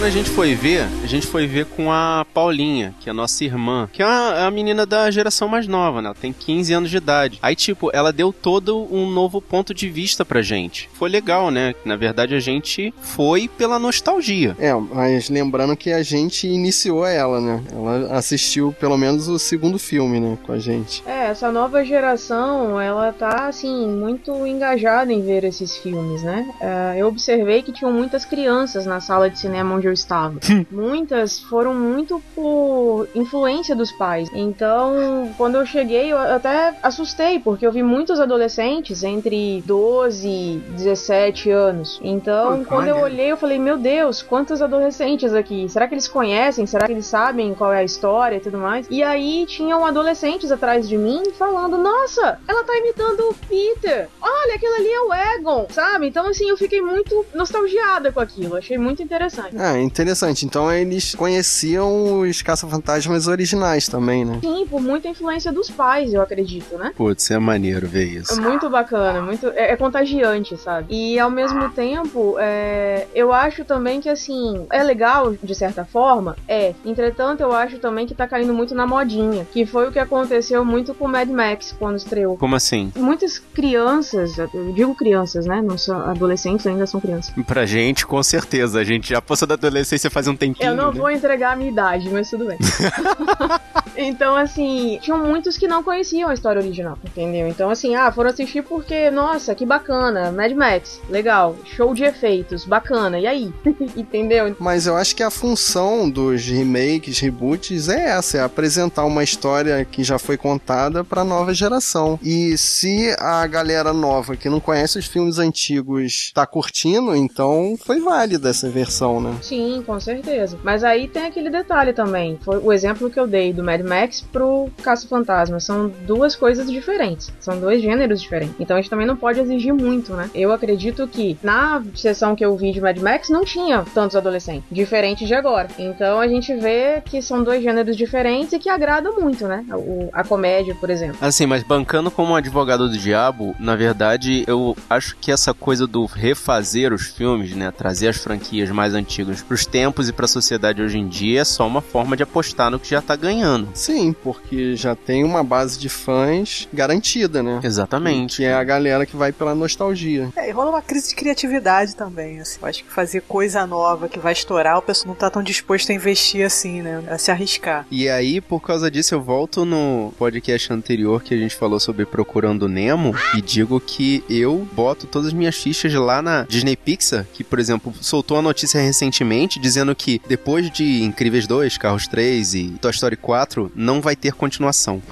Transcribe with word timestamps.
quando 0.00 0.08
a 0.08 0.12
gente 0.12 0.30
foi 0.30 0.54
ver, 0.54 0.88
a 1.04 1.06
gente 1.06 1.26
foi 1.26 1.46
ver 1.46 1.66
com 1.66 1.92
a 1.92 2.24
Paulinha, 2.32 2.94
que 3.00 3.10
é 3.10 3.12
a 3.12 3.14
nossa 3.14 3.44
irmã, 3.44 3.86
que 3.92 4.02
é 4.02 4.06
a, 4.06 4.34
é 4.38 4.42
a 4.44 4.50
menina 4.50 4.86
da 4.86 5.10
geração 5.10 5.46
mais 5.46 5.66
nova, 5.66 6.00
né? 6.00 6.06
Ela 6.06 6.14
tem 6.14 6.32
15 6.32 6.72
anos 6.72 6.90
de 6.90 6.96
idade. 6.96 7.38
Aí, 7.42 7.54
tipo, 7.54 7.90
ela 7.92 8.10
deu 8.10 8.32
todo 8.32 8.88
um 8.90 9.10
novo 9.10 9.42
ponto 9.42 9.74
de 9.74 9.90
vista 9.90 10.24
pra 10.24 10.40
gente. 10.40 10.88
Foi 10.94 11.10
legal, 11.10 11.50
né? 11.50 11.74
Na 11.84 11.96
verdade, 11.96 12.34
a 12.34 12.40
gente 12.40 12.94
foi 13.02 13.46
pela 13.46 13.78
nostalgia. 13.78 14.56
É, 14.58 14.72
mas 14.72 15.28
lembrando 15.28 15.76
que 15.76 15.92
a 15.92 16.02
gente 16.02 16.48
iniciou 16.48 17.04
ela, 17.04 17.38
né? 17.38 17.62
Ela 17.70 18.16
assistiu 18.16 18.74
pelo 18.80 18.96
menos 18.96 19.28
o 19.28 19.38
segundo 19.38 19.78
filme, 19.78 20.18
né? 20.18 20.38
Com 20.46 20.52
a 20.52 20.58
gente. 20.58 21.02
É, 21.06 21.26
essa 21.26 21.52
nova 21.52 21.84
geração, 21.84 22.80
ela 22.80 23.12
tá, 23.12 23.48
assim, 23.48 23.86
muito 23.86 24.46
engajada 24.46 25.12
em 25.12 25.20
ver 25.20 25.44
esses 25.44 25.76
filmes, 25.76 26.22
né? 26.22 26.48
Uh, 26.58 26.96
eu 26.96 27.06
observei 27.06 27.60
que 27.60 27.70
tinham 27.70 27.92
muitas 27.92 28.24
crianças 28.24 28.86
na 28.86 28.98
sala 28.98 29.28
de 29.28 29.38
cinema 29.38 29.74
onde 29.74 29.89
eu 29.90 29.94
estava. 29.94 30.38
muitas 30.70 31.40
foram 31.40 31.74
muito 31.74 32.22
por 32.34 33.08
influência 33.14 33.74
dos 33.74 33.92
pais. 33.92 34.28
Então, 34.32 35.32
quando 35.36 35.56
eu 35.56 35.66
cheguei, 35.66 36.12
eu 36.12 36.18
até 36.18 36.74
assustei, 36.82 37.38
porque 37.38 37.66
eu 37.66 37.72
vi 37.72 37.82
muitos 37.82 38.20
adolescentes 38.20 39.02
entre 39.02 39.62
12 39.66 40.28
e 40.28 40.62
17 40.76 41.50
anos. 41.50 42.00
Então, 42.02 42.64
quando 42.64 42.88
eu 42.88 42.98
olhei, 42.98 43.32
eu 43.32 43.36
falei, 43.36 43.58
meu 43.58 43.76
Deus, 43.76 44.22
quantos 44.22 44.62
adolescentes 44.62 45.34
aqui? 45.34 45.68
Será 45.68 45.88
que 45.88 45.94
eles 45.94 46.08
conhecem? 46.08 46.66
Será 46.66 46.86
que 46.86 46.92
eles 46.92 47.06
sabem 47.06 47.54
qual 47.54 47.72
é 47.72 47.78
a 47.78 47.84
história 47.84 48.36
e 48.36 48.40
tudo 48.40 48.58
mais? 48.58 48.86
E 48.90 49.02
aí 49.02 49.44
tinham 49.46 49.84
adolescentes 49.84 50.52
atrás 50.52 50.88
de 50.88 50.96
mim 50.96 51.22
falando, 51.36 51.76
nossa, 51.76 52.38
ela 52.46 52.64
tá 52.64 52.76
imitando 52.76 53.20
o 53.28 53.34
Peter. 53.48 54.08
Olha, 54.20 54.54
aquilo 54.54 54.74
ali 54.74 54.88
é 54.88 55.00
o 55.00 55.14
Egon, 55.14 55.66
sabe? 55.70 56.06
Então, 56.06 56.26
assim, 56.26 56.48
eu 56.48 56.56
fiquei 56.56 56.80
muito 56.80 57.24
nostalgiada 57.34 58.12
com 58.12 58.20
aquilo. 58.20 58.56
Achei 58.56 58.78
muito 58.78 59.02
interessante. 59.02 59.56
Ah, 59.58 59.79
interessante. 59.82 60.44
Então 60.44 60.72
eles 60.72 61.14
conheciam 61.14 62.20
os 62.20 62.42
caça-fantasmas 62.42 63.26
originais 63.26 63.88
também, 63.88 64.24
né? 64.24 64.38
Sim, 64.40 64.66
por 64.68 64.80
muita 64.80 65.08
influência 65.08 65.52
dos 65.52 65.70
pais, 65.70 66.12
eu 66.14 66.22
acredito, 66.22 66.76
né? 66.76 66.92
Putz, 66.96 67.30
é 67.30 67.38
maneiro 67.38 67.86
ver 67.86 68.04
isso. 68.04 68.32
É 68.32 68.42
muito 68.42 68.68
bacana, 68.68 69.20
muito 69.22 69.48
é, 69.48 69.72
é 69.72 69.76
contagiante, 69.76 70.56
sabe? 70.56 70.86
E 70.90 71.18
ao 71.18 71.30
mesmo 71.30 71.70
tempo, 71.70 72.36
é, 72.38 73.06
eu 73.14 73.32
acho 73.32 73.64
também 73.64 74.00
que 74.00 74.08
assim, 74.08 74.66
é 74.70 74.82
legal 74.82 75.34
de 75.42 75.54
certa 75.54 75.84
forma, 75.84 76.36
é. 76.48 76.74
Entretanto, 76.84 77.40
eu 77.40 77.52
acho 77.52 77.78
também 77.78 78.06
que 78.06 78.14
tá 78.14 78.26
caindo 78.26 78.52
muito 78.52 78.74
na 78.74 78.86
modinha, 78.86 79.46
que 79.52 79.66
foi 79.66 79.88
o 79.88 79.92
que 79.92 79.98
aconteceu 79.98 80.64
muito 80.64 80.94
com 80.94 81.08
Mad 81.08 81.28
Max 81.28 81.74
quando 81.78 81.96
estreou. 81.96 82.36
Como 82.36 82.56
assim? 82.56 82.92
Muitas 82.96 83.38
crianças, 83.38 84.38
eu 84.38 84.72
digo 84.74 84.94
crianças, 84.94 85.46
né? 85.46 85.60
Não 85.62 85.78
são 85.78 85.98
adolescentes, 85.98 86.66
ainda 86.66 86.86
são 86.86 87.00
crianças. 87.00 87.34
Pra 87.46 87.66
gente, 87.66 88.06
com 88.06 88.22
certeza. 88.22 88.80
A 88.80 88.84
gente 88.84 89.10
já 89.10 89.20
passou 89.20 89.46
da 89.46 89.56
adolescência 89.66 90.10
faz 90.10 90.26
um 90.26 90.36
tempinho. 90.36 90.70
Eu 90.70 90.76
não 90.76 90.92
né? 90.92 90.98
vou 90.98 91.10
entregar 91.10 91.52
a 91.52 91.56
minha 91.56 91.70
idade, 91.70 92.08
mas 92.10 92.28
tudo 92.28 92.46
bem. 92.46 92.58
então, 94.00 94.36
assim, 94.36 94.98
tinham 95.02 95.18
muitos 95.18 95.56
que 95.56 95.68
não 95.68 95.82
conheciam 95.82 96.30
a 96.30 96.34
história 96.34 96.60
original, 96.60 96.98
entendeu? 97.04 97.48
Então, 97.48 97.70
assim, 97.70 97.94
ah, 97.94 98.10
foram 98.10 98.30
assistir 98.30 98.62
porque, 98.62 99.10
nossa, 99.10 99.54
que 99.54 99.66
bacana, 99.66 100.32
Mad 100.32 100.52
Max, 100.52 101.00
legal, 101.08 101.56
show 101.76 101.94
de 101.94 102.04
efeitos, 102.04 102.64
bacana, 102.64 103.18
e 103.18 103.26
aí? 103.26 103.52
entendeu? 103.96 104.54
Mas 104.58 104.86
eu 104.86 104.96
acho 104.96 105.14
que 105.14 105.22
a 105.22 105.30
função 105.30 106.08
dos 106.08 106.46
remakes, 106.46 107.18
reboots 107.18 107.88
é 107.88 108.10
essa, 108.10 108.38
é 108.38 108.42
apresentar 108.42 109.04
uma 109.04 109.22
história 109.22 109.84
que 109.84 110.02
já 110.02 110.18
foi 110.18 110.36
contada 110.36 111.04
pra 111.04 111.24
nova 111.24 111.52
geração. 111.52 112.18
E 112.22 112.56
se 112.56 113.14
a 113.18 113.46
galera 113.46 113.92
nova 113.92 114.36
que 114.36 114.48
não 114.48 114.60
conhece 114.60 114.98
os 114.98 115.06
filmes 115.06 115.38
antigos 115.38 116.30
tá 116.34 116.46
curtindo, 116.46 117.14
então 117.14 117.76
foi 117.84 118.00
válida 118.00 118.50
essa 118.50 118.68
versão, 118.68 119.20
né? 119.20 119.36
Sim, 119.42 119.82
com 119.86 119.98
certeza. 120.00 120.58
Mas 120.62 120.84
aí 120.84 121.08
tem 121.08 121.26
aquele 121.26 121.50
detalhe 121.50 121.92
também. 121.92 122.38
Foi 122.42 122.58
o 122.58 122.72
exemplo 122.72 123.10
que 123.10 123.18
eu 123.18 123.26
dei 123.26 123.52
do 123.52 123.62
Mad 123.62 123.80
Max 123.90 124.20
pro 124.20 124.70
Caça-Fantasma. 124.82 125.58
São 125.58 125.88
duas 126.06 126.36
coisas 126.36 126.70
diferentes. 126.70 127.32
São 127.40 127.58
dois 127.58 127.82
gêneros 127.82 128.22
diferentes. 128.22 128.54
Então 128.60 128.76
a 128.76 128.80
gente 128.80 128.88
também 128.88 129.06
não 129.06 129.16
pode 129.16 129.40
exigir 129.40 129.74
muito, 129.74 130.14
né? 130.14 130.30
Eu 130.32 130.52
acredito 130.52 131.08
que 131.08 131.36
na 131.42 131.82
sessão 131.94 132.36
que 132.36 132.44
eu 132.44 132.56
vi 132.56 132.70
de 132.70 132.80
Mad 132.80 132.96
Max 132.98 133.28
não 133.28 133.44
tinha 133.44 133.84
tantos 133.92 134.16
adolescentes. 134.16 134.64
Diferente 134.70 135.26
de 135.26 135.34
agora. 135.34 135.68
Então 135.78 136.20
a 136.20 136.28
gente 136.28 136.54
vê 136.54 137.02
que 137.04 137.20
são 137.20 137.42
dois 137.42 137.62
gêneros 137.62 137.96
diferentes 137.96 138.52
e 138.52 138.58
que 138.58 138.68
agradam 138.68 139.20
muito, 139.20 139.48
né? 139.48 139.64
O, 139.72 140.08
a 140.12 140.22
comédia, 140.22 140.74
por 140.76 140.88
exemplo. 140.90 141.18
Assim, 141.20 141.46
mas 141.46 141.62
bancando 141.62 142.10
como 142.10 142.36
advogado 142.36 142.88
do 142.88 142.96
diabo, 142.96 143.56
na 143.58 143.74
verdade, 143.74 144.44
eu 144.46 144.76
acho 144.88 145.16
que 145.16 145.32
essa 145.32 145.52
coisa 145.52 145.86
do 145.86 146.04
refazer 146.04 146.92
os 146.92 147.08
filmes, 147.08 147.54
né? 147.56 147.70
Trazer 147.70 148.08
as 148.08 148.18
franquias 148.18 148.70
mais 148.70 148.94
antigas 148.94 149.42
pros 149.42 149.66
tempos 149.66 150.08
e 150.08 150.12
pra 150.12 150.26
sociedade 150.26 150.82
hoje 150.82 150.98
em 150.98 151.08
dia 151.08 151.40
é 151.40 151.44
só 151.44 151.66
uma 151.66 151.80
forma 151.80 152.16
de 152.16 152.22
apostar 152.22 152.70
no 152.70 152.78
que 152.78 152.90
já 152.90 153.02
tá 153.02 153.16
ganhando. 153.16 153.69
Sim, 153.74 154.14
porque 154.22 154.76
já 154.76 154.94
tem 154.94 155.24
uma 155.24 155.42
base 155.42 155.78
de 155.78 155.88
fãs 155.88 156.68
garantida, 156.72 157.42
né? 157.42 157.60
Exatamente. 157.62 158.38
Que 158.38 158.44
é 158.44 158.54
a 158.54 158.64
galera 158.64 159.06
que 159.06 159.16
vai 159.16 159.32
pela 159.32 159.54
nostalgia. 159.54 160.28
É, 160.36 160.48
e 160.48 160.52
rola 160.52 160.70
uma 160.70 160.82
crise 160.82 161.10
de 161.10 161.14
criatividade 161.14 161.94
também, 161.96 162.40
assim. 162.40 162.58
Eu 162.60 162.68
acho 162.68 162.84
que 162.84 162.90
fazer 162.90 163.22
coisa 163.22 163.66
nova 163.66 164.08
que 164.08 164.18
vai 164.18 164.32
estourar, 164.32 164.78
o 164.78 164.82
pessoal 164.82 165.08
não 165.08 165.14
tá 165.14 165.30
tão 165.30 165.42
disposto 165.42 165.90
a 165.90 165.94
investir 165.94 166.44
assim, 166.44 166.82
né? 166.82 167.02
A 167.08 167.18
se 167.18 167.30
arriscar. 167.30 167.86
E 167.90 168.08
aí, 168.08 168.40
por 168.40 168.60
causa 168.60 168.90
disso, 168.90 169.14
eu 169.14 169.20
volto 169.20 169.64
no 169.64 170.12
podcast 170.18 170.72
anterior 170.72 171.22
que 171.22 171.34
a 171.34 171.38
gente 171.38 171.54
falou 171.54 171.80
sobre 171.80 172.04
Procurando 172.06 172.68
Nemo 172.68 173.14
e 173.36 173.42
digo 173.42 173.80
que 173.80 174.24
eu 174.28 174.66
boto 174.72 175.06
todas 175.06 175.28
as 175.28 175.32
minhas 175.34 175.56
fichas 175.56 175.92
lá 175.94 176.22
na 176.22 176.44
Disney 176.44 176.76
Pixar, 176.76 177.26
que, 177.32 177.44
por 177.44 177.58
exemplo, 177.58 177.92
soltou 178.00 178.38
a 178.38 178.42
notícia 178.42 178.80
recentemente 178.80 179.58
dizendo 179.60 179.94
que 179.94 180.20
depois 180.28 180.70
de 180.70 181.02
Incríveis 181.02 181.46
2, 181.46 181.78
Carros 181.78 182.06
3 182.06 182.54
e 182.54 182.68
Toy 182.80 182.90
Story 182.90 183.16
4, 183.16 183.59
não 183.74 184.00
vai 184.00 184.14
ter 184.14 184.32
continuação. 184.32 185.02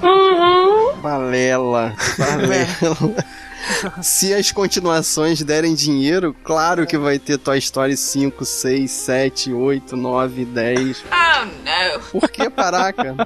Balela. 1.03 1.95
Balela. 2.17 3.15
Se 4.03 4.33
as 4.33 4.53
continuações 4.53 5.43
derem 5.43 5.75
dinheiro, 5.75 6.35
claro 6.45 6.87
que 6.87 6.97
vai 6.97 7.19
ter 7.19 7.39
Toy 7.39 7.59
Story 7.59 7.97
5, 7.97 8.45
6, 8.45 8.91
7, 8.91 9.53
8, 9.53 9.97
9, 9.97 10.45
10. 10.45 11.05
Oh, 11.05 11.45
não. 11.65 12.01
Por 12.21 12.31
que 12.31 12.49
parar, 12.51 12.93
cara? 12.93 13.17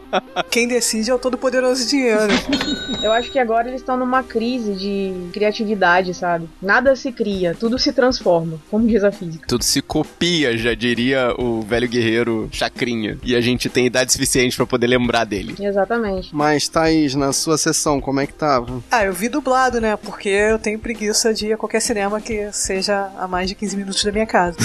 Quem 0.50 0.66
decide 0.66 1.10
é 1.10 1.15
o 1.15 1.19
todo-poderoso 1.19 1.87
dinheiro. 1.88 2.32
Eu 3.03 3.12
acho 3.12 3.31
que 3.31 3.38
agora 3.38 3.69
eles 3.69 3.81
estão 3.81 3.97
numa 3.97 4.22
crise 4.22 4.75
de 4.75 5.31
criatividade, 5.32 6.15
sabe? 6.15 6.49
Nada 6.60 6.94
se 6.94 7.10
cria, 7.10 7.54
tudo 7.59 7.78
se 7.78 7.93
transforma, 7.93 8.59
como 8.70 8.87
diz 8.87 9.03
a 9.03 9.10
física. 9.10 9.47
Tudo 9.49 9.64
se 9.64 9.82
copia, 9.82 10.56
já 10.56 10.75
diria 10.75 11.34
o 11.38 11.62
velho 11.62 11.88
guerreiro 11.88 12.49
Chacrinha. 12.53 13.19
E 13.22 13.34
a 13.34 13.41
gente 13.41 13.69
tem 13.69 13.87
idade 13.87 14.12
suficiente 14.12 14.56
pra 14.56 14.66
poder 14.66 14.87
lembrar 14.87 15.25
dele. 15.25 15.54
Exatamente. 15.59 16.34
Mas, 16.34 16.69
Thaís, 16.69 17.14
na 17.14 17.32
sua 17.32 17.59
sessão, 17.59 18.00
como 18.00 18.20
é 18.20 18.26
que 18.26 18.34
tava? 18.34 18.82
Ah, 18.91 19.04
eu 19.04 19.12
vi 19.12 19.28
dublado, 19.28 19.81
né? 19.81 19.97
Porque 19.97 20.22
eu 20.28 20.59
tenho 20.59 20.78
preguiça 20.78 21.33
de 21.33 21.49
ir 21.49 21.53
a 21.53 21.56
qualquer 21.56 21.81
cinema 21.81 22.21
que 22.21 22.50
seja 22.53 23.10
a 23.19 23.27
mais 23.27 23.49
de 23.49 23.55
15 23.55 23.77
minutos 23.77 24.05
da 24.05 24.12
minha 24.12 24.27
casa. 24.27 24.56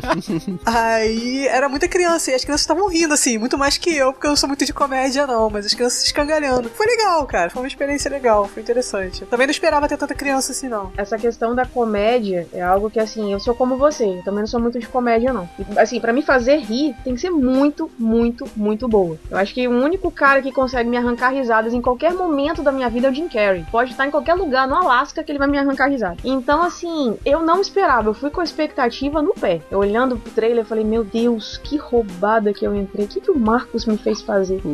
Aí 0.64 1.46
era 1.48 1.68
muita 1.68 1.88
criança 1.88 2.30
e 2.30 2.34
as 2.34 2.44
crianças 2.44 2.62
estavam 2.62 2.88
rindo, 2.88 3.14
assim, 3.14 3.38
muito 3.38 3.56
mais 3.56 3.78
que 3.78 3.94
eu, 3.96 4.12
porque 4.12 4.26
eu 4.26 4.30
não 4.30 4.36
sou 4.36 4.48
muito 4.48 4.64
de 4.64 4.72
comédia, 4.72 5.26
não, 5.26 5.50
mas 5.50 5.66
as 5.66 5.74
crianças 5.74 6.00
se 6.00 6.06
escangalhando. 6.06 6.68
Foi 6.70 6.86
legal, 6.86 7.26
cara, 7.26 7.50
foi 7.50 7.62
uma 7.62 7.68
experiência 7.68 8.10
legal, 8.10 8.46
foi 8.46 8.62
interessante. 8.62 9.22
Eu 9.22 9.26
também 9.26 9.46
não 9.46 9.52
esperava 9.52 9.88
ter 9.88 9.96
tanta 9.96 10.14
criança 10.14 10.52
assim, 10.52 10.68
não. 10.68 10.92
Essa 10.96 11.18
questão 11.18 11.54
da 11.54 11.64
comédia 11.64 12.46
é 12.52 12.62
algo 12.62 12.90
que, 12.90 12.98
assim, 13.00 13.32
eu 13.32 13.40
sou 13.40 13.54
como 13.54 13.76
você, 13.76 14.04
eu 14.04 14.22
também 14.22 14.40
não 14.40 14.46
sou 14.46 14.60
muito 14.60 14.78
de 14.78 14.86
comédia, 14.86 15.32
não. 15.32 15.48
E, 15.58 15.78
assim, 15.78 16.00
para 16.00 16.12
me 16.12 16.22
fazer 16.22 16.58
rir, 16.58 16.94
tem 17.04 17.14
que 17.14 17.20
ser 17.20 17.30
muito, 17.30 17.90
muito, 17.98 18.46
muito 18.56 18.88
boa. 18.88 19.18
Eu 19.30 19.38
acho 19.38 19.54
que 19.54 19.66
o 19.66 19.70
único 19.70 20.10
cara 20.10 20.42
que 20.42 20.52
consegue 20.52 20.88
me 20.88 20.96
arrancar 20.96 21.30
risadas 21.30 21.72
em 21.72 21.80
qualquer 21.80 22.12
momento 22.12 22.62
da 22.62 22.72
minha 22.72 22.88
vida 22.88 23.08
é 23.08 23.10
o 23.10 23.14
Jim 23.14 23.28
Carrey. 23.28 23.64
Pode 23.70 23.92
estar 23.92 24.06
em 24.06 24.10
qualquer 24.10 24.34
lugar, 24.34 24.66
no 24.66 24.89
Alasca, 24.90 25.22
que 25.22 25.30
ele 25.30 25.38
vai 25.38 25.46
me 25.48 25.56
arrancar 25.56 25.88
risada. 25.88 26.16
Então, 26.24 26.62
assim, 26.62 27.16
eu 27.24 27.40
não 27.42 27.60
esperava, 27.60 28.08
eu 28.08 28.14
fui 28.14 28.28
com 28.30 28.40
a 28.40 28.44
expectativa 28.44 29.22
no 29.22 29.32
pé. 29.34 29.60
Eu 29.70 29.78
olhando 29.78 30.16
pro 30.16 30.32
trailer, 30.32 30.64
eu 30.64 30.66
falei, 30.66 30.84
meu 30.84 31.04
Deus, 31.04 31.56
que 31.58 31.76
roubada 31.76 32.52
que 32.52 32.66
eu 32.66 32.74
entrei. 32.74 33.04
O 33.04 33.08
que, 33.08 33.20
que 33.20 33.30
o 33.30 33.38
Marcos 33.38 33.86
me 33.86 33.96
fez 33.96 34.20
fazer? 34.20 34.60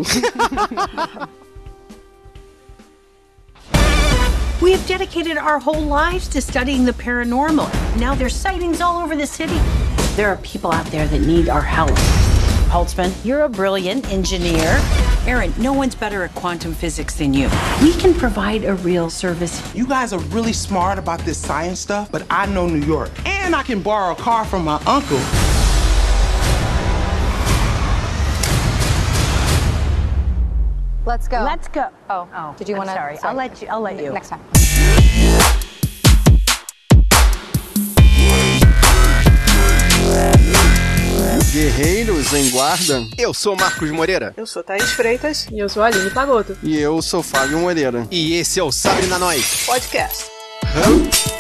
We 4.63 4.73
have 4.73 4.87
dedicated 4.89 5.37
our 5.37 5.59
whole 5.59 5.83
lives 5.83 6.29
to 6.29 6.41
studying 6.41 6.87
the 6.87 6.93
paranormal. 6.93 7.69
Now 8.01 8.15
there's 8.15 8.35
sightings 8.35 8.81
all 8.81 8.99
over 8.99 9.15
the 9.15 9.27
city. 9.27 9.61
There 10.17 10.29
are 10.29 10.39
people 10.39 10.73
out 10.73 10.87
there 10.87 11.07
that 11.07 11.21
need 11.21 11.51
our 11.51 11.61
help. 11.61 11.95
Holtzman, 12.69 13.13
you're 13.25 13.43
a 13.43 13.49
brilliant 13.49 14.11
engineer. 14.13 14.81
Aaron, 15.27 15.53
no 15.59 15.73
one's 15.73 15.95
better 15.95 16.23
at 16.25 16.35
quantum 16.35 16.75
physics 16.75 17.15
than 17.17 17.33
you. 17.33 17.49
We 17.83 17.93
can 17.95 18.13
provide 18.15 18.65
a 18.65 18.75
real 18.75 19.09
service. 19.11 19.75
You 19.75 19.87
guys 19.87 20.13
are 20.13 20.21
really 20.31 20.53
smart 20.53 20.99
about 20.99 21.21
this 21.21 21.39
science 21.39 21.81
stuff, 21.81 22.11
but 22.13 22.25
I 22.31 22.47
know 22.47 22.67
New 22.67 22.85
York. 22.87 23.11
And 23.25 23.55
I 23.55 23.63
can 23.63 23.83
borrow 23.83 24.13
a 24.13 24.17
car 24.17 24.45
from 24.45 24.65
my 24.65 24.81
uncle. 24.87 25.19
Let's 31.07 31.29
go. 31.29 31.43
Let's 31.45 31.69
go. 31.69 31.89
Oh, 32.11 32.29
Oh, 32.35 32.55
Did 32.59 32.69
you 32.69 32.75
want 32.77 32.89
to? 32.89 32.95
sorry. 32.95 33.17
I'll 33.23 33.35
let 33.35 33.63
you- 33.63 33.69
I'll 33.69 33.81
let 33.81 33.97
you. 34.03 34.13
Next 34.13 34.29
time. 34.31 34.41
Guerreiros 41.53 42.33
em 42.33 42.51
Guarda. 42.51 43.07
Eu 43.17 43.33
sou 43.33 43.57
Marcos 43.57 43.91
Moreira. 43.91 44.35
Eu 44.37 44.47
sou 44.47 44.63
Thaís 44.63 44.91
Freitas. 44.93 45.47
E 45.51 45.59
eu 45.59 45.69
sou 45.69 45.83
Aline 45.83 46.11
Pagoto. 46.11 46.57
E 46.63 46.77
eu 46.79 47.01
sou 47.01 47.23
Fábio 47.23 47.59
Moreira. 47.59 48.07
E 48.11 48.35
esse 48.35 48.61
é 48.61 48.63
o 48.63 48.71
Sabre 48.73 49.07
na 49.07 49.19
Nós. 49.19 49.65
Podcast. 49.65 50.27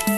E 0.08 0.15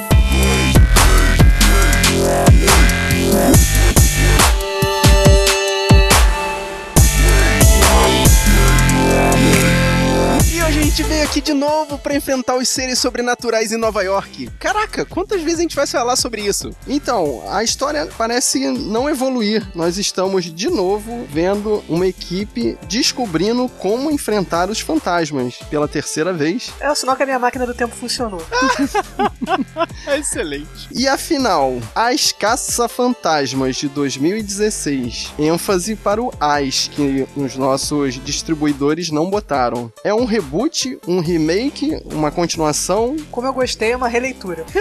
gente 10.98 11.10
veio 11.10 11.24
aqui 11.24 11.40
de 11.40 11.52
novo 11.52 11.96
pra 11.96 12.16
enfrentar 12.16 12.56
os 12.56 12.68
seres 12.68 12.98
sobrenaturais 12.98 13.70
em 13.70 13.76
Nova 13.76 14.02
York. 14.02 14.50
Caraca, 14.58 15.04
quantas 15.04 15.40
vezes 15.42 15.60
a 15.60 15.62
gente 15.62 15.76
vai 15.76 15.86
falar 15.86 16.16
sobre 16.16 16.42
isso? 16.42 16.70
Então, 16.88 17.44
a 17.48 17.62
história 17.62 18.08
parece 18.18 18.66
não 18.66 19.08
evoluir. 19.08 19.64
Nós 19.76 19.96
estamos 19.96 20.46
de 20.46 20.68
novo 20.68 21.24
vendo 21.30 21.84
uma 21.88 22.04
equipe 22.04 22.76
descobrindo 22.88 23.68
como 23.78 24.10
enfrentar 24.10 24.70
os 24.70 24.80
fantasmas 24.80 25.54
pela 25.70 25.86
terceira 25.86 26.32
vez. 26.32 26.72
É 26.80 26.90
o 26.90 26.96
sinal 26.96 27.14
que 27.14 27.22
a 27.22 27.26
minha 27.26 27.38
máquina 27.38 27.64
do 27.64 27.74
tempo 27.74 27.94
funcionou. 27.94 28.44
Excelente. 30.18 30.88
E 30.90 31.06
afinal, 31.06 31.78
As 31.94 32.32
Caça-Fantasmas 32.32 33.76
de 33.76 33.88
2016, 33.88 35.32
ênfase 35.38 35.96
para 35.96 36.22
o 36.22 36.32
AS, 36.40 36.90
que 36.92 37.26
os 37.36 37.56
nossos 37.56 38.14
distribuidores 38.24 39.10
não 39.10 39.30
botaram. 39.30 39.92
É 40.02 40.12
um 40.12 40.24
reboot, 40.24 40.87
um 41.06 41.20
remake, 41.20 42.00
uma 42.12 42.30
continuação? 42.30 43.16
Como 43.30 43.46
eu 43.46 43.52
gostei, 43.52 43.92
é 43.92 43.96
uma 43.96 44.08
releitura. 44.08 44.64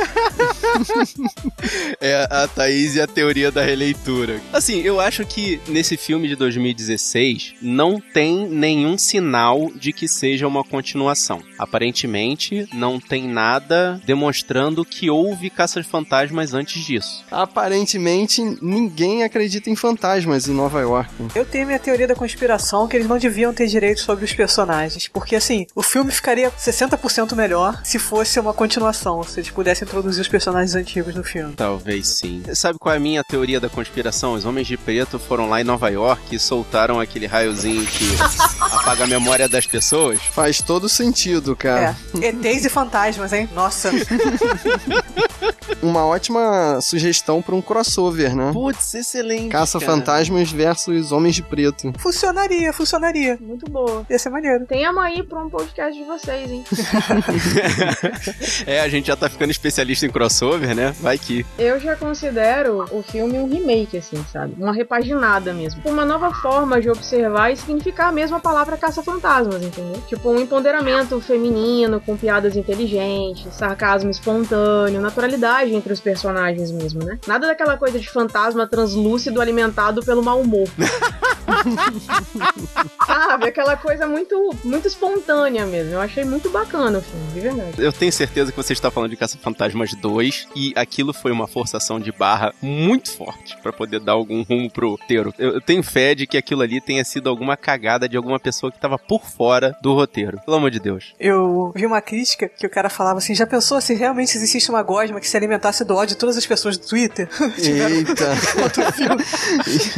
É 2.00 2.28
a 2.30 2.48
Thaís 2.48 2.96
e 2.96 3.02
a 3.02 3.08
teoria 3.08 3.52
da 3.52 3.64
releitura. 3.64 4.40
Assim, 4.54 4.82
eu 4.82 5.00
acho 5.00 5.26
que 5.26 5.60
nesse 5.68 5.98
filme 5.98 6.28
de 6.28 6.36
2016 6.36 7.56
não 7.62 8.00
tem 8.00 8.48
nenhum 8.48 8.98
sinal 8.98 9.72
de 9.76 9.92
que 9.92 10.08
seja 10.08 10.48
uma 10.48 10.64
continuação. 10.64 11.42
Aparentemente, 11.58 12.68
não 12.74 13.00
tem 13.00 13.28
nada 13.28 14.00
demonstrando 14.06 14.86
que 14.86 15.10
houve 15.10 15.50
caças-fantasmas 15.50 16.54
antes 16.54 16.84
disso. 16.84 17.26
Aparentemente, 17.32 18.42
ninguém 18.62 19.24
acredita 19.24 19.70
em 19.70 19.76
fantasmas 19.76 20.48
em 20.48 20.54
Nova 20.54 20.80
York. 20.82 21.10
Eu 21.36 21.46
tenho 21.46 21.66
minha 21.68 21.80
teoria 21.80 22.08
da 22.08 22.16
conspiração 22.16 22.88
que 22.88 22.96
eles 22.96 23.08
não 23.08 23.18
deviam 23.18 23.54
ter 23.54 23.68
direito 23.68 24.02
sobre 24.02 24.26
os 24.26 24.34
personagens. 24.34 25.08
Porque, 25.08 25.36
assim, 25.36 25.66
o 25.76 25.82
filme 25.82 25.97
ficaria 26.06 26.52
60% 26.52 27.36
melhor 27.36 27.80
se 27.84 28.00
fosse 28.00 28.40
uma 28.40 28.54
continuação. 28.54 29.24
Se 29.24 29.40
eles 29.40 29.50
pudessem 29.52 29.88
introduzir 29.88 30.22
os 30.22 30.28
personagens 30.28 30.76
antigos 30.76 31.16
no 31.16 31.24
filme. 31.24 31.54
Talvez 31.56 32.08
sim. 32.08 32.44
Sabe 32.54 32.78
qual 32.80 32.94
é 32.94 32.98
a 32.98 33.00
minha 33.00 33.24
teoria 33.24 33.60
da 33.60 33.70
conspiração? 33.70 34.34
Os 34.34 34.46
homens 34.46 34.68
de 34.68 34.78
preto 34.78 35.18
foram 35.20 35.50
lá 35.50 35.62
em 35.62 35.64
Nova 35.64 35.90
York 35.90 36.36
e 36.36 36.40
soltaram 36.40 37.00
aquele 37.00 37.26
raiozinho 37.26 37.86
que 37.86 38.06
apaga 38.62 39.04
a 39.04 39.08
memória 39.08 39.48
das 39.48 39.66
pessoas. 39.66 40.20
Faz 40.22 40.62
todo 40.62 40.88
sentido, 40.90 41.56
cara. 41.56 41.96
É. 42.22 42.28
ETs 42.28 42.66
e 42.66 42.70
fantasmas, 42.70 43.34
hein? 43.34 43.50
Nossa. 43.54 43.92
Uma 45.82 46.06
ótima 46.06 46.80
sugestão 46.82 47.42
para 47.42 47.56
um 47.56 47.62
crossover, 47.62 48.36
né? 48.36 48.52
Putz, 48.52 48.94
excelente. 48.96 49.50
Caça-fantasmas 49.50 50.52
versus 50.52 51.12
Homens 51.12 51.36
de 51.36 51.44
Preto. 51.44 51.94
funcionaria, 52.00 52.74
funcionaria. 52.74 53.38
Muito 53.40 53.70
boa. 53.70 54.06
Ia 54.10 54.18
ser 54.18 54.30
maneiro. 54.30 54.66
Tenham 54.66 55.00
aí 55.00 55.22
pra 55.24 55.40
um 55.40 55.50
podcast 55.50 55.77
de 55.86 56.04
vocês, 56.04 56.52
hein? 56.52 56.64
é, 58.66 58.82
a 58.82 58.90
gente 58.90 59.08
já 59.08 59.16
tá 59.16 59.30
ficando 59.30 59.52
especialista 59.52 60.06
em 60.06 60.10
crossover, 60.10 60.76
né? 60.76 60.94
Vai 61.00 61.18
que. 61.18 61.46
Eu 61.58 61.80
já 61.80 61.96
considero 61.96 62.86
o 62.92 63.04
filme 63.04 63.38
um 63.38 63.48
remake, 63.48 63.98
assim, 63.98 64.24
sabe? 64.32 64.56
Uma 64.58 64.74
repaginada 64.74 65.54
mesmo. 65.54 65.82
Uma 65.86 66.04
nova 66.04 66.34
forma 66.34 66.82
de 66.82 66.90
observar 66.90 67.52
e 67.52 67.58
significar 67.58 68.12
a 68.12 68.40
palavra 68.40 68.78
caça-fantasmas, 68.78 69.62
entendeu? 69.62 70.02
Tipo, 70.08 70.32
um 70.32 70.40
empoderamento 70.40 71.20
feminino, 71.22 72.02
com 72.02 72.18
piadas 72.18 72.56
inteligentes, 72.56 73.54
sarcasmo 73.54 74.10
espontâneo, 74.10 75.00
naturalidade 75.00 75.74
entre 75.74 75.94
os 75.94 76.00
personagens 76.00 76.72
mesmo, 76.72 77.04
né? 77.04 77.20
Nada 77.28 77.48
daquela 77.48 77.78
coisa 77.78 78.00
de 78.00 78.10
fantasma 78.10 78.68
translúcido 78.68 79.40
alimentado 79.40 80.04
pelo 80.04 80.24
mau 80.24 80.42
humor. 80.42 80.68
Sabe? 83.06 83.48
Aquela 83.48 83.76
coisa 83.78 84.08
muito, 84.08 84.56
muito 84.64 84.88
espontânea 84.88 85.66
mesmo. 85.66 85.94
Eu 85.94 86.02
achei 86.02 86.24
muito 86.24 86.50
bacana 86.50 87.00
o 87.00 87.02
filme, 87.02 87.28
de 87.34 87.40
verdade. 87.40 87.82
Eu 87.82 87.94
tenho 87.94 88.12
certeza 88.12 88.52
que 88.52 88.58
você 88.58 88.74
está 88.74 88.92
falando 88.92 89.12
de 89.12 89.18
Caça-Fantasmas 89.18 89.94
2 89.94 90.48
e 90.56 90.74
aquilo 90.76 91.14
foi 91.14 91.32
uma 91.32 91.48
forçação 91.48 92.00
de 92.00 92.12
barra 92.12 92.54
muito 92.62 93.12
forte 93.12 93.58
pra 93.62 93.72
poder 93.72 94.00
dar 94.00 94.14
algum 94.14 94.44
rumo 94.44 94.70
pro 94.70 94.92
roteiro. 94.92 95.34
Eu, 95.38 95.54
eu 95.54 95.62
tenho 95.62 95.84
fé 95.84 96.14
de 96.14 96.28
que 96.28 96.38
aquilo 96.38 96.62
ali 96.62 96.82
tenha 96.82 97.04
sido 97.04 97.30
alguma 97.30 97.56
cagada 97.56 98.08
de 98.08 98.18
alguma 98.18 98.40
pessoa 98.40 98.72
que 98.72 98.80
tava 98.80 98.98
por 98.98 99.24
fora 99.26 99.76
do 99.82 99.94
roteiro. 99.94 100.40
Pelo 100.46 100.58
amor 100.58 100.72
de 100.72 100.80
Deus. 100.80 101.14
Eu 101.20 101.72
vi 101.76 101.86
uma 101.86 102.02
crítica 102.02 102.50
que 102.50 102.66
o 102.66 102.70
cara 102.70 102.90
falava 102.90 103.20
assim: 103.20 103.34
já 103.34 103.48
pensou 103.48 103.80
se 103.80 103.94
realmente 103.94 104.36
existisse 104.36 104.70
uma 104.70 104.84
gosma 104.84 105.20
que 105.20 105.28
se 105.28 105.38
alimentasse 105.38 105.84
do 105.86 105.96
ódio 105.96 106.16
de 106.16 106.18
todas 106.18 106.38
as 106.38 106.46
pessoas 106.46 106.78
do 106.78 106.88
Twitter? 106.88 107.30
Eita! 107.58 108.36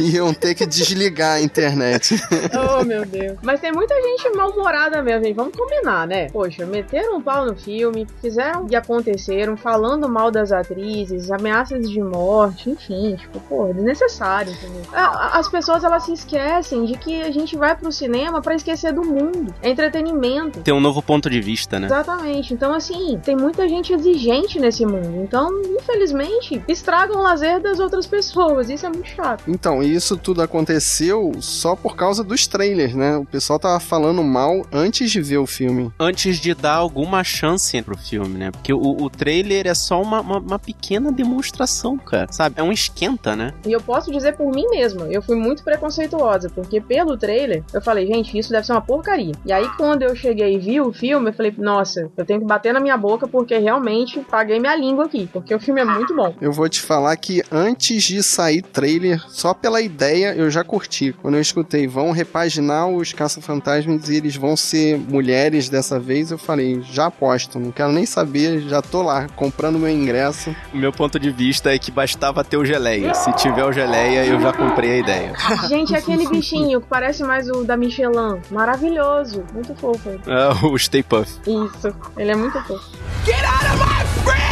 Iam 0.00 0.32
ter 0.32 0.54
que 0.54 0.66
desligar 0.66 1.39
internet. 1.42 2.20
Oh, 2.52 2.84
meu 2.84 3.04
Deus. 3.04 3.38
Mas 3.42 3.60
tem 3.60 3.72
muita 3.72 3.94
gente 3.94 4.30
mal-humorada 4.36 5.02
mesmo, 5.02 5.24
gente. 5.24 5.36
Vamos 5.36 5.56
combinar, 5.56 6.06
né? 6.06 6.28
Poxa, 6.30 6.66
meteram 6.66 7.16
um 7.16 7.22
pau 7.22 7.46
no 7.46 7.54
filme, 7.54 8.06
fizeram 8.20 8.66
e 8.68 8.76
aconteceram, 8.76 9.56
falando 9.56 10.08
mal 10.08 10.30
das 10.30 10.52
atrizes, 10.52 11.30
ameaças 11.30 11.88
de 11.88 12.02
morte, 12.02 12.70
enfim, 12.70 13.16
tipo, 13.16 13.40
porra, 13.40 13.74
desnecessário, 13.74 14.52
entendeu? 14.52 14.82
As 14.92 15.48
pessoas, 15.48 15.84
elas 15.84 16.04
se 16.04 16.12
esquecem 16.12 16.84
de 16.84 16.94
que 16.96 17.22
a 17.22 17.30
gente 17.30 17.56
vai 17.56 17.76
pro 17.76 17.90
cinema 17.92 18.40
pra 18.40 18.54
esquecer 18.54 18.92
do 18.92 19.02
mundo. 19.02 19.54
É 19.62 19.70
entretenimento. 19.70 20.60
Tem 20.60 20.74
um 20.74 20.80
novo 20.80 21.02
ponto 21.02 21.28
de 21.30 21.40
vista, 21.40 21.78
né? 21.78 21.86
Exatamente. 21.86 22.52
Então, 22.52 22.72
assim, 22.72 23.20
tem 23.22 23.36
muita 23.36 23.68
gente 23.68 23.92
exigente 23.92 24.58
nesse 24.58 24.84
mundo. 24.84 25.22
Então, 25.22 25.48
infelizmente, 25.78 26.62
estragam 26.68 27.18
o 27.18 27.22
lazer 27.22 27.60
das 27.60 27.78
outras 27.78 28.06
pessoas. 28.06 28.70
Isso 28.70 28.86
é 28.86 28.88
muito 28.88 29.08
chato. 29.08 29.44
Então, 29.46 29.82
e 29.82 29.94
isso 29.94 30.16
tudo 30.16 30.42
aconteceu 30.42 31.29
só 31.40 31.76
por 31.76 31.96
causa 31.96 32.22
dos 32.24 32.46
trailers, 32.46 32.94
né? 32.94 33.16
O 33.16 33.24
pessoal 33.24 33.58
tava 33.58 33.80
falando 33.80 34.22
mal 34.22 34.66
antes 34.72 35.10
de 35.10 35.20
ver 35.20 35.38
o 35.38 35.46
filme. 35.46 35.90
Antes 35.98 36.38
de 36.38 36.54
dar 36.54 36.74
alguma 36.74 37.22
chance 37.22 37.80
pro 37.82 37.96
filme, 37.96 38.38
né? 38.38 38.50
Porque 38.50 38.72
o, 38.72 38.80
o 38.80 39.10
trailer 39.10 39.66
é 39.66 39.74
só 39.74 40.00
uma, 40.00 40.20
uma, 40.20 40.38
uma 40.38 40.58
pequena 40.58 41.12
demonstração, 41.12 41.96
cara. 41.98 42.30
Sabe? 42.32 42.56
É 42.58 42.62
um 42.62 42.72
esquenta, 42.72 43.36
né? 43.36 43.52
E 43.66 43.72
eu 43.72 43.80
posso 43.80 44.10
dizer 44.10 44.36
por 44.36 44.54
mim 44.54 44.66
mesma, 44.70 45.06
eu 45.06 45.22
fui 45.22 45.36
muito 45.36 45.62
preconceituosa, 45.62 46.50
porque 46.50 46.80
pelo 46.80 47.16
trailer 47.16 47.62
eu 47.72 47.80
falei, 47.80 48.06
gente, 48.06 48.36
isso 48.38 48.50
deve 48.50 48.66
ser 48.66 48.72
uma 48.72 48.80
porcaria. 48.80 49.32
E 49.44 49.52
aí 49.52 49.68
quando 49.76 50.02
eu 50.02 50.14
cheguei 50.14 50.54
e 50.54 50.58
vi 50.58 50.80
o 50.80 50.92
filme, 50.92 51.30
eu 51.30 51.32
falei, 51.32 51.54
nossa, 51.56 52.10
eu 52.16 52.24
tenho 52.24 52.40
que 52.40 52.46
bater 52.46 52.72
na 52.72 52.80
minha 52.80 52.96
boca 52.96 53.26
porque 53.28 53.56
realmente 53.58 54.20
paguei 54.30 54.58
minha 54.58 54.76
língua 54.76 55.04
aqui, 55.06 55.28
porque 55.32 55.54
o 55.54 55.60
filme 55.60 55.80
é 55.80 55.84
muito 55.84 56.14
bom. 56.14 56.34
Eu 56.40 56.52
vou 56.52 56.68
te 56.68 56.80
falar 56.80 57.16
que 57.16 57.42
antes 57.50 58.02
de 58.04 58.22
sair 58.22 58.62
trailer, 58.62 59.22
só 59.28 59.54
pela 59.54 59.80
ideia 59.80 60.34
eu 60.34 60.50
já 60.50 60.64
curti. 60.64 61.14
Quando 61.22 61.34
eu 61.34 61.40
escutei, 61.40 61.86
vão 61.86 62.12
repaginar 62.12 62.88
os 62.88 63.12
caça-fantasmas 63.12 64.08
e 64.08 64.16
eles 64.16 64.36
vão 64.36 64.56
ser 64.56 64.98
mulheres 64.98 65.68
dessa 65.68 66.00
vez, 66.00 66.30
eu 66.30 66.38
falei, 66.38 66.80
já 66.82 67.06
aposto, 67.06 67.58
não 67.58 67.70
quero 67.70 67.92
nem 67.92 68.06
saber, 68.06 68.60
já 68.62 68.80
tô 68.80 69.02
lá, 69.02 69.26
comprando 69.36 69.78
meu 69.78 69.90
ingresso. 69.90 70.54
O 70.72 70.76
meu 70.76 70.92
ponto 70.92 71.18
de 71.18 71.30
vista 71.30 71.74
é 71.74 71.78
que 71.78 71.90
bastava 71.90 72.42
ter 72.42 72.56
o 72.56 72.64
geleia. 72.64 73.14
Se 73.14 73.32
tiver 73.34 73.64
o 73.64 73.72
geleia, 73.72 74.24
eu 74.24 74.40
já 74.40 74.52
comprei 74.52 74.92
a 74.92 74.96
ideia. 74.98 75.32
Gente, 75.68 75.94
é 75.94 75.98
aquele 75.98 76.26
bichinho 76.26 76.80
que 76.80 76.86
parece 76.86 77.22
mais 77.22 77.48
o 77.48 77.64
da 77.64 77.76
Michelin, 77.76 78.40
maravilhoso, 78.50 79.44
muito 79.52 79.74
fofo. 79.74 80.10
É, 80.26 80.66
o 80.66 80.78
Stay 80.78 81.02
Puff. 81.02 81.30
Isso, 81.46 81.94
ele 82.16 82.30
é 82.30 82.36
muito 82.36 82.60
fofo. 82.62 82.90
Get 83.24 83.44
out 83.44 83.66
of 83.66 83.78
my 83.78 84.22
friend 84.24 84.49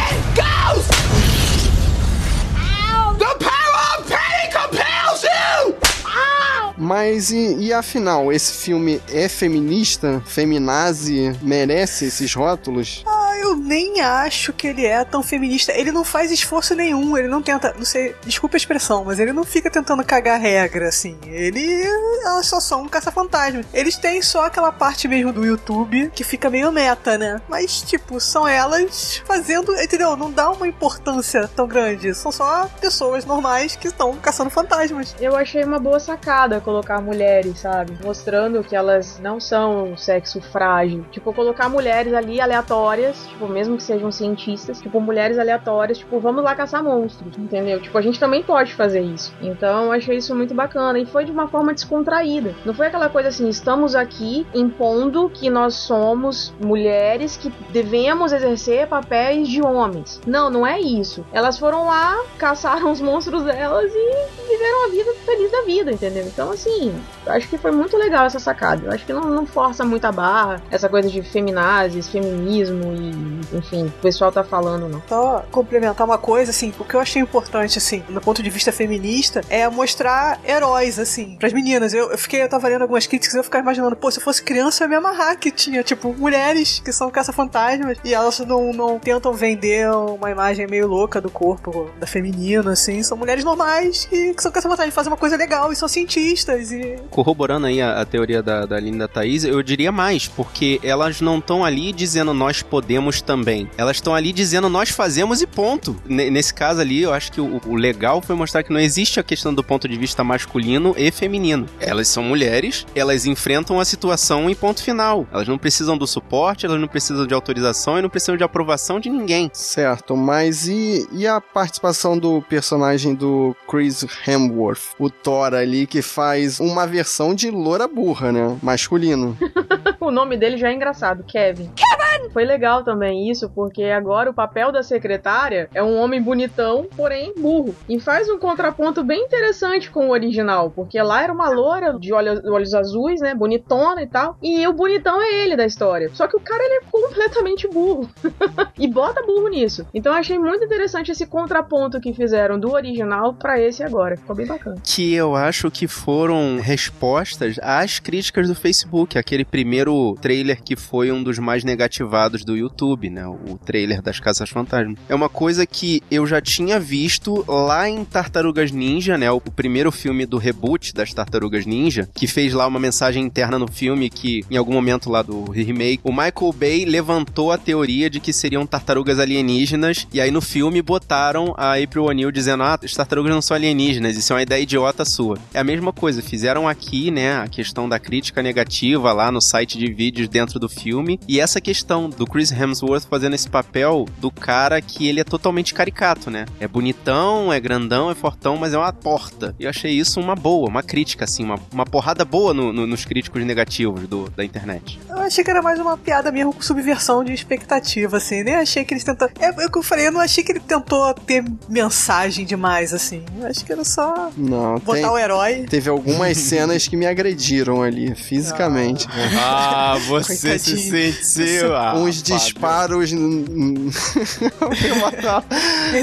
Mas 6.79 7.29
e, 7.29 7.57
e 7.57 7.73
afinal, 7.73 8.31
esse 8.31 8.53
filme 8.53 9.01
é 9.11 9.27
feminista? 9.27 10.23
Feminazi? 10.25 11.35
Merece 11.41 12.05
esses 12.05 12.33
rótulos? 12.33 13.03
Ah, 13.05 13.18
eu 13.35 13.55
nem 13.55 14.01
acho 14.01 14.53
que 14.53 14.67
ele 14.67 14.85
é 14.85 15.03
tão 15.03 15.21
feminista. 15.23 15.71
Ele 15.71 15.91
não 15.91 16.03
faz 16.03 16.31
esforço 16.31 16.75
nenhum, 16.75 17.17
ele 17.17 17.27
não 17.27 17.41
tenta, 17.41 17.73
não 17.77 17.85
sei, 17.85 18.15
desculpa 18.25 18.55
a 18.55 18.57
expressão, 18.57 19.03
mas 19.05 19.19
ele 19.19 19.33
não 19.33 19.43
fica 19.43 19.69
tentando 19.69 20.03
cagar 20.03 20.39
regra, 20.39 20.87
assim. 20.87 21.17
Ele, 21.25 21.83
elas 22.23 22.45
só 22.45 22.59
são 22.59 22.83
um 22.83 22.87
caça-fantasma. 22.87 23.61
Eles 23.73 23.97
têm 23.97 24.21
só 24.21 24.45
aquela 24.45 24.71
parte 24.71 25.07
mesmo 25.07 25.31
do 25.31 25.45
YouTube 25.45 26.11
que 26.13 26.23
fica 26.23 26.49
meio 26.49 26.71
meta, 26.71 27.17
né? 27.17 27.41
Mas, 27.47 27.81
tipo, 27.81 28.19
são 28.19 28.47
elas 28.47 29.21
fazendo, 29.25 29.73
entendeu? 29.75 30.15
Não 30.15 30.31
dá 30.31 30.49
uma 30.49 30.67
importância 30.67 31.47
tão 31.47 31.67
grande. 31.67 32.13
São 32.13 32.31
só 32.31 32.67
pessoas 32.79 33.25
normais 33.25 33.75
que 33.75 33.87
estão 33.87 34.15
caçando 34.15 34.49
fantasmas. 34.49 35.15
Eu 35.19 35.35
achei 35.35 35.63
uma 35.63 35.79
boa 35.79 35.99
sacada 35.99 36.61
colocar 36.61 37.01
mulheres, 37.01 37.59
sabe? 37.59 37.97
Mostrando 38.03 38.63
que 38.63 38.75
elas 38.75 39.19
não 39.19 39.39
são 39.39 39.91
um 39.91 39.97
sexo 39.97 40.41
frágil. 40.41 41.05
Tipo, 41.11 41.33
colocar 41.33 41.69
mulheres 41.69 42.13
ali 42.13 42.39
aleatórias 42.39 43.18
tipo, 43.27 43.47
mesmo 43.47 43.77
que 43.77 43.83
sejam 43.83 44.11
cientistas, 44.11 44.81
tipo, 44.81 44.99
mulheres 44.99 45.37
aleatórias, 45.37 45.97
tipo, 45.97 46.19
vamos 46.19 46.43
lá 46.43 46.55
caçar 46.55 46.83
monstros, 46.83 47.37
entendeu? 47.37 47.81
Tipo, 47.81 47.97
a 47.97 48.01
gente 48.01 48.19
também 48.19 48.43
pode 48.43 48.73
fazer 48.73 49.01
isso. 49.01 49.33
Então, 49.41 49.85
eu 49.85 49.91
achei 49.91 50.17
isso 50.17 50.35
muito 50.35 50.53
bacana 50.53 50.99
e 50.99 51.05
foi 51.05 51.25
de 51.25 51.31
uma 51.31 51.47
forma 51.47 51.73
descontraída. 51.73 52.55
Não 52.65 52.73
foi 52.73 52.87
aquela 52.87 53.09
coisa 53.09 53.29
assim, 53.29 53.49
estamos 53.49 53.95
aqui 53.95 54.45
impondo 54.53 55.29
que 55.29 55.49
nós 55.49 55.75
somos 55.75 56.53
mulheres 56.63 57.37
que 57.37 57.51
devemos 57.71 58.31
exercer 58.31 58.87
papéis 58.87 59.47
de 59.47 59.61
homens. 59.61 60.21
Não, 60.25 60.49
não 60.49 60.65
é 60.65 60.79
isso. 60.79 61.25
Elas 61.31 61.57
foram 61.57 61.85
lá, 61.85 62.23
caçaram 62.37 62.91
os 62.91 63.01
monstros 63.01 63.43
delas 63.43 63.91
e 63.93 64.49
viveram 64.49 64.85
a 64.85 64.89
vida 64.89 65.13
feliz 65.25 65.51
da 65.51 65.61
vida, 65.61 65.91
entendeu? 65.91 66.25
Então, 66.25 66.51
assim, 66.51 66.93
acho 67.27 67.47
que 67.47 67.57
foi 67.57 67.71
muito 67.71 67.97
legal 67.97 68.25
essa 68.25 68.39
sacada. 68.39 68.85
Eu 68.85 68.91
acho 68.91 69.05
que 69.05 69.13
não, 69.13 69.21
não 69.21 69.45
força 69.45 69.85
muito 69.85 70.05
a 70.05 70.11
barra, 70.11 70.61
essa 70.71 70.89
coisa 70.89 71.09
de 71.09 71.21
feminazes, 71.21 72.09
feminismo 72.09 72.93
e, 72.93 73.08
enfim, 73.53 73.85
o 73.85 74.01
pessoal 74.01 74.31
tá 74.31 74.43
falando, 74.43 74.87
não. 74.87 75.01
Só 75.07 75.45
complementar 75.51 76.05
uma 76.05 76.17
coisa, 76.17 76.51
assim, 76.51 76.73
o 76.79 76.83
que 76.83 76.93
eu 76.93 76.99
achei 76.99 77.21
importante, 77.21 77.77
assim, 77.77 78.03
do 78.09 78.21
ponto 78.21 78.41
de 78.41 78.49
vista 78.49 78.71
feminista, 78.71 79.41
é 79.49 79.67
mostrar 79.67 80.39
heróis, 80.45 80.99
assim, 80.99 81.35
pras 81.39 81.53
meninas. 81.53 81.93
Eu, 81.93 82.11
eu 82.11 82.17
fiquei, 82.17 82.41
eu 82.41 82.49
tava 82.49 82.67
lendo 82.67 82.81
algumas 82.81 83.07
críticas 83.07 83.35
e 83.35 83.37
eu 83.39 83.43
ficava 83.43 83.63
imaginando, 83.63 83.95
pô, 83.95 84.09
se 84.11 84.19
eu 84.19 84.23
fosse 84.23 84.43
criança 84.43 84.83
eu 84.83 84.85
ia 84.85 84.89
me 84.89 84.95
amarrar 84.95 85.37
que 85.37 85.51
tinha, 85.51 85.83
tipo, 85.83 86.13
mulheres 86.13 86.81
que 86.83 86.91
são 86.91 87.09
caça-fantasmas 87.09 87.97
e 88.03 88.13
elas 88.13 88.39
não, 88.39 88.73
não 88.73 88.99
tentam 88.99 89.33
vender 89.33 89.89
uma 89.89 90.29
imagem 90.31 90.67
meio 90.67 90.87
louca 90.87 91.21
do 91.21 91.29
corpo 91.29 91.89
da 91.99 92.07
feminina, 92.07 92.71
assim. 92.71 93.03
São 93.03 93.17
mulheres 93.17 93.43
normais 93.43 94.07
e 94.11 94.33
que 94.33 94.41
são 94.41 94.51
caça-fantasmas, 94.51 94.93
fazem 94.93 95.11
uma 95.11 95.17
coisa 95.17 95.35
legal 95.35 95.71
e 95.71 95.75
são 95.75 95.87
cientistas 95.87 96.71
e... 96.71 96.97
Corroborando 97.09 97.67
aí 97.67 97.81
a, 97.81 98.01
a 98.01 98.05
teoria 98.05 98.41
da, 98.41 98.65
da 98.65 98.79
Linda 98.79 99.07
Thaís, 99.07 99.43
eu 99.43 99.61
diria 99.61 99.91
mais, 99.91 100.27
porque 100.27 100.79
elas 100.83 101.21
não 101.21 101.39
estão 101.39 101.63
ali 101.63 101.91
dizendo 101.91 102.33
nós 102.33 102.61
podemos 102.61 102.98
também. 103.23 103.69
Elas 103.77 103.97
estão 103.97 104.13
ali 104.13 104.31
dizendo 104.31 104.69
nós 104.69 104.89
fazemos 104.89 105.41
e 105.41 105.47
ponto. 105.47 105.95
N 106.07 106.29
nesse 106.29 106.53
caso 106.53 106.81
ali, 106.81 107.01
eu 107.01 107.13
acho 107.13 107.31
que 107.31 107.41
o, 107.41 107.61
o, 107.65 107.75
legal 107.75 108.21
foi 108.21 108.35
mostrar 108.35 108.63
que 108.63 108.71
não 108.71 108.79
existe 108.79 109.19
a 109.19 109.23
questão 109.23 109.53
do 109.53 109.63
ponto 109.63 109.87
de 109.87 109.97
vista 109.97 110.23
masculino 110.23 110.93
e 110.97 111.11
feminino. 111.11 111.65
Elas 111.79 112.07
são 112.07 112.23
mulheres, 112.23 112.85
elas 112.95 113.25
enfrentam 113.25 113.79
a 113.79 113.85
situação 113.85 114.49
em 114.49 114.55
ponto 114.55 114.83
final. 114.83 115.27
Elas 115.31 115.47
não 115.47 115.57
precisam 115.57 115.97
do 115.97 116.05
suporte, 116.05 116.65
elas 116.65 116.79
não 116.79 116.87
precisam 116.87 117.25
de 117.25 117.33
autorização 117.33 117.97
e 117.97 118.01
não 118.01 118.09
precisam 118.09 118.37
de 118.37 118.43
aprovação 118.43 118.99
de 118.99 119.09
ninguém. 119.09 119.49
Certo, 119.53 120.15
mas 120.15 120.67
e, 120.67 121.07
e 121.11 121.27
a 121.27 121.41
participação 121.41 122.17
do 122.17 122.41
personagem 122.41 123.13
do 123.13 123.55
Chris 123.67 124.05
Hemsworth, 124.27 124.95
o 124.97 125.09
Thor 125.09 125.53
ali, 125.53 125.87
que 125.87 126.01
faz 126.01 126.59
uma 126.59 126.85
versão 126.85 127.33
de 127.33 127.49
loura 127.49 127.87
burra, 127.87 128.31
né? 128.31 128.57
Masculino. 128.61 129.37
o 130.09 130.11
nome 130.11 130.35
dele 130.35 130.57
já 130.57 130.69
é 130.69 130.73
engraçado, 130.73 131.23
Kevin. 131.23 131.69
Kevin! 131.75 132.29
Foi 132.33 132.43
legal 132.43 132.83
também 132.83 133.29
isso, 133.29 133.49
porque 133.49 133.83
agora 133.85 134.29
o 134.29 134.33
papel 134.33 134.71
da 134.71 134.83
secretária 134.83 135.69
é 135.73 135.81
um 135.81 135.97
homem 135.97 136.21
bonitão, 136.21 136.87
porém 136.95 137.33
burro. 137.37 137.75
E 137.87 137.99
faz 137.99 138.29
um 138.29 138.37
contraponto 138.37 139.03
bem 139.03 139.23
interessante 139.23 139.89
com 139.89 140.07
o 140.07 140.11
original, 140.11 140.71
porque 140.71 141.01
lá 141.01 141.23
era 141.23 141.31
uma 141.31 141.49
loura 141.49 141.97
de 141.97 142.11
olhos, 142.11 142.43
olhos 142.45 142.73
azuis, 142.73 143.21
né? 143.21 143.33
Bonitona 143.33 144.01
e 144.01 144.07
tal. 144.07 144.37
E 144.41 144.67
o 144.67 144.73
bonitão 144.73 145.21
é 145.21 145.43
ele 145.43 145.55
da 145.55 145.65
história. 145.65 146.09
Só 146.13 146.27
que 146.27 146.35
o 146.35 146.39
cara 146.39 146.63
ele 146.63 146.75
é 146.75 146.81
completamente 146.91 147.67
burro. 147.67 148.09
e 148.77 148.87
bota 148.87 149.25
burro 149.25 149.47
nisso. 149.47 149.85
Então 149.93 150.13
eu 150.13 150.19
achei 150.19 150.37
muito 150.37 150.63
interessante 150.63 151.11
esse 151.11 151.25
contraponto 151.25 151.99
que 151.99 152.13
fizeram 152.13 152.59
do 152.59 152.71
original 152.71 153.33
para 153.33 153.59
esse 153.59 153.83
agora. 153.83 154.17
Ficou 154.17 154.35
bem 154.35 154.47
bacana. 154.47 154.77
Que 154.83 155.13
eu 155.13 155.35
acho 155.35 155.69
que 155.71 155.87
foram 155.87 156.59
respostas 156.59 157.57
às 157.61 157.99
críticas 157.99 158.47
do 158.47 158.55
Facebook, 158.55 159.17
aquele 159.17 159.45
primeiro 159.45 159.98
trailer 160.21 160.61
que 160.61 160.75
foi 160.75 161.11
um 161.11 161.21
dos 161.21 161.39
mais 161.39 161.63
negativados 161.63 162.43
do 162.43 162.55
YouTube, 162.55 163.09
né? 163.09 163.27
O 163.27 163.57
trailer 163.57 164.01
das 164.01 164.19
Casas 164.19 164.49
Fantasmas. 164.49 164.97
É 165.07 165.15
uma 165.15 165.29
coisa 165.29 165.65
que 165.65 166.01
eu 166.09 166.25
já 166.25 166.41
tinha 166.41 166.79
visto 166.79 167.43
lá 167.47 167.89
em 167.89 168.03
Tartarugas 168.03 168.71
Ninja, 168.71 169.17
né? 169.17 169.31
O 169.31 169.39
primeiro 169.39 169.91
filme 169.91 170.25
do 170.25 170.37
reboot 170.37 170.93
das 170.93 171.13
Tartarugas 171.13 171.65
Ninja, 171.65 172.09
que 172.13 172.27
fez 172.27 172.53
lá 172.53 172.67
uma 172.67 172.79
mensagem 172.79 173.23
interna 173.23 173.59
no 173.59 173.71
filme 173.71 174.09
que, 174.09 174.43
em 174.49 174.57
algum 174.57 174.73
momento 174.73 175.09
lá 175.09 175.21
do 175.21 175.49
remake, 175.51 176.01
o 176.03 176.11
Michael 176.11 176.53
Bay 176.53 176.85
levantou 176.85 177.51
a 177.51 177.57
teoria 177.57 178.09
de 178.09 178.19
que 178.19 178.33
seriam 178.33 178.65
tartarugas 178.65 179.19
alienígenas, 179.19 180.07
e 180.13 180.21
aí 180.21 180.31
no 180.31 180.41
filme 180.41 180.81
botaram 180.81 181.53
a 181.57 181.75
April 181.75 182.05
O'Neil 182.05 182.31
dizendo: 182.31 182.63
ah, 182.63 182.79
as 182.81 182.93
tartarugas 182.93 183.31
não 183.33 183.41
são 183.41 183.55
alienígenas, 183.55 184.17
isso 184.17 184.33
é 184.33 184.35
uma 184.35 184.41
ideia 184.41 184.61
idiota 184.61 185.05
sua. 185.05 185.37
É 185.53 185.59
a 185.59 185.63
mesma 185.63 185.91
coisa, 185.91 186.21
fizeram 186.21 186.67
aqui, 186.67 187.11
né, 187.11 187.37
a 187.37 187.47
questão 187.47 187.87
da 187.87 187.99
crítica 187.99 188.41
negativa 188.41 189.11
lá 189.13 189.31
no 189.31 189.41
site 189.41 189.77
de 189.77 189.88
vídeos 189.93 190.27
dentro 190.27 190.59
do 190.59 190.69
filme, 190.69 191.19
e 191.27 191.39
essa 191.39 191.59
questão 191.61 192.09
do 192.09 192.25
Chris 192.25 192.51
Hemsworth 192.51 193.07
fazendo 193.09 193.35
esse 193.35 193.49
papel 193.49 194.05
do 194.19 194.31
cara 194.31 194.81
que 194.81 195.07
ele 195.07 195.19
é 195.19 195.23
totalmente 195.23 195.73
caricato, 195.73 196.29
né? 196.29 196.45
É 196.59 196.67
bonitão, 196.67 197.51
é 197.51 197.59
grandão, 197.59 198.09
é 198.09 198.15
fortão, 198.15 198.57
mas 198.57 198.73
é 198.73 198.77
uma 198.77 198.93
porta. 198.93 199.55
E 199.59 199.63
eu 199.63 199.69
achei 199.69 199.91
isso 199.91 200.19
uma 200.19 200.35
boa, 200.35 200.69
uma 200.69 200.83
crítica, 200.83 201.25
assim, 201.25 201.43
uma, 201.43 201.59
uma 201.71 201.85
porrada 201.85 202.23
boa 202.25 202.53
no, 202.53 202.71
no, 202.71 202.87
nos 202.87 203.05
críticos 203.05 203.43
negativos 203.43 204.07
do, 204.07 204.29
da 204.29 204.43
internet. 204.43 204.99
Eu 205.09 205.17
achei 205.17 205.43
que 205.43 205.49
era 205.49 205.61
mais 205.61 205.79
uma 205.79 205.97
piada 205.97 206.31
mesmo 206.31 206.53
com 206.53 206.61
subversão 206.61 207.23
de 207.23 207.33
expectativa, 207.33 208.17
assim. 208.17 208.43
Nem 208.43 208.55
achei 208.55 208.83
que 208.83 208.93
eles 208.93 209.03
tentaram. 209.03 209.31
É, 209.39 209.47
é 209.47 209.65
o 209.65 209.71
que 209.71 209.77
eu 209.77 209.83
falei, 209.83 210.07
eu 210.07 210.11
não 210.11 210.21
achei 210.21 210.43
que 210.43 210.51
ele 210.51 210.59
tentou 210.59 211.13
ter 211.13 211.43
mensagem 211.67 212.45
demais, 212.45 212.93
assim. 212.93 213.23
Eu 213.39 213.47
acho 213.47 213.65
que 213.65 213.71
era 213.71 213.83
só 213.83 214.31
não, 214.37 214.75
botar 214.79 215.01
tem, 215.01 215.05
o 215.05 215.17
herói. 215.17 215.65
Teve 215.69 215.89
algumas 215.89 216.37
cenas 216.49 216.87
que 216.87 216.95
me 216.95 217.05
agrediram 217.05 217.81
ali, 217.81 218.15
fisicamente. 218.15 219.07
Ah, 219.37 219.68
você 220.07 220.59
se 220.59 220.77
sentiu. 220.77 221.75
Ah, 221.75 221.95
Uns 221.95 222.21
disparos. 222.21 223.11
em 223.11 223.89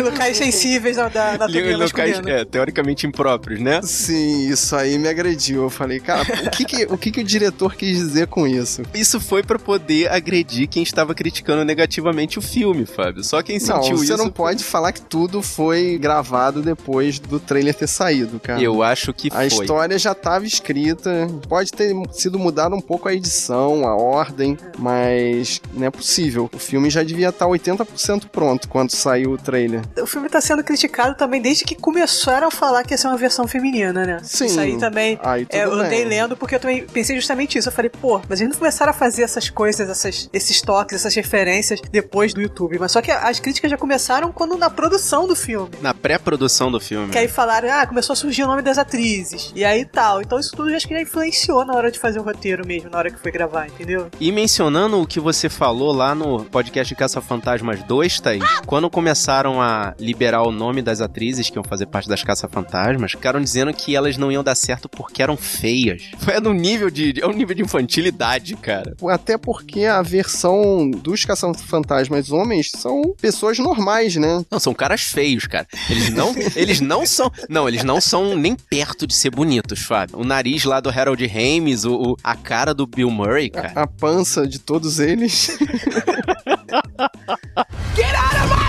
locais 0.03 0.37
sensíveis 0.37 0.97
da, 0.97 1.09
da 1.09 1.33
anatomia 1.33 1.77
locais, 1.77 2.21
é, 2.27 2.45
teoricamente 2.45 3.07
impróprios, 3.07 3.61
né? 3.61 3.81
Sim, 3.83 4.49
isso 4.49 4.75
aí 4.75 4.99
me 4.99 5.09
agrediu. 5.09 5.63
Eu 5.63 5.71
falei, 5.71 6.01
cara, 6.01 6.23
o 6.45 6.51
que 6.51 6.65
que, 6.65 6.85
o 6.85 6.99
que 6.99 7.11
que 7.11 7.21
o 7.21 7.25
diretor 7.25 7.75
quis 7.75 7.99
dizer 7.99 8.27
com 8.27 8.47
isso? 8.47 8.83
Isso 8.95 9.21
foi 9.21 9.43
para 9.43 9.59
poder 9.59 10.11
agredir 10.11 10.69
quem 10.69 10.83
estava 10.83 11.15
criticando 11.15 11.65
negativamente 11.65 12.39
o 12.39 12.43
filme, 12.43 12.87
Fábio. 12.87 13.25
Só 13.25 13.43
quem 13.43 13.59
sentiu 13.59 13.77
não, 13.77 13.83
você 13.83 14.05
isso. 14.05 14.07
Você 14.07 14.17
não 14.17 14.31
pode 14.31 14.65
falar 14.65 14.93
que 14.93 15.01
tudo 15.01 15.43
foi 15.43 15.99
gravado 15.99 16.63
depois 16.63 17.19
do 17.19 17.41
trailer 17.41 17.75
ter 17.75 17.87
saído, 17.87 18.41
cara. 18.41 18.61
Eu 18.61 18.83
acho 18.83 19.13
que 19.13 19.29
a 19.29 19.33
foi. 19.33 19.45
A 19.45 19.47
história 19.47 19.99
já 19.99 20.13
estava 20.13 20.47
escrita. 20.47 21.29
Pode 21.49 21.73
ter 21.73 21.95
sido 22.13 22.39
mudada 22.39 22.75
um 22.75 22.81
pouco 22.81 23.09
a 23.09 23.15
edição, 23.15 23.56
a 23.57 23.95
ordem, 23.95 24.57
mas 24.79 25.61
não 25.73 25.87
é 25.87 25.91
possível. 25.91 26.51
O 26.53 26.59
filme 26.59 26.91
já 26.91 27.03
devia 27.03 27.33
tá 27.33 27.47
estar 27.47 27.75
80% 27.75 28.29
pronto 28.31 28.69
quando 28.69 28.91
saiu 28.91 29.33
o 29.33 29.39
trailer. 29.39 29.83
O 30.01 30.07
filme 30.07 30.27
está 30.27 30.41
sendo 30.41 30.63
criticado 30.63 31.15
também 31.15 31.41
desde 31.41 31.65
que 31.65 31.75
começaram 31.75 32.49
a 32.49 32.51
falar 32.51 32.83
que 32.85 32.95
ia 32.95 32.99
ser 32.99 33.09
uma 33.09 33.17
versão 33.17 33.47
feminina, 33.47 34.05
né? 34.05 34.21
Sim. 34.23 34.47
Isso 34.47 34.61
aí 34.61 34.79
também. 34.79 35.19
Aí, 35.23 35.47
é, 35.51 35.65
eu 35.65 35.73
andei 35.73 36.01
bem. 36.01 36.09
lendo 36.09 36.37
porque 36.37 36.55
eu 36.55 36.61
também 36.61 36.87
pensei 36.87 37.17
justamente 37.17 37.59
isso. 37.59 37.69
Eu 37.69 37.73
falei, 37.73 37.91
pô, 37.91 38.21
mas 38.29 38.41
eles 38.41 38.53
não 38.53 38.59
começaram 38.59 38.91
a 38.91 38.95
fazer 38.95 39.23
essas 39.23 39.51
coisas, 39.51 39.89
essas, 39.89 40.29
esses 40.33 40.61
toques, 40.61 40.97
essas 40.97 41.15
referências 41.15 41.81
depois 41.91 42.33
do 42.33 42.41
YouTube. 42.41 42.79
Mas 42.79 42.93
só 42.93 43.03
que 43.03 43.11
as 43.11 43.41
críticas 43.41 43.71
já 43.71 43.77
começaram 43.77 44.33
quando 44.33 44.57
na 44.57 44.71
produção 44.71 45.27
do 45.27 45.37
filme. 45.37 45.71
Na 45.81 45.95
pré-produção 45.95 46.71
do 46.71 46.81
filme. 46.81 47.11
Que 47.11 47.19
aí 47.19 47.29
falaram, 47.29 47.69
ah, 47.73 47.87
começou 47.87 48.13
a 48.13 48.17
surgir 48.17 48.45
o 48.45 48.47
nome 48.47 48.63
das 48.63 48.79
atrizes. 48.79 49.53
E 49.55 49.65
aí 49.65 49.85
tal. 49.85 50.21
Então 50.21 50.39
isso 50.39 50.55
tudo 50.55 50.75
acho 50.75 50.87
que 50.87 50.95
já 50.95 51.01
influenciou 51.01 51.65
na 51.65 51.75
hora 51.75 51.91
de 51.91 51.99
fazer 51.99 52.19
o 52.19 52.23
roteiro 52.23 52.67
mesmo, 52.67 52.91
na 52.91 52.99
hora 52.99 53.11
que 53.11 53.19
foi 53.19 53.33
gravar, 53.47 53.69
entendeu? 53.69 54.11
E 54.21 54.33
mencionando 54.33 55.01
o 55.01 55.07
que 55.07 55.21
você 55.21 55.49
falou 55.49 55.93
lá 55.93 56.15
no 56.15 56.45
podcast 56.45 56.95
Caça 56.95 57.21
Fantasmas 57.21 57.83
2, 57.85 58.21
Thaís, 58.21 58.45
quando 58.67 58.91
começaram 58.91 59.63
a 59.63 59.95
liberar 59.99 60.43
o 60.43 60.51
nome 60.51 60.83
das 60.83 61.01
atrizes 61.01 61.49
que 61.49 61.57
iam 61.57 61.65
fazer 61.65 61.87
parte 61.87 62.09
das 62.09 62.23
Caça 62.23 62.49
Fantasmas, 62.49 63.13
ficaram 63.13 63.41
dizendo 63.41 63.73
que 63.73 63.95
elas 63.95 64.17
não 64.17 64.33
iam 64.33 64.43
dar 64.43 64.55
certo 64.55 64.89
porque 64.89 65.23
eram 65.23 65.37
feias. 65.37 66.11
Foi 66.19 66.41
no 66.41 66.53
nível 66.53 66.91
de. 66.91 67.15
É 67.21 67.27
um 67.27 67.33
nível 67.33 67.55
de 67.55 67.63
infantilidade, 67.63 68.57
cara. 68.57 68.97
Até 69.09 69.39
porque 69.39 69.85
a 69.85 70.03
versão 70.03 70.91
dos 70.91 71.25
caça-fantasmas 71.25 72.31
homens 72.31 72.71
são 72.73 73.15
pessoas 73.21 73.59
normais, 73.59 74.17
né? 74.17 74.45
Não, 74.51 74.59
são 74.59 74.75
caras 74.75 75.03
feios, 75.03 75.47
cara. 75.47 75.67
Eles 75.89 76.11
não, 76.11 76.35
eles 76.57 76.81
não 76.81 77.07
são. 77.07 77.31
Não, 77.49 77.69
eles 77.69 77.85
não 77.85 78.01
são 78.01 78.37
nem 78.37 78.57
perto 78.57 79.07
de 79.07 79.15
ser 79.15 79.31
bonitos, 79.31 79.81
Fábio. 79.81 80.19
O 80.19 80.25
nariz 80.25 80.65
lá 80.65 80.81
do 80.81 80.91
Harold 80.91 81.25
Ramis, 81.27 81.85
o, 81.85 81.95
o 81.95 82.17
a 82.25 82.35
cara 82.35 82.75
do 82.75 82.87
Bill 82.87 83.11
Murray, 83.11 83.36
cara. 83.51 83.73
A, 83.75 83.83
a 83.83 83.87
pança 83.87 84.47
de 84.47 84.59
todos 84.59 84.99
eles. 84.99 85.49
Get 87.95 88.15
out 88.15 88.37
of 88.43 88.51
my 88.51 88.66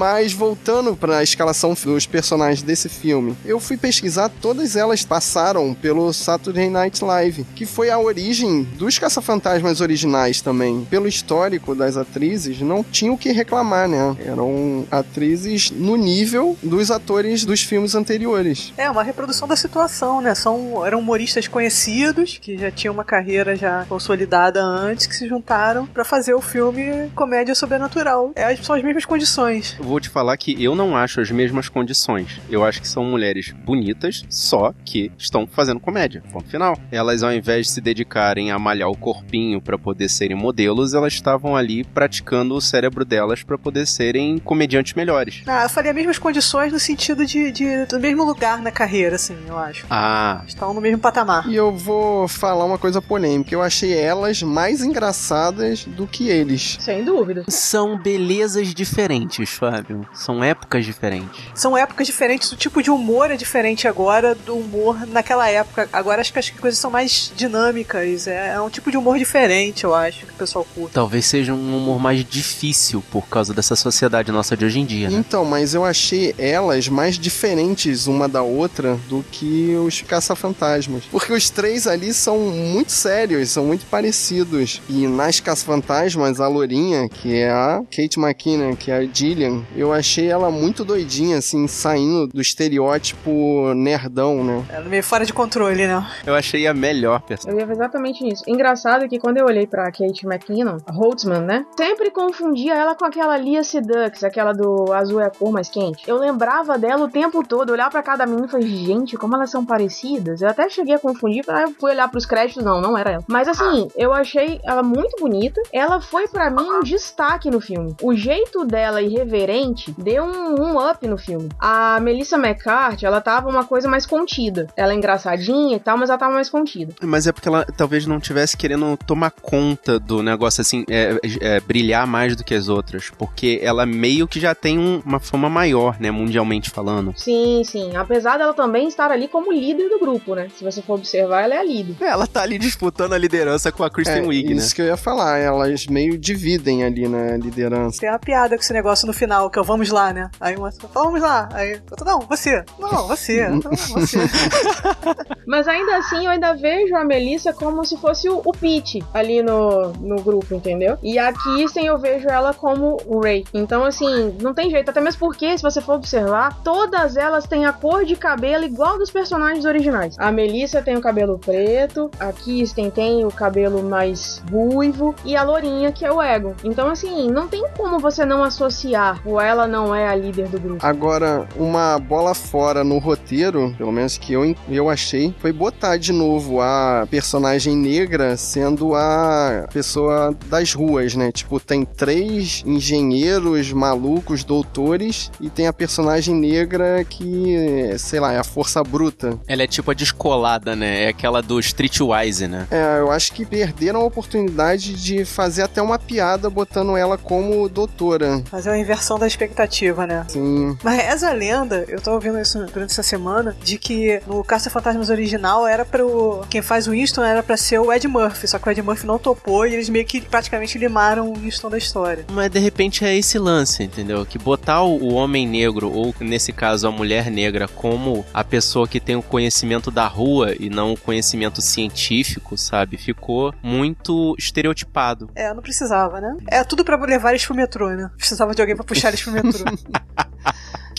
Mas 0.00 0.32
voltando 0.32 0.96
pra 0.96 1.22
escalação 1.22 1.74
dos 1.74 2.06
personagens 2.06 2.62
desse 2.62 2.88
filme, 2.88 3.36
eu 3.44 3.60
fui 3.60 3.76
pesquisar, 3.76 4.30
todas 4.40 4.74
elas 4.74 5.04
passaram 5.04 5.74
pelo 5.74 6.10
Saturday 6.10 6.70
Night 6.70 7.04
Live, 7.04 7.44
que 7.54 7.66
foi 7.66 7.90
a 7.90 7.98
origem 7.98 8.62
dos 8.62 8.98
caça-fantasmas 8.98 9.82
originais 9.82 10.40
também. 10.40 10.86
Pelo 10.88 11.06
histórico 11.06 11.74
das 11.74 11.98
atrizes, 11.98 12.62
não 12.62 12.82
tinha 12.82 13.12
o 13.12 13.18
que 13.18 13.30
reclamar, 13.30 13.86
né? 13.86 14.16
Eram 14.24 14.86
atrizes 14.90 15.70
no 15.70 15.96
nível 15.96 16.56
dos 16.62 16.90
atores 16.90 17.44
dos 17.44 17.60
filmes 17.60 17.94
anteriores. 17.94 18.72
É, 18.78 18.90
uma 18.90 19.02
reprodução 19.02 19.46
da 19.46 19.54
situação, 19.54 20.22
né? 20.22 20.34
São, 20.34 20.82
eram 20.86 21.00
humoristas 21.00 21.46
conhecidos, 21.46 22.38
que 22.40 22.56
já 22.56 22.70
tinham 22.70 22.94
uma 22.94 23.04
carreira 23.04 23.54
já 23.54 23.84
consolidada 23.86 24.62
antes, 24.62 25.06
que 25.06 25.14
se 25.14 25.28
juntaram 25.28 25.84
para 25.84 26.06
fazer 26.06 26.32
o 26.32 26.40
filme 26.40 27.10
comédia 27.14 27.54
sobrenatural. 27.54 28.32
É, 28.34 28.56
são 28.56 28.74
as 28.74 28.82
mesmas 28.82 29.04
condições. 29.04 29.76
Eu 29.90 29.92
vou 29.92 30.00
te 30.00 30.08
falar 30.08 30.36
que 30.36 30.54
eu 30.62 30.76
não 30.76 30.96
acho 30.96 31.20
as 31.20 31.32
mesmas 31.32 31.68
condições. 31.68 32.40
Eu 32.48 32.64
acho 32.64 32.80
que 32.80 32.86
são 32.86 33.02
mulheres 33.02 33.50
bonitas, 33.50 34.24
só 34.30 34.72
que 34.84 35.10
estão 35.18 35.48
fazendo 35.48 35.80
comédia. 35.80 36.22
Ponto 36.32 36.48
final. 36.48 36.78
Elas, 36.92 37.24
ao 37.24 37.32
invés 37.32 37.66
de 37.66 37.72
se 37.72 37.80
dedicarem 37.80 38.52
a 38.52 38.58
malhar 38.58 38.88
o 38.88 38.96
corpinho 38.96 39.60
para 39.60 39.76
poder 39.76 40.08
serem 40.08 40.36
modelos, 40.36 40.94
elas 40.94 41.12
estavam 41.12 41.56
ali 41.56 41.82
praticando 41.82 42.54
o 42.54 42.60
cérebro 42.60 43.04
delas 43.04 43.42
para 43.42 43.58
poder 43.58 43.84
serem 43.84 44.38
comediantes 44.38 44.94
melhores. 44.94 45.42
Ah, 45.44 45.64
eu 45.64 45.68
falei 45.68 45.90
as 45.90 45.96
mesmas 45.96 46.20
condições 46.20 46.72
no 46.72 46.78
sentido 46.78 47.26
de, 47.26 47.50
de 47.50 47.84
do 47.86 47.98
mesmo 47.98 48.22
lugar 48.22 48.62
na 48.62 48.70
carreira, 48.70 49.16
assim, 49.16 49.36
eu 49.48 49.58
acho. 49.58 49.86
Ah. 49.90 50.44
Estão 50.46 50.72
no 50.72 50.80
mesmo 50.80 51.00
patamar. 51.00 51.48
E 51.48 51.56
eu 51.56 51.72
vou 51.72 52.28
falar 52.28 52.64
uma 52.64 52.78
coisa 52.78 53.02
polêmica. 53.02 53.52
Eu 53.52 53.60
achei 53.60 53.92
elas 53.92 54.40
mais 54.40 54.84
engraçadas 54.84 55.84
do 55.84 56.06
que 56.06 56.28
eles. 56.28 56.78
Sem 56.78 57.04
dúvida. 57.04 57.44
São 57.48 58.00
belezas 58.00 58.72
diferentes, 58.72 59.50
Fábio. 59.50 59.79
São 60.12 60.42
épocas 60.42 60.84
diferentes. 60.84 61.40
São 61.54 61.76
épocas 61.76 62.06
diferentes, 62.06 62.50
o 62.52 62.56
tipo 62.56 62.82
de 62.82 62.90
humor 62.90 63.30
é 63.30 63.36
diferente 63.36 63.88
agora 63.88 64.34
do 64.34 64.56
humor 64.56 65.06
naquela 65.06 65.48
época. 65.48 65.88
Agora 65.92 66.20
acho 66.20 66.32
que 66.32 66.38
as 66.38 66.50
coisas 66.50 66.78
são 66.78 66.90
mais 66.90 67.32
dinâmicas. 67.36 68.26
É, 68.26 68.54
é 68.54 68.60
um 68.60 68.70
tipo 68.70 68.90
de 68.90 68.96
humor 68.96 69.18
diferente, 69.18 69.84
eu 69.84 69.94
acho, 69.94 70.26
que 70.26 70.32
o 70.32 70.36
pessoal 70.36 70.66
curte. 70.74 70.94
Talvez 70.94 71.26
seja 71.26 71.52
um 71.52 71.76
humor 71.76 72.00
mais 72.00 72.24
difícil 72.24 73.02
por 73.10 73.26
causa 73.28 73.52
dessa 73.52 73.76
sociedade 73.76 74.30
nossa 74.32 74.56
de 74.56 74.64
hoje 74.64 74.80
em 74.80 74.84
dia, 74.84 75.10
né? 75.10 75.16
Então, 75.18 75.44
mas 75.44 75.74
eu 75.74 75.84
achei 75.84 76.34
elas 76.38 76.88
mais 76.88 77.18
diferentes 77.18 78.06
uma 78.06 78.28
da 78.28 78.42
outra 78.42 78.98
do 79.08 79.24
que 79.30 79.74
os 79.76 80.02
caça-fantasmas. 80.02 81.04
Porque 81.10 81.32
os 81.32 81.50
três 81.50 81.86
ali 81.86 82.12
são 82.12 82.38
muito 82.38 82.92
sérios, 82.92 83.50
são 83.50 83.64
muito 83.64 83.86
parecidos. 83.86 84.80
E 84.88 85.06
nas 85.06 85.40
caça-fantasmas, 85.40 86.40
a 86.40 86.48
Lourinha, 86.48 87.08
que 87.08 87.34
é 87.34 87.50
a 87.50 87.82
Kate 87.90 88.18
McKinnon, 88.18 88.76
que 88.76 88.90
é 88.90 88.98
a 88.98 89.04
Gillian, 89.04 89.62
eu 89.74 89.92
achei 89.92 90.28
ela 90.28 90.50
muito 90.50 90.84
doidinha, 90.84 91.38
assim, 91.38 91.66
saindo 91.66 92.26
do 92.26 92.40
estereótipo 92.40 93.72
nerdão, 93.74 94.42
né? 94.42 94.64
É 94.70 94.80
meio 94.80 95.02
fora 95.02 95.24
de 95.24 95.32
controle, 95.32 95.86
né? 95.86 96.06
Eu 96.26 96.34
achei 96.34 96.66
a 96.66 96.74
melhor 96.74 97.20
personagem. 97.22 97.62
Eu 97.62 97.66
ia 97.66 97.72
exatamente 97.72 98.24
nisso. 98.24 98.42
Engraçado 98.46 99.08
que 99.08 99.18
quando 99.18 99.38
eu 99.38 99.46
olhei 99.46 99.66
pra 99.66 99.90
Kate 99.90 100.26
McKinnon, 100.26 100.78
a 100.86 100.92
Holtzman, 100.92 101.40
né? 101.40 101.64
Sempre 101.76 102.10
confundia 102.10 102.74
ela 102.74 102.94
com 102.94 103.04
aquela 103.04 103.36
Lia 103.36 103.62
Sedux, 103.62 104.24
aquela 104.24 104.52
do 104.52 104.92
azul 104.92 105.20
é 105.20 105.26
a 105.26 105.30
cor 105.30 105.52
mais 105.52 105.68
quente. 105.68 106.08
Eu 106.08 106.18
lembrava 106.18 106.78
dela 106.78 107.04
o 107.04 107.08
tempo 107.08 107.46
todo, 107.46 107.70
olhar 107.70 107.90
pra 107.90 108.02
cada 108.02 108.26
menina 108.26 108.46
e 108.46 108.50
falei, 108.50 108.68
gente, 108.68 109.16
como 109.16 109.36
elas 109.36 109.50
são 109.50 109.64
parecidas. 109.64 110.42
Eu 110.42 110.48
até 110.48 110.68
cheguei 110.68 110.94
a 110.94 110.98
confundir, 110.98 111.44
aí 111.48 111.64
eu 111.64 111.74
fui 111.78 111.92
olhar 111.92 112.08
pros 112.10 112.26
créditos, 112.26 112.64
não, 112.64 112.80
não 112.80 112.96
era 112.96 113.12
ela. 113.12 113.24
Mas 113.28 113.48
assim, 113.48 113.88
eu 113.96 114.12
achei 114.12 114.60
ela 114.64 114.82
muito 114.82 115.16
bonita. 115.20 115.60
Ela 115.72 116.00
foi 116.00 116.26
pra 116.26 116.50
mim 116.50 116.62
um 116.62 116.80
destaque 116.80 117.50
no 117.50 117.60
filme. 117.60 117.94
O 118.02 118.14
jeito 118.14 118.64
dela 118.64 119.02
irreverente 119.02 119.59
deu 119.98 120.24
um, 120.24 120.60
um 120.60 120.90
up 120.90 121.06
no 121.06 121.18
filme. 121.18 121.48
A 121.58 121.98
Melissa 122.00 122.36
McCarthy, 122.36 123.06
ela 123.06 123.20
tava 123.20 123.48
uma 123.48 123.64
coisa 123.64 123.88
mais 123.88 124.06
contida. 124.06 124.66
Ela 124.76 124.92
é 124.92 124.96
engraçadinha 124.96 125.76
e 125.76 125.80
tal, 125.80 125.96
mas 125.96 126.08
ela 126.10 126.18
tava 126.18 126.34
mais 126.34 126.48
contida. 126.48 126.94
Mas 127.02 127.26
é 127.26 127.32
porque 127.32 127.48
ela 127.48 127.64
talvez 127.76 128.06
não 128.06 128.20
tivesse 128.20 128.56
querendo 128.56 128.96
tomar 129.06 129.30
conta 129.30 129.98
do 129.98 130.22
negócio 130.22 130.60
assim, 130.60 130.84
é, 130.88 131.18
é, 131.40 131.60
brilhar 131.60 132.06
mais 132.06 132.36
do 132.36 132.44
que 132.44 132.54
as 132.54 132.68
outras. 132.68 133.10
Porque 133.10 133.60
ela 133.62 133.84
meio 133.86 134.26
que 134.28 134.40
já 134.40 134.54
tem 134.54 134.78
um- 134.78 135.02
uma 135.04 135.20
fama 135.20 135.48
maior, 135.48 135.96
né, 136.00 136.10
mundialmente 136.10 136.70
falando. 136.70 137.12
Sim, 137.16 137.62
sim. 137.64 137.96
Apesar 137.96 138.38
dela 138.38 138.54
também 138.54 138.88
estar 138.88 139.10
ali 139.10 139.28
como 139.28 139.52
líder 139.52 139.88
do 139.88 139.98
grupo, 139.98 140.34
né? 140.34 140.48
Se 140.56 140.64
você 140.64 140.80
for 140.82 140.94
observar, 140.94 141.42
ela 141.42 141.54
é 141.54 141.58
a 141.58 141.64
líder. 141.64 141.96
Ela 142.00 142.26
tá 142.26 142.42
ali 142.42 142.58
disputando 142.58 143.12
a 143.12 143.18
liderança 143.18 143.72
com 143.72 143.82
a 143.84 143.90
Kristen 143.90 144.24
É, 144.24 144.26
Wiig, 144.26 144.48
né? 144.50 144.54
isso 144.56 144.74
que 144.74 144.82
eu 144.82 144.86
ia 144.86 144.96
falar, 144.96 145.38
elas 145.38 145.86
meio 145.86 146.16
dividem 146.18 146.84
ali 146.84 147.08
na 147.08 147.36
liderança. 147.36 147.98
Tem 148.00 148.08
uma 148.08 148.18
piada 148.18 148.56
com 148.56 148.62
esse 148.62 148.72
negócio 148.72 149.06
no 149.06 149.12
final, 149.12 149.49
que 149.50 149.58
é 149.58 149.62
o 149.62 149.64
vamos 149.64 149.90
lá, 149.90 150.12
né? 150.12 150.30
Aí 150.40 150.56
uma 150.56 150.70
fala, 150.70 150.92
vamos 150.92 151.20
lá. 151.20 151.48
Aí 151.52 151.80
outra, 151.90 152.04
não, 152.04 152.20
você. 152.20 152.64
Não, 152.78 153.08
você. 153.08 153.48
Não, 153.48 153.60
você. 153.60 154.18
Mas 155.46 155.66
ainda 155.66 155.96
assim, 155.96 156.26
eu 156.26 156.30
ainda 156.30 156.54
vejo 156.54 156.94
a 156.94 157.04
Melissa 157.04 157.52
como 157.52 157.84
se 157.84 157.96
fosse 157.96 158.28
o, 158.28 158.40
o 158.44 158.52
Pete 158.52 159.02
ali 159.12 159.42
no, 159.42 159.92
no 159.94 160.22
grupo, 160.22 160.54
entendeu? 160.54 160.96
E 161.02 161.18
a 161.18 161.32
Kirsten 161.32 161.86
eu 161.86 161.98
vejo 161.98 162.28
ela 162.28 162.54
como 162.54 162.98
o 163.06 163.20
Ray. 163.20 163.44
Então, 163.52 163.84
assim, 163.84 164.36
não 164.40 164.54
tem 164.54 164.70
jeito. 164.70 164.90
Até 164.90 165.00
mesmo 165.00 165.18
porque, 165.18 165.56
se 165.56 165.62
você 165.62 165.80
for 165.80 165.94
observar, 165.94 166.62
todas 166.62 167.16
elas 167.16 167.46
têm 167.46 167.66
a 167.66 167.72
cor 167.72 168.04
de 168.04 168.14
cabelo 168.14 168.64
igual 168.64 168.98
dos 168.98 169.10
personagens 169.10 169.64
originais. 169.64 170.16
A 170.18 170.30
Melissa 170.30 170.80
tem 170.82 170.96
o 170.96 171.00
cabelo 171.00 171.38
preto, 171.38 172.10
a 172.20 172.32
Kirsten 172.32 172.90
tem 172.90 173.24
o 173.24 173.30
cabelo 173.30 173.82
mais 173.82 174.42
ruivo 174.50 175.14
e 175.24 175.36
a 175.36 175.42
Lourinha, 175.42 175.90
que 175.90 176.04
é 176.04 176.12
o 176.12 176.22
Ego. 176.22 176.54
Então, 176.62 176.88
assim, 176.88 177.28
não 177.28 177.48
tem 177.48 177.64
como 177.76 177.98
você 177.98 178.24
não 178.24 178.44
associar 178.44 179.20
ou 179.30 179.40
ela 179.40 179.66
não 179.66 179.94
é 179.94 180.08
a 180.08 180.14
líder 180.14 180.48
do 180.48 180.58
grupo. 180.58 180.84
Agora, 180.84 181.46
uma 181.56 181.98
bola 181.98 182.34
fora 182.34 182.82
no 182.82 182.98
roteiro, 182.98 183.74
pelo 183.78 183.92
menos 183.92 184.18
que 184.18 184.32
eu, 184.32 184.54
eu 184.68 184.90
achei, 184.90 185.34
foi 185.38 185.52
botar 185.52 185.96
de 185.96 186.12
novo 186.12 186.60
a 186.60 187.06
personagem 187.08 187.76
negra 187.76 188.36
sendo 188.36 188.94
a 188.94 189.68
pessoa 189.72 190.36
das 190.46 190.74
ruas, 190.74 191.14
né? 191.14 191.30
Tipo, 191.30 191.60
tem 191.60 191.84
três 191.84 192.62
engenheiros 192.66 193.72
malucos, 193.72 194.42
doutores, 194.42 195.30
e 195.40 195.48
tem 195.48 195.66
a 195.66 195.72
personagem 195.72 196.34
negra 196.34 197.04
que, 197.04 197.94
sei 197.98 198.18
lá, 198.18 198.32
é 198.32 198.38
a 198.38 198.44
força 198.44 198.82
bruta. 198.82 199.38
Ela 199.46 199.62
é 199.62 199.66
tipo 199.66 199.90
a 199.90 199.94
descolada, 199.94 200.74
né? 200.74 201.04
É 201.04 201.08
aquela 201.08 201.40
do 201.40 201.60
Streetwise, 201.60 202.48
né? 202.48 202.66
É, 202.70 202.98
eu 202.98 203.10
acho 203.10 203.32
que 203.32 203.44
perderam 203.44 204.00
a 204.00 204.04
oportunidade 204.04 204.94
de 204.94 205.24
fazer 205.24 205.62
até 205.62 205.80
uma 205.80 205.98
piada 205.98 206.50
botando 206.50 206.96
ela 206.96 207.16
como 207.16 207.68
doutora. 207.68 208.42
Fazer 208.50 208.70
uma 208.70 208.78
inversão 208.78 209.18
da 209.20 209.26
expectativa, 209.26 210.06
né? 210.06 210.24
Sim. 210.28 210.76
Mas 210.82 210.96
reza 210.96 211.30
a 211.30 211.32
lenda, 211.32 211.84
eu 211.88 212.00
tava 212.00 212.16
ouvindo 212.16 212.38
isso 212.38 212.58
durante 212.66 212.90
essa 212.90 213.02
semana, 213.02 213.56
de 213.62 213.78
que 213.78 214.20
no 214.26 214.42
Caça 214.42 214.70
Fantasmas 214.70 215.10
original 215.10 215.66
era 215.66 215.84
pro. 215.84 216.42
Quem 216.50 216.62
faz 216.62 216.86
o 216.86 216.90
Winston 216.90 217.22
era 217.22 217.42
pra 217.42 217.56
ser 217.56 217.78
o 217.78 217.92
Ed 217.92 218.06
Murphy, 218.08 218.48
só 218.48 218.58
que 218.58 218.68
o 218.68 218.70
Ed 218.70 218.82
Murphy 218.82 219.06
não 219.06 219.18
topou 219.18 219.66
e 219.66 219.74
eles 219.74 219.88
meio 219.88 220.04
que 220.04 220.20
praticamente 220.20 220.78
limaram 220.78 221.30
o 221.30 221.34
Winston 221.34 221.70
da 221.70 221.78
história. 221.78 222.24
Mas 222.32 222.50
de 222.50 222.58
repente 222.58 223.04
é 223.04 223.16
esse 223.16 223.38
lance, 223.38 223.82
entendeu? 223.82 224.24
Que 224.24 224.38
botar 224.38 224.82
o, 224.82 224.96
o 224.96 225.14
homem 225.14 225.46
negro, 225.46 225.92
ou 225.92 226.14
nesse 226.20 226.52
caso 226.52 226.88
a 226.88 226.90
mulher 226.90 227.30
negra, 227.30 227.68
como 227.68 228.24
a 228.32 228.42
pessoa 228.42 228.88
que 228.88 229.00
tem 229.00 229.16
o 229.16 229.22
conhecimento 229.22 229.90
da 229.90 230.06
rua 230.06 230.54
e 230.58 230.70
não 230.70 230.92
o 230.92 230.96
conhecimento 230.96 231.60
científico, 231.60 232.56
sabe? 232.56 232.96
Ficou 232.96 233.54
muito 233.62 234.34
estereotipado. 234.38 235.30
É, 235.34 235.52
não 235.52 235.62
precisava, 235.62 236.20
né? 236.20 236.36
É 236.48 236.64
tudo 236.64 236.84
pra 236.84 236.96
levar 236.96 237.30
eles 237.30 237.44
pro 237.44 237.54
metrô, 237.54 237.90
né? 237.90 238.10
Precisava 238.16 238.54
de 238.54 238.60
alguém 238.60 238.76
pra 238.76 238.84
puxar 238.84 239.09
eles 239.10 239.22
pro 239.22 239.32
metrô. 239.32 239.64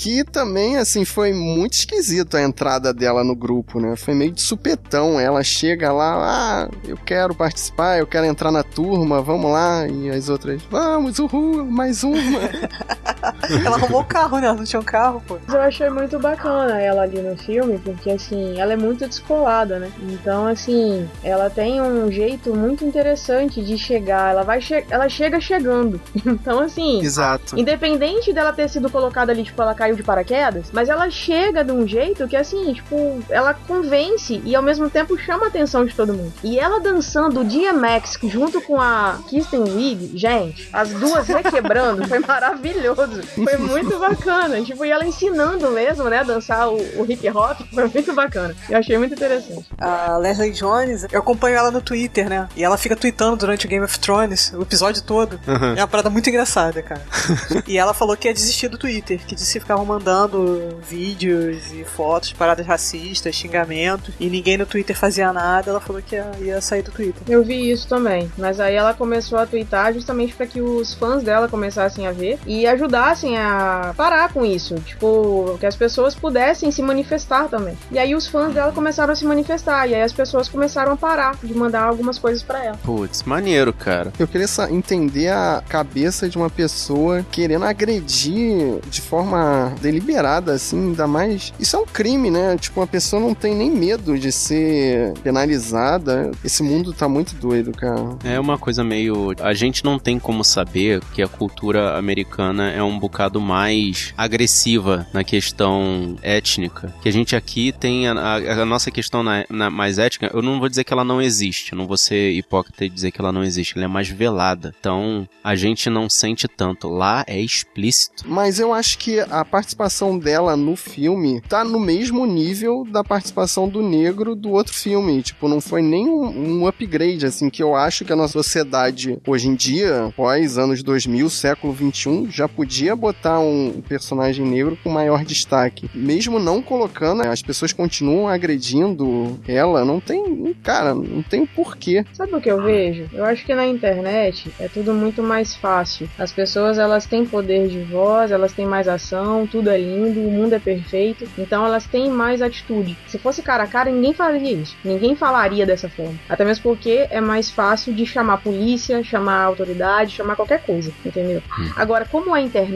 Que 0.01 0.23
também, 0.23 0.77
assim, 0.77 1.05
foi 1.05 1.31
muito 1.31 1.73
esquisito 1.73 2.35
a 2.35 2.41
entrada 2.41 2.91
dela 2.91 3.23
no 3.23 3.35
grupo, 3.35 3.79
né? 3.79 3.95
Foi 3.95 4.15
meio 4.15 4.31
de 4.31 4.41
supetão. 4.41 5.19
Ela 5.19 5.43
chega 5.43 5.93
lá, 5.93 6.15
ah, 6.17 6.69
eu 6.87 6.97
quero 6.97 7.35
participar, 7.35 7.99
eu 7.99 8.07
quero 8.07 8.25
entrar 8.25 8.51
na 8.51 8.63
turma, 8.63 9.21
vamos 9.21 9.51
lá. 9.51 9.87
E 9.87 10.09
as 10.09 10.27
outras, 10.27 10.59
vamos, 10.71 11.19
uhul, 11.19 11.65
mais 11.65 12.03
uma. 12.03 12.17
Ela 13.65 13.75
arrumou 13.75 14.01
o 14.01 14.05
carro, 14.05 14.39
né? 14.39 14.51
Não 14.51 14.63
tinha 14.63 14.79
um 14.79 14.83
carro, 14.83 15.21
pô. 15.27 15.37
Mas 15.45 15.53
eu 15.55 15.61
achei 15.61 15.89
muito 15.89 16.19
bacana 16.19 16.79
ela 16.79 17.03
ali 17.03 17.21
no 17.21 17.37
filme, 17.37 17.77
porque 17.79 18.11
assim, 18.11 18.59
ela 18.59 18.73
é 18.73 18.75
muito 18.75 19.07
descolada, 19.07 19.79
né? 19.79 19.91
Então, 20.09 20.47
assim, 20.47 21.07
ela 21.23 21.49
tem 21.49 21.81
um 21.81 22.11
jeito 22.11 22.55
muito 22.55 22.83
interessante 22.85 23.61
de 23.63 23.77
chegar. 23.77 24.31
Ela 24.31 24.43
vai 24.43 24.61
che 24.61 24.85
ela 24.89 25.07
chega 25.09 25.39
chegando. 25.39 25.99
Então, 26.41 26.59
assim, 26.59 27.01
Exato. 27.01 27.59
independente 27.59 28.31
dela 28.33 28.53
ter 28.53 28.67
sido 28.69 28.89
colocada 28.89 29.31
ali, 29.31 29.43
tipo, 29.43 29.61
ela 29.61 29.75
caiu 29.75 29.95
de 29.95 30.03
paraquedas, 30.03 30.67
mas 30.71 30.87
ela 30.87 31.09
chega 31.09 31.63
de 31.63 31.71
um 31.71 31.85
jeito 31.85 32.27
que, 32.27 32.35
assim, 32.35 32.73
tipo, 32.73 33.21
ela 33.29 33.53
convence 33.53 34.41
e 34.43 34.55
ao 34.55 34.63
mesmo 34.63 34.89
tempo 34.89 35.17
chama 35.17 35.45
a 35.45 35.47
atenção 35.49 35.85
de 35.85 35.93
todo 35.93 36.13
mundo. 36.13 36.31
E 36.43 36.57
ela 36.57 36.79
dançando 36.79 37.41
o 37.41 37.43
DMX 37.43 38.17
junto 38.23 38.61
com 38.61 38.79
a 38.79 39.19
Kristen 39.29 39.61
Wiig, 39.61 40.17
gente, 40.17 40.69
as 40.71 40.89
duas 40.91 41.27
requebrando, 41.27 42.07
foi 42.07 42.19
maravilhoso. 42.25 43.10
Foi 43.19 43.57
muito 43.57 43.99
bacana. 43.99 44.61
Tipo, 44.61 44.85
e 44.85 44.91
ela 44.91 45.05
ensinando 45.05 45.69
mesmo, 45.71 46.09
né, 46.09 46.19
a 46.19 46.23
dançar 46.23 46.69
o, 46.69 46.77
o 46.77 47.05
hip 47.09 47.27
hop. 47.29 47.59
Foi 47.73 47.87
muito 47.87 48.13
bacana. 48.13 48.55
Eu 48.69 48.77
achei 48.77 48.97
muito 48.97 49.13
interessante. 49.13 49.65
A 49.77 50.17
Leslie 50.17 50.51
Jones, 50.51 51.05
eu 51.11 51.19
acompanho 51.19 51.57
ela 51.57 51.71
no 51.71 51.81
Twitter, 51.81 52.29
né? 52.29 52.47
E 52.55 52.63
ela 52.63 52.77
fica 52.77 52.95
tweetando 52.95 53.37
durante 53.37 53.65
o 53.65 53.69
Game 53.69 53.83
of 53.83 53.99
Thrones, 53.99 54.53
o 54.53 54.61
episódio 54.61 55.01
todo. 55.03 55.39
Uhum. 55.47 55.75
É 55.75 55.81
uma 55.81 55.87
parada 55.87 56.09
muito 56.09 56.29
engraçada, 56.29 56.81
cara. 56.81 57.01
e 57.67 57.77
ela 57.77 57.93
falou 57.93 58.15
que 58.15 58.27
ia 58.27 58.33
desistir 58.33 58.67
do 58.67 58.77
Twitter, 58.77 59.19
que 59.25 59.35
disse 59.35 59.53
que 59.53 59.59
ficavam 59.59 59.85
mandando 59.85 60.77
vídeos 60.87 61.71
e 61.71 61.83
fotos 61.83 62.29
de 62.29 62.35
paradas 62.35 62.65
racistas, 62.65 63.35
xingamentos, 63.35 64.13
e 64.19 64.29
ninguém 64.29 64.57
no 64.57 64.65
Twitter 64.65 64.95
fazia 64.95 65.31
nada. 65.33 65.69
Ela 65.71 65.79
falou 65.79 66.01
que 66.01 66.15
ia, 66.15 66.31
ia 66.39 66.61
sair 66.61 66.81
do 66.81 66.91
Twitter. 66.91 67.21
Eu 67.27 67.43
vi 67.43 67.71
isso 67.71 67.87
também. 67.87 68.31
Mas 68.37 68.59
aí 68.59 68.75
ela 68.75 68.93
começou 68.93 69.37
a 69.37 69.45
twittar 69.45 69.93
justamente 69.93 70.33
para 70.33 70.47
que 70.47 70.61
os 70.61 70.93
fãs 70.93 71.23
dela 71.23 71.47
começassem 71.47 72.07
a 72.07 72.11
ver 72.11 72.39
e 72.45 72.65
ajudassem 73.01 73.37
a 73.37 73.93
parar 73.97 74.31
com 74.31 74.45
isso. 74.45 74.75
Tipo, 74.75 75.57
que 75.59 75.65
as 75.65 75.75
pessoas 75.75 76.13
pudessem 76.13 76.71
se 76.71 76.81
manifestar 76.81 77.47
também. 77.47 77.77
E 77.91 77.97
aí 77.97 78.13
os 78.15 78.27
fãs 78.27 78.53
dela 78.53 78.71
começaram 78.71 79.13
a 79.13 79.15
se 79.15 79.25
manifestar. 79.25 79.87
E 79.87 79.95
aí 79.95 80.01
as 80.01 80.13
pessoas 80.13 80.47
começaram 80.47 80.93
a 80.93 80.97
parar 80.97 81.35
de 81.41 81.53
mandar 81.53 81.83
algumas 81.83 82.19
coisas 82.19 82.43
para 82.43 82.63
ela. 82.63 82.77
Putz, 82.83 83.23
maneiro, 83.23 83.73
cara. 83.73 84.13
Eu 84.19 84.27
queria 84.27 84.47
entender 84.69 85.29
a 85.29 85.63
cabeça 85.67 86.29
de 86.29 86.37
uma 86.37 86.49
pessoa 86.49 87.25
querendo 87.31 87.65
agredir 87.65 88.79
de 88.89 89.01
forma 89.01 89.73
deliberada, 89.81 90.53
assim, 90.53 90.89
ainda 90.89 91.07
mais. 91.07 91.53
Isso 91.59 91.75
é 91.75 91.79
um 91.79 91.85
crime, 91.85 92.29
né? 92.29 92.57
Tipo, 92.57 92.81
uma 92.81 92.87
pessoa 92.87 93.21
não 93.21 93.33
tem 93.33 93.55
nem 93.55 93.71
medo 93.71 94.17
de 94.17 94.31
ser 94.31 95.13
penalizada. 95.23 96.31
Esse 96.43 96.61
mundo 96.61 96.93
tá 96.93 97.07
muito 97.07 97.35
doido, 97.35 97.71
cara. 97.71 98.17
É 98.23 98.39
uma 98.39 98.57
coisa 98.57 98.83
meio. 98.83 99.33
A 99.39 99.53
gente 99.53 99.83
não 99.83 99.97
tem 99.97 100.19
como 100.19 100.43
saber 100.43 101.01
que 101.13 101.21
a 101.21 101.27
cultura 101.27 101.97
americana 101.97 102.69
é 102.71 102.83
um 102.83 102.90
bocado 102.99 103.39
mais 103.41 104.13
agressiva 104.17 105.07
na 105.13 105.23
questão 105.23 106.15
étnica. 106.21 106.93
Que 107.01 107.09
a 107.09 107.11
gente 107.11 107.35
aqui 107.35 107.71
tem 107.71 108.07
a, 108.07 108.13
a- 108.13 108.61
a 108.61 108.65
nossa 108.65 108.89
questão 108.91 109.23
na, 109.23 109.45
na- 109.49 109.69
mais 109.69 109.97
étnica. 109.99 110.29
Eu 110.33 110.41
não 110.41 110.59
vou 110.59 110.69
dizer 110.69 110.83
que 110.83 110.93
ela 110.93 111.03
não 111.03 111.21
existe. 111.21 111.75
Não 111.75 111.87
vou 111.87 111.97
ser 111.97 112.31
hipócrita 112.31 112.85
e 112.85 112.89
dizer 112.89 113.11
que 113.11 113.19
ela 113.21 113.31
não 113.31 113.43
existe. 113.43 113.73
Ela 113.75 113.85
é 113.85 113.87
mais 113.87 114.07
velada. 114.09 114.73
Então 114.79 115.27
a 115.43 115.55
gente 115.55 115.89
não 115.89 116.09
sente 116.09 116.47
tanto. 116.47 116.87
Lá 116.87 117.23
é 117.27 117.39
explícito. 117.39 118.23
Mas 118.27 118.59
eu 118.59 118.73
acho 118.73 118.97
que 118.97 119.19
a 119.19 119.43
participação 119.45 120.17
dela 120.17 120.55
no 120.55 120.75
filme 120.75 121.41
tá 121.41 121.63
no 121.63 121.79
mesmo 121.79 122.25
nível 122.25 122.85
da 122.89 123.03
participação 123.03 123.67
do 123.67 123.81
negro 123.81 124.35
do 124.35 124.49
outro 124.51 124.73
filme. 124.73 125.21
Tipo, 125.21 125.47
não 125.47 125.61
foi 125.61 125.81
nem 125.81 126.07
um, 126.09 126.61
um 126.61 126.67
upgrade, 126.67 127.25
assim, 127.25 127.49
que 127.49 127.61
eu 127.61 127.75
acho 127.75 128.05
que 128.05 128.13
a 128.13 128.15
nossa 128.15 128.33
sociedade 128.33 129.17
hoje 129.27 129.47
em 129.47 129.55
dia, 129.55 130.11
pós 130.15 130.57
anos 130.57 130.81
2000, 130.83 131.29
século 131.29 131.73
21, 131.73 132.29
já 132.29 132.47
podia 132.47 132.80
botar 132.95 133.39
um 133.39 133.81
personagem 133.87 134.45
negro 134.45 134.77
com 134.83 134.89
maior 134.89 135.23
destaque. 135.23 135.89
Mesmo 135.93 136.39
não 136.39 136.61
colocando, 136.61 137.21
as 137.21 137.41
pessoas 137.41 137.73
continuam 137.73 138.27
agredindo 138.27 139.39
ela, 139.47 139.85
não 139.85 139.99
tem, 139.99 140.55
cara, 140.63 140.93
não 140.93 141.21
tem 141.21 141.45
porquê. 141.45 142.05
Sabe 142.13 142.35
o 142.35 142.41
que 142.41 142.51
eu 142.51 142.61
vejo? 142.61 143.09
Eu 143.13 143.25
acho 143.25 143.45
que 143.45 143.53
na 143.53 143.65
internet 143.65 144.51
é 144.59 144.67
tudo 144.67 144.93
muito 144.93 145.21
mais 145.21 145.55
fácil. 145.55 146.09
As 146.17 146.31
pessoas 146.31 146.77
elas 146.77 147.05
têm 147.05 147.25
poder 147.25 147.67
de 147.67 147.81
voz, 147.83 148.31
elas 148.31 148.53
têm 148.53 148.65
mais 148.65 148.87
ação, 148.87 149.47
tudo 149.47 149.69
é 149.69 149.77
lindo, 149.77 150.19
o 150.21 150.31
mundo 150.31 150.53
é 150.53 150.59
perfeito, 150.59 151.27
então 151.37 151.65
elas 151.65 151.85
têm 151.85 152.09
mais 152.09 152.41
atitude. 152.41 152.97
Se 153.07 153.17
fosse 153.17 153.41
cara 153.41 153.63
a 153.63 153.67
cara, 153.67 153.91
ninguém 153.91 154.13
faria 154.13 154.51
isso. 154.51 154.75
Ninguém 154.83 155.15
falaria 155.15 155.65
dessa 155.65 155.89
forma. 155.89 156.17
Até 156.29 156.45
mesmo 156.45 156.63
porque 156.63 157.07
é 157.09 157.21
mais 157.21 157.49
fácil 157.49 157.93
de 157.93 158.05
chamar 158.05 158.33
a 158.35 158.37
polícia, 158.37 159.03
chamar 159.03 159.41
a 159.41 159.45
autoridade, 159.45 160.15
chamar 160.15 160.35
qualquer 160.35 160.61
coisa, 160.63 160.91
entendeu? 161.05 161.41
Agora, 161.75 162.05
como 162.05 162.33
a 162.33 162.41
internet, 162.41 162.70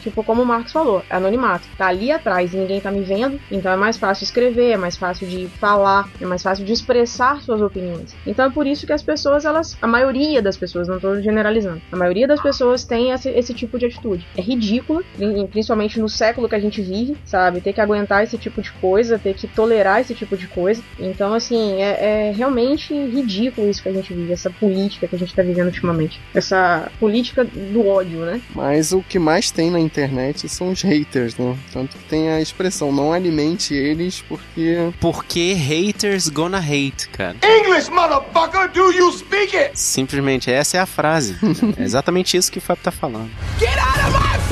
tipo, 0.00 0.22
como 0.22 0.42
o 0.42 0.46
Marcos 0.46 0.72
falou, 0.72 1.02
é 1.10 1.16
anonimato. 1.16 1.66
Tá 1.76 1.86
ali 1.86 2.10
atrás 2.12 2.52
e 2.52 2.56
ninguém 2.56 2.80
tá 2.80 2.90
me 2.90 3.00
vendo, 3.02 3.40
então 3.50 3.72
é 3.72 3.76
mais 3.76 3.96
fácil 3.96 4.24
escrever, 4.24 4.70
é 4.72 4.76
mais 4.76 4.96
fácil 4.96 5.26
de 5.26 5.46
falar, 5.58 6.08
é 6.20 6.26
mais 6.26 6.42
fácil 6.42 6.64
de 6.64 6.72
expressar 6.72 7.40
suas 7.42 7.60
opiniões. 7.60 8.14
Então 8.26 8.44
é 8.46 8.50
por 8.50 8.66
isso 8.66 8.86
que 8.86 8.92
as 8.92 9.02
pessoas, 9.02 9.44
elas. 9.44 9.76
A 9.80 9.86
maioria 9.86 10.42
das 10.42 10.56
pessoas, 10.56 10.88
não 10.88 10.98
tô 11.00 11.20
generalizando, 11.20 11.80
a 11.90 11.96
maioria 11.96 12.26
das 12.26 12.40
pessoas 12.40 12.84
tem 12.84 13.10
esse, 13.10 13.28
esse 13.30 13.54
tipo 13.54 13.78
de 13.78 13.86
atitude. 13.86 14.26
É 14.36 14.40
ridícula, 14.40 15.02
prin- 15.16 15.46
principalmente 15.46 15.98
no 16.00 16.08
século 16.08 16.48
que 16.48 16.54
a 16.54 16.60
gente 16.60 16.80
vive, 16.82 17.16
sabe? 17.24 17.60
Ter 17.60 17.72
que 17.72 17.80
aguentar 17.80 18.22
esse 18.24 18.36
tipo 18.38 18.60
de 18.62 18.70
coisa, 18.72 19.18
ter 19.18 19.34
que 19.34 19.46
tolerar 19.46 20.00
esse 20.00 20.14
tipo 20.14 20.36
de 20.36 20.46
coisa. 20.48 20.82
Então, 20.98 21.32
assim, 21.34 21.80
é, 21.80 22.28
é 22.28 22.32
realmente 22.32 22.92
ridículo 22.94 23.68
isso 23.70 23.82
que 23.82 23.88
a 23.88 23.92
gente 23.92 24.12
vive, 24.12 24.32
essa 24.32 24.50
política 24.50 25.06
que 25.06 25.16
a 25.16 25.18
gente 25.18 25.34
tá 25.34 25.42
vivendo 25.42 25.66
ultimamente. 25.66 26.20
Essa 26.34 26.90
política 26.98 27.44
do 27.44 27.86
ódio, 27.86 28.20
né? 28.20 28.40
Mas 28.54 28.92
o 28.92 29.02
que 29.02 29.18
mais 29.18 29.29
tem 29.52 29.70
na 29.70 29.78
internet 29.78 30.48
são 30.48 30.70
os 30.70 30.82
haters, 30.82 31.36
né? 31.36 31.56
Tanto 31.72 31.96
que 31.96 32.04
tem 32.04 32.30
a 32.30 32.40
expressão, 32.40 32.92
não 32.92 33.12
alimente 33.12 33.74
eles 33.74 34.22
porque 34.28 34.92
Porque 35.00 35.52
haters 35.52 36.28
gonna 36.28 36.58
hate, 36.58 37.08
cara. 37.12 37.36
English, 37.42 37.90
motherfucker, 37.90 38.70
do 38.72 38.92
you 38.92 39.12
speak 39.12 39.56
it? 39.56 39.78
Simplesmente 39.78 40.50
essa 40.50 40.78
é 40.78 40.80
a 40.80 40.86
frase. 40.86 41.36
é 41.78 41.82
exatamente 41.82 42.36
isso 42.36 42.50
que 42.50 42.58
o 42.58 42.62
Fábio 42.62 42.82
tá 42.82 42.90
falando. 42.90 43.30
Get 43.58 43.78
out 43.78 44.00
of 44.00 44.12
my 44.12 44.49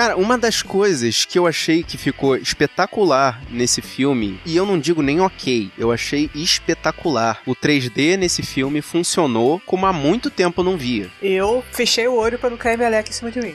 Cara, 0.00 0.16
uma 0.16 0.38
das 0.38 0.62
coisas 0.62 1.26
que 1.26 1.38
eu 1.38 1.46
achei 1.46 1.82
que 1.82 1.98
ficou 1.98 2.34
espetacular 2.34 3.38
nesse 3.50 3.82
filme, 3.82 4.40
e 4.46 4.56
eu 4.56 4.64
não 4.64 4.78
digo 4.78 5.02
nem 5.02 5.20
ok, 5.20 5.70
eu 5.76 5.92
achei 5.92 6.30
espetacular. 6.34 7.42
O 7.44 7.54
3D 7.54 8.16
nesse 8.16 8.42
filme 8.42 8.80
funcionou 8.80 9.60
como 9.66 9.84
há 9.84 9.92
muito 9.92 10.30
tempo 10.30 10.62
não 10.62 10.78
via. 10.78 11.10
Eu 11.20 11.62
fechei 11.70 12.08
o 12.08 12.14
olho 12.14 12.38
pra 12.38 12.48
não 12.48 12.56
cair 12.56 12.78
meleca 12.78 13.10
em 13.10 13.12
cima 13.12 13.30
de 13.30 13.40
mim. 13.40 13.54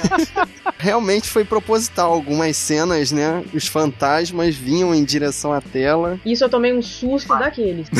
Realmente 0.76 1.30
foi 1.30 1.42
proposital. 1.42 2.12
Algumas 2.12 2.54
cenas, 2.58 3.10
né? 3.10 3.42
Os 3.54 3.66
fantasmas 3.66 4.54
vinham 4.54 4.94
em 4.94 5.02
direção 5.02 5.54
à 5.54 5.62
tela. 5.62 6.20
Isso 6.22 6.44
eu 6.44 6.50
tomei 6.50 6.74
um 6.74 6.82
susto 6.82 7.34
daqueles. 7.38 7.88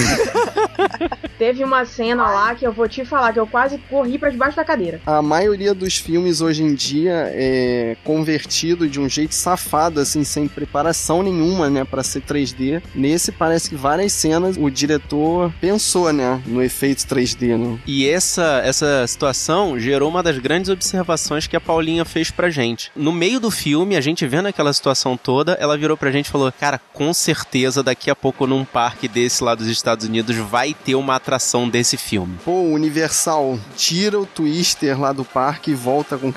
Teve 1.38 1.64
uma 1.64 1.86
cena 1.86 2.28
lá 2.30 2.54
que 2.54 2.66
eu 2.66 2.72
vou 2.72 2.86
te 2.86 3.02
falar 3.02 3.32
que 3.32 3.40
eu 3.40 3.46
quase 3.46 3.78
corri 3.88 4.18
pra 4.18 4.28
debaixo 4.28 4.56
da 4.56 4.64
cadeira. 4.64 5.00
A 5.06 5.22
maioria 5.22 5.72
dos 5.72 5.96
filmes 5.96 6.42
hoje 6.42 6.62
em 6.62 6.74
dia 6.74 7.29
é 7.32 7.96
convertido 8.04 8.88
de 8.88 9.00
um 9.00 9.08
jeito 9.08 9.34
safado, 9.34 10.00
assim, 10.00 10.24
sem 10.24 10.48
preparação 10.48 11.22
nenhuma, 11.22 11.68
né, 11.68 11.84
Pra 11.84 12.02
ser 12.02 12.22
3D. 12.22 12.82
Nesse 12.94 13.32
parece 13.32 13.68
que 13.68 13.76
várias 13.76 14.12
cenas 14.12 14.56
o 14.56 14.70
diretor 14.70 15.52
pensou, 15.60 16.12
né, 16.12 16.40
no 16.46 16.62
efeito 16.62 17.02
3D, 17.04 17.56
né? 17.56 17.78
E 17.86 18.08
essa, 18.08 18.62
essa 18.64 19.06
situação 19.06 19.78
gerou 19.78 20.08
uma 20.08 20.22
das 20.22 20.38
grandes 20.38 20.70
observações 20.70 21.46
que 21.46 21.56
a 21.56 21.60
Paulinha 21.60 22.04
fez 22.04 22.30
pra 22.30 22.50
gente. 22.50 22.90
No 22.94 23.12
meio 23.12 23.40
do 23.40 23.50
filme, 23.50 23.96
a 23.96 24.00
gente 24.00 24.26
vendo 24.26 24.46
aquela 24.46 24.72
situação 24.72 25.16
toda, 25.16 25.52
ela 25.60 25.76
virou 25.76 25.96
pra 25.96 26.10
gente 26.10 26.26
e 26.26 26.30
falou: 26.30 26.52
Cara, 26.52 26.80
com 26.92 27.12
certeza 27.12 27.82
daqui 27.82 28.10
a 28.10 28.16
pouco 28.16 28.46
num 28.46 28.64
parque 28.64 29.08
desse 29.08 29.42
lá 29.42 29.54
dos 29.54 29.66
Estados 29.66 30.06
Unidos 30.06 30.36
vai 30.36 30.74
ter 30.74 30.94
uma 30.94 31.16
atração 31.16 31.68
desse 31.68 31.96
filme. 31.96 32.38
Pô, 32.44 32.62
Universal 32.62 33.58
tira 33.76 34.18
o 34.18 34.26
Twister 34.26 35.00
lá 35.00 35.12
do 35.12 35.24
parque 35.24 35.72
e 35.72 35.74
volta 35.74 36.16
com 36.16 36.32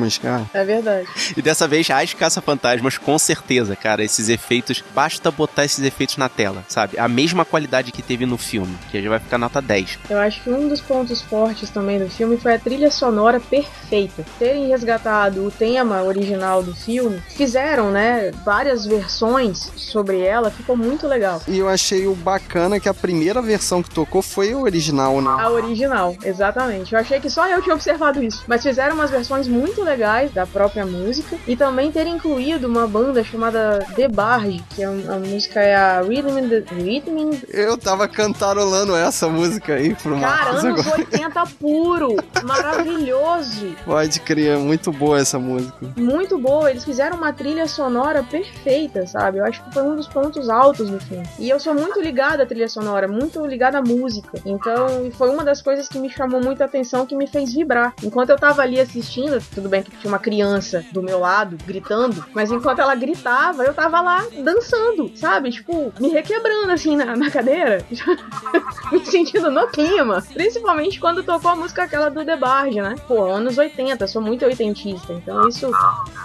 caça-fantasmas, 0.00 0.18
cara. 0.18 0.46
É 0.54 0.64
verdade. 0.64 1.08
E 1.36 1.42
dessa 1.42 1.68
vez, 1.68 1.90
as 1.90 2.14
caça-fantasmas, 2.14 2.98
com 2.98 3.18
certeza, 3.18 3.76
cara, 3.76 4.02
esses 4.02 4.28
efeitos, 4.28 4.82
basta 4.94 5.30
botar 5.30 5.64
esses 5.64 5.84
efeitos 5.84 6.16
na 6.16 6.28
tela, 6.28 6.64
sabe? 6.68 6.98
A 6.98 7.08
mesma 7.08 7.44
qualidade 7.44 7.92
que 7.92 8.02
teve 8.02 8.26
no 8.26 8.38
filme, 8.38 8.76
que 8.90 9.02
já 9.02 9.08
vai 9.08 9.18
ficar 9.18 9.38
nota 9.38 9.60
10. 9.60 9.98
Eu 10.08 10.18
acho 10.18 10.42
que 10.42 10.50
um 10.50 10.68
dos 10.68 10.80
pontos 10.80 11.20
fortes 11.20 11.70
também 11.70 11.98
do 11.98 12.08
filme 12.08 12.36
foi 12.36 12.54
a 12.54 12.58
trilha 12.58 12.90
sonora 12.90 13.40
perfeita. 13.40 14.24
Terem 14.38 14.68
resgatado 14.68 15.46
o 15.46 15.50
tema 15.50 16.02
original 16.02 16.62
do 16.62 16.74
filme, 16.74 17.22
fizeram, 17.28 17.90
né, 17.90 18.30
várias 18.44 18.86
versões 18.86 19.70
sobre 19.76 20.20
ela, 20.20 20.50
ficou 20.50 20.76
muito 20.76 21.06
legal. 21.06 21.42
E 21.46 21.58
eu 21.58 21.68
achei 21.68 22.06
o 22.06 22.14
bacana 22.14 22.80
que 22.80 22.88
a 22.88 22.94
primeira 22.94 23.42
versão 23.42 23.82
que 23.82 23.90
tocou 23.90 24.22
foi 24.22 24.52
a 24.52 24.56
original, 24.56 25.20
né? 25.20 25.30
A 25.30 25.50
original, 25.50 26.16
exatamente. 26.24 26.92
Eu 26.92 26.98
achei 27.00 27.20
que 27.20 27.30
só 27.30 27.46
eu 27.48 27.62
tinha 27.62 27.74
observado 27.74 28.22
isso. 28.22 28.44
Mas 28.46 28.62
fizeram 28.62 28.94
umas 28.94 29.10
versões 29.10 29.48
muito 29.48 29.79
legais 29.82 30.32
da 30.32 30.46
própria 30.46 30.84
música. 30.86 31.36
E 31.46 31.56
também 31.56 31.90
ter 31.90 32.06
incluído 32.06 32.66
uma 32.66 32.86
banda 32.86 33.22
chamada 33.24 33.84
The 33.94 34.08
Barge, 34.08 34.62
que 34.74 34.82
é 34.82 34.86
a 34.86 35.18
música 35.18 35.60
é 35.60 35.74
a 35.74 36.00
Rhythm 36.00 36.38
in 36.38 36.48
the... 36.48 36.64
Rhythm. 36.74 37.30
Eu 37.48 37.76
tava 37.76 38.08
cantarolando 38.08 38.94
essa 38.94 39.28
música 39.28 39.74
aí 39.74 39.94
pro 39.94 40.18
Cara, 40.20 40.52
Marcos 40.52 40.64
anos 40.64 40.80
agora. 40.80 41.00
80 41.00 41.46
puro! 41.58 42.16
Maravilhoso! 42.44 43.74
Pode 43.84 44.20
crer, 44.20 44.58
muito 44.58 44.92
boa 44.92 45.18
essa 45.18 45.38
música. 45.38 45.74
muito 45.96 46.38
boa. 46.38 46.70
Eles 46.70 46.84
fizeram 46.84 47.16
uma 47.16 47.32
trilha 47.32 47.66
sonora 47.66 48.22
perfeita, 48.22 49.06
sabe? 49.06 49.38
Eu 49.38 49.44
acho 49.44 49.62
que 49.64 49.72
foi 49.72 49.82
um 49.82 49.96
dos 49.96 50.08
pontos 50.08 50.48
altos 50.48 50.90
do 50.90 51.00
filme. 51.00 51.26
E 51.38 51.48
eu 51.48 51.58
sou 51.58 51.74
muito 51.74 52.00
ligada 52.00 52.42
à 52.42 52.46
trilha 52.46 52.68
sonora, 52.68 53.08
muito 53.08 53.44
ligada 53.46 53.78
à 53.78 53.82
música. 53.82 54.38
Então, 54.44 55.10
foi 55.12 55.30
uma 55.30 55.44
das 55.44 55.62
coisas 55.62 55.88
que 55.88 55.98
me 55.98 56.10
chamou 56.10 56.40
muita 56.42 56.64
atenção, 56.64 57.06
que 57.06 57.16
me 57.16 57.26
fez 57.26 57.52
vibrar. 57.54 57.94
Enquanto 58.02 58.30
eu 58.30 58.36
tava 58.36 58.62
ali 58.62 58.80
assistindo, 58.80 59.42
tudo 59.54 59.68
bem 59.70 59.82
que 59.82 59.90
tinha 59.92 60.10
uma 60.10 60.18
criança 60.18 60.84
do 60.92 61.02
meu 61.02 61.18
lado 61.18 61.56
gritando, 61.64 62.24
mas 62.34 62.50
enquanto 62.50 62.80
ela 62.80 62.94
gritava, 62.94 63.62
eu 63.62 63.72
tava 63.72 64.00
lá 64.00 64.26
dançando, 64.42 65.10
sabe? 65.14 65.50
Tipo, 65.50 65.92
me 65.98 66.08
requebrando 66.08 66.72
assim 66.72 66.96
na, 66.96 67.16
na 67.16 67.30
cadeira, 67.30 67.84
me 68.92 69.04
sentindo 69.04 69.50
no 69.50 69.66
clima. 69.68 70.22
Principalmente 70.32 71.00
quando 71.00 71.22
tocou 71.22 71.50
a 71.50 71.56
música 71.56 71.84
aquela 71.84 72.08
do 72.10 72.24
The 72.24 72.36
Barge, 72.36 72.80
né? 72.80 72.94
Pô, 73.06 73.24
anos 73.24 73.56
80, 73.56 74.06
sou 74.06 74.20
muito 74.20 74.44
oitentista, 74.44 75.12
então 75.12 75.48
isso 75.48 75.70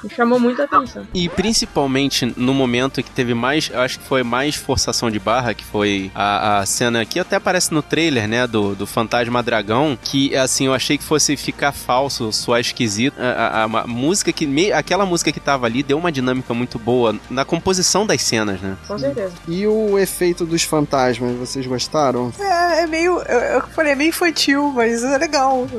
me 0.04 0.10
chamou 0.10 0.40
muita 0.40 0.64
atenção. 0.64 1.08
E 1.14 1.30
principalmente 1.30 2.34
no 2.36 2.54
momento 2.54 3.04
que 3.04 3.12
teve 3.12 3.34
mais, 3.34 3.70
eu 3.72 3.80
acho 3.82 4.00
que 4.00 4.06
foi 4.06 4.24
mais 4.24 4.56
forçação 4.56 5.10
de 5.10 5.20
barra, 5.20 5.54
que 5.54 5.64
foi 5.64 6.12
a, 6.14 6.60
a 6.60 6.66
cena 6.66 7.06
que 7.06 7.20
até 7.20 7.36
aparece 7.36 7.74
no 7.74 7.82
trailer, 7.82 8.28
né, 8.28 8.48
do, 8.48 8.76
do 8.76 8.88
Fantasma 8.88 9.44
Dragão, 9.44 9.98
que 10.02 10.36
assim, 10.36 10.66
eu 10.66 10.74
achei 10.74 10.98
que 10.98 11.04
fosse 11.04 11.38
ficar 11.38 11.72
falso, 11.72 12.32
soar 12.32 12.60
esquisito. 12.60 13.16
A, 13.36 13.64
a, 13.64 13.64
a 13.64 13.88
música 13.88 14.32
que, 14.32 14.48
me, 14.48 14.72
aquela 14.72 15.06
música 15.06 15.32
que 15.32 15.40
tava 15.40 15.66
ali 15.66 15.84
deu 15.84 15.98
uma 15.98 16.12
dinâmica 16.12 16.54
muito 16.54 16.80
boa 16.80 17.16
na 17.30 17.44
composição 17.46 18.06
das 18.06 18.22
cenas, 18.22 18.62
né? 18.62 18.78
Com 18.88 18.98
certeza. 18.98 19.34
E 19.48 19.68
o 19.68 20.00
efeito 20.00 20.46
dos 20.46 20.64
fantasmas, 20.64 21.36
vocês 21.38 21.66
gostaram? 21.68 22.32
É, 22.40 22.84
é 22.84 22.88
meio. 22.88 23.22
Eu, 23.22 23.40
eu 23.40 23.68
falei, 23.68 23.94
é 23.94 23.96
meio 23.96 24.10
infantil, 24.10 24.72
mas 24.76 25.04
é 25.04 25.18
legal. 25.18 25.68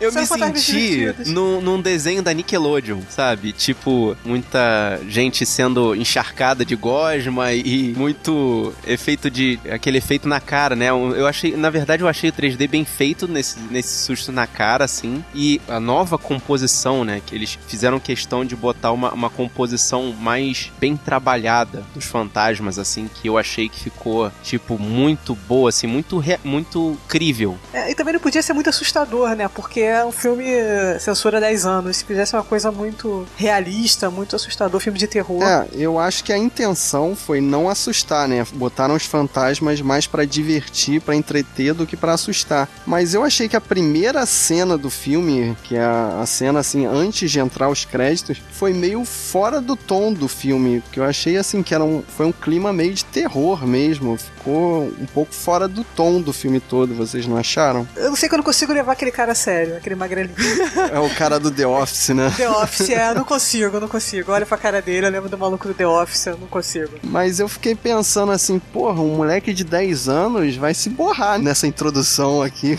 Eu 0.00 0.12
São 0.12 0.22
me 0.22 0.26
senti 0.58 1.14
num, 1.26 1.60
num 1.60 1.80
desenho 1.80 2.22
da 2.22 2.32
Nickelodeon, 2.32 3.00
sabe? 3.08 3.52
Tipo, 3.52 4.16
muita 4.24 5.00
gente 5.08 5.46
sendo 5.46 5.94
encharcada 5.94 6.64
de 6.64 6.76
gosma 6.76 7.52
e 7.52 7.94
muito 7.96 8.72
efeito 8.86 9.30
de. 9.30 9.58
aquele 9.70 9.98
efeito 9.98 10.28
na 10.28 10.40
cara, 10.40 10.76
né? 10.76 10.88
Eu 10.90 11.26
achei, 11.26 11.56
na 11.56 11.70
verdade, 11.70 12.02
eu 12.02 12.08
achei 12.08 12.30
o 12.30 12.32
3D 12.32 12.68
bem 12.68 12.84
feito 12.84 13.26
nesse, 13.26 13.58
nesse 13.70 14.04
susto 14.04 14.30
na 14.32 14.46
cara, 14.46 14.84
assim. 14.84 15.24
E 15.34 15.60
a 15.68 15.80
nova 15.84 16.16
composição, 16.18 17.04
né? 17.04 17.20
Que 17.24 17.34
eles 17.34 17.58
fizeram 17.66 18.00
questão 18.00 18.44
de 18.44 18.56
botar 18.56 18.92
uma, 18.92 19.12
uma 19.12 19.30
composição 19.30 20.12
mais 20.12 20.72
bem 20.78 20.96
trabalhada 20.96 21.84
dos 21.94 22.04
fantasmas, 22.04 22.78
assim, 22.78 23.08
que 23.12 23.28
eu 23.28 23.36
achei 23.38 23.68
que 23.68 23.78
ficou, 23.78 24.30
tipo, 24.42 24.78
muito 24.78 25.34
boa, 25.34 25.68
assim, 25.68 25.86
muito, 25.86 26.18
re- 26.18 26.38
muito 26.44 26.96
crível. 27.08 27.56
É, 27.72 27.90
e 27.90 27.94
também 27.94 28.14
não 28.14 28.20
podia 28.20 28.42
ser 28.42 28.52
muito 28.52 28.70
assustador, 28.70 29.34
né? 29.34 29.48
Porque 29.48 29.80
é 29.80 30.04
um 30.04 30.12
filme 30.12 30.44
eh, 30.46 30.96
censura 31.00 31.40
10 31.40 31.66
anos. 31.66 31.96
Se 31.98 32.04
fizesse 32.04 32.34
uma 32.34 32.42
coisa 32.44 32.70
muito 32.72 33.26
realista, 33.36 34.10
muito 34.10 34.36
assustador, 34.36 34.80
filme 34.80 34.98
de 34.98 35.06
terror. 35.06 35.42
É, 35.42 35.66
eu 35.72 35.98
acho 35.98 36.24
que 36.24 36.32
a 36.32 36.38
intenção 36.38 37.14
foi 37.16 37.40
não 37.40 37.68
assustar, 37.68 38.26
né? 38.28 38.46
Botaram 38.54 38.94
os 38.94 39.04
fantasmas 39.04 39.80
mais 39.80 40.06
pra 40.06 40.24
divertir, 40.24 41.00
pra 41.00 41.14
entreter 41.14 41.74
do 41.74 41.86
que 41.86 41.96
pra 41.96 42.12
assustar. 42.14 42.68
Mas 42.86 43.14
eu 43.14 43.22
achei 43.22 43.48
que 43.48 43.56
a 43.56 43.60
primeira 43.60 44.24
cena 44.26 44.76
do 44.78 44.88
filme, 44.90 45.56
que 45.64 45.73
é 45.74 45.82
a, 45.82 46.20
a 46.20 46.26
cena 46.26 46.60
assim 46.60 46.86
antes 46.86 47.30
de 47.30 47.38
entrar 47.38 47.68
os 47.68 47.84
créditos, 47.84 48.40
foi 48.52 48.72
meio 48.72 49.04
fora 49.04 49.60
do 49.60 49.76
tom 49.76 50.12
do 50.12 50.28
filme, 50.28 50.82
que 50.92 51.00
eu 51.00 51.04
achei 51.04 51.36
assim 51.36 51.62
que 51.62 51.74
era 51.74 51.84
um, 51.84 52.02
foi 52.02 52.26
um 52.26 52.32
clima 52.32 52.72
meio 52.72 52.94
de 52.94 53.04
terror 53.04 53.66
mesmo. 53.66 54.16
Ficou 54.16 54.84
um 54.84 55.06
pouco 55.06 55.34
fora 55.34 55.66
do 55.66 55.84
tom 55.84 56.20
do 56.20 56.32
filme 56.32 56.60
todo, 56.60 56.94
vocês 56.94 57.26
não 57.26 57.36
acharam? 57.36 57.86
Eu 57.96 58.10
não 58.10 58.16
sei 58.16 58.28
que 58.28 58.34
eu 58.34 58.38
não 58.38 58.44
consigo 58.44 58.72
levar 58.72 58.92
aquele 58.92 59.10
cara 59.10 59.32
a 59.32 59.34
sério, 59.34 59.76
aquele 59.76 59.94
magrelinho. 59.94 60.34
É 60.92 60.98
o 60.98 61.08
cara 61.14 61.38
do 61.40 61.50
The 61.50 61.66
Office, 61.66 62.10
né? 62.10 62.32
The 62.36 62.48
Office, 62.50 62.90
é, 62.90 63.10
eu 63.10 63.14
não 63.14 63.24
consigo, 63.24 63.76
eu 63.76 63.80
não 63.80 63.88
consigo. 63.88 64.32
Olha 64.32 64.44
pra 64.46 64.56
cara 64.58 64.82
dele, 64.82 65.06
eu 65.06 65.10
lembro 65.10 65.28
do 65.28 65.38
maluco 65.38 65.66
do 65.66 65.74
The 65.74 65.86
Office, 65.86 66.26
eu 66.26 66.38
não 66.38 66.46
consigo. 66.46 66.98
Mas 67.02 67.40
eu 67.40 67.48
fiquei 67.48 67.74
pensando 67.74 68.32
assim, 68.32 68.58
porra, 68.58 69.00
um 69.00 69.16
moleque 69.16 69.52
de 69.52 69.64
10 69.64 70.08
anos 70.08 70.56
vai 70.56 70.74
se 70.74 70.90
borrar 70.90 71.38
nessa 71.38 71.66
introdução 71.66 72.42
aqui. 72.42 72.76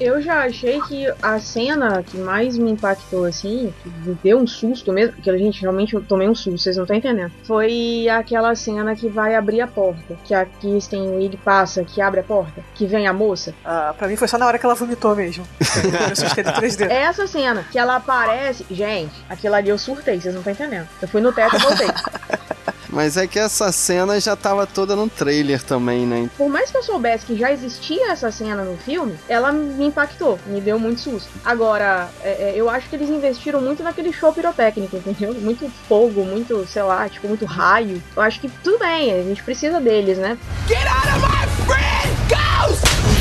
Eu 0.00 0.20
já 0.20 0.44
achei 0.44 0.80
que 0.82 1.06
a 1.22 1.38
cena 1.38 2.02
que 2.02 2.16
mais 2.24 2.56
me 2.58 2.70
impactou, 2.70 3.24
assim, 3.24 3.72
que 3.82 3.88
me 3.88 4.18
deu 4.22 4.38
um 4.38 4.46
susto 4.46 4.92
mesmo, 4.92 5.14
que 5.20 5.30
a 5.30 5.38
gente 5.38 5.60
realmente 5.60 5.94
eu 5.94 6.02
tomei 6.02 6.28
um 6.28 6.34
susto, 6.34 6.58
vocês 6.58 6.76
não 6.76 6.84
estão 6.84 6.96
entendendo. 6.96 7.32
Foi 7.44 8.08
aquela 8.08 8.54
cena 8.54 8.96
que 8.96 9.08
vai 9.08 9.34
abrir 9.34 9.60
a 9.60 9.66
porta, 9.66 10.16
que 10.24 10.34
a 10.34 10.44
Kristen 10.44 11.16
Wiig 11.16 11.36
passa, 11.38 11.84
que 11.84 12.00
abre 12.00 12.20
a 12.20 12.24
porta, 12.24 12.62
que 12.74 12.86
vem 12.86 13.06
a 13.06 13.12
moça. 13.12 13.54
Ah, 13.64 13.94
pra 13.96 14.08
mim 14.08 14.16
foi 14.16 14.28
só 14.28 14.38
na 14.38 14.46
hora 14.46 14.58
que 14.58 14.66
ela 14.66 14.74
vomitou 14.74 15.14
mesmo. 15.14 15.46
Eu 15.60 16.12
assustei 16.12 16.44
do 16.44 16.50
3D. 16.50 16.90
É 16.90 17.02
essa 17.02 17.26
cena, 17.26 17.64
que 17.70 17.78
ela 17.78 17.96
aparece. 17.96 18.64
Gente, 18.70 19.12
aquilo 19.28 19.54
ali 19.54 19.68
eu 19.68 19.78
surtei, 19.78 20.20
vocês 20.20 20.34
não 20.34 20.40
estão 20.40 20.52
entendendo. 20.52 20.88
Eu 21.00 21.08
fui 21.08 21.20
no 21.20 21.32
teto 21.32 21.56
e 21.56 21.58
voltei. 21.58 21.88
Mas 22.88 23.16
é 23.16 23.26
que 23.26 23.38
essa 23.38 23.70
cena 23.72 24.18
já 24.20 24.36
tava 24.36 24.66
toda 24.66 24.94
no 24.96 25.08
trailer 25.08 25.62
também, 25.62 26.06
né? 26.06 26.28
Por 26.36 26.48
mais 26.48 26.70
que 26.70 26.76
eu 26.76 26.82
soubesse 26.82 27.26
que 27.26 27.36
já 27.36 27.52
existia 27.52 28.10
essa 28.10 28.30
cena 28.30 28.64
no 28.64 28.76
filme, 28.76 29.16
ela 29.28 29.52
me 29.52 29.86
impactou, 29.86 30.38
me 30.46 30.60
deu 30.60 30.78
muito 30.78 31.00
susto. 31.00 31.30
Agora, 31.44 32.08
é, 32.22 32.50
é, 32.50 32.52
eu 32.56 32.68
acho 32.68 32.88
que 32.88 32.96
eles 32.96 33.08
investiram 33.08 33.60
muito 33.60 33.82
naquele 33.82 34.12
show 34.12 34.32
pirotécnico, 34.32 34.96
entendeu? 34.96 35.34
Muito 35.34 35.70
fogo, 35.88 36.24
muito, 36.24 36.66
sei 36.66 36.82
lá, 36.82 37.08
tipo, 37.08 37.28
muito 37.28 37.44
raio. 37.44 38.02
Eu 38.16 38.22
acho 38.22 38.40
que 38.40 38.48
tudo 38.48 38.78
bem, 38.78 39.12
a 39.12 39.22
gente 39.22 39.42
precisa 39.42 39.80
deles, 39.80 40.18
né? 40.18 40.38
Get 40.66 40.86
out 40.86 41.08
of 41.08 41.20
my 41.20 41.66
friend, 41.66 42.14
Ghost! 42.28 43.13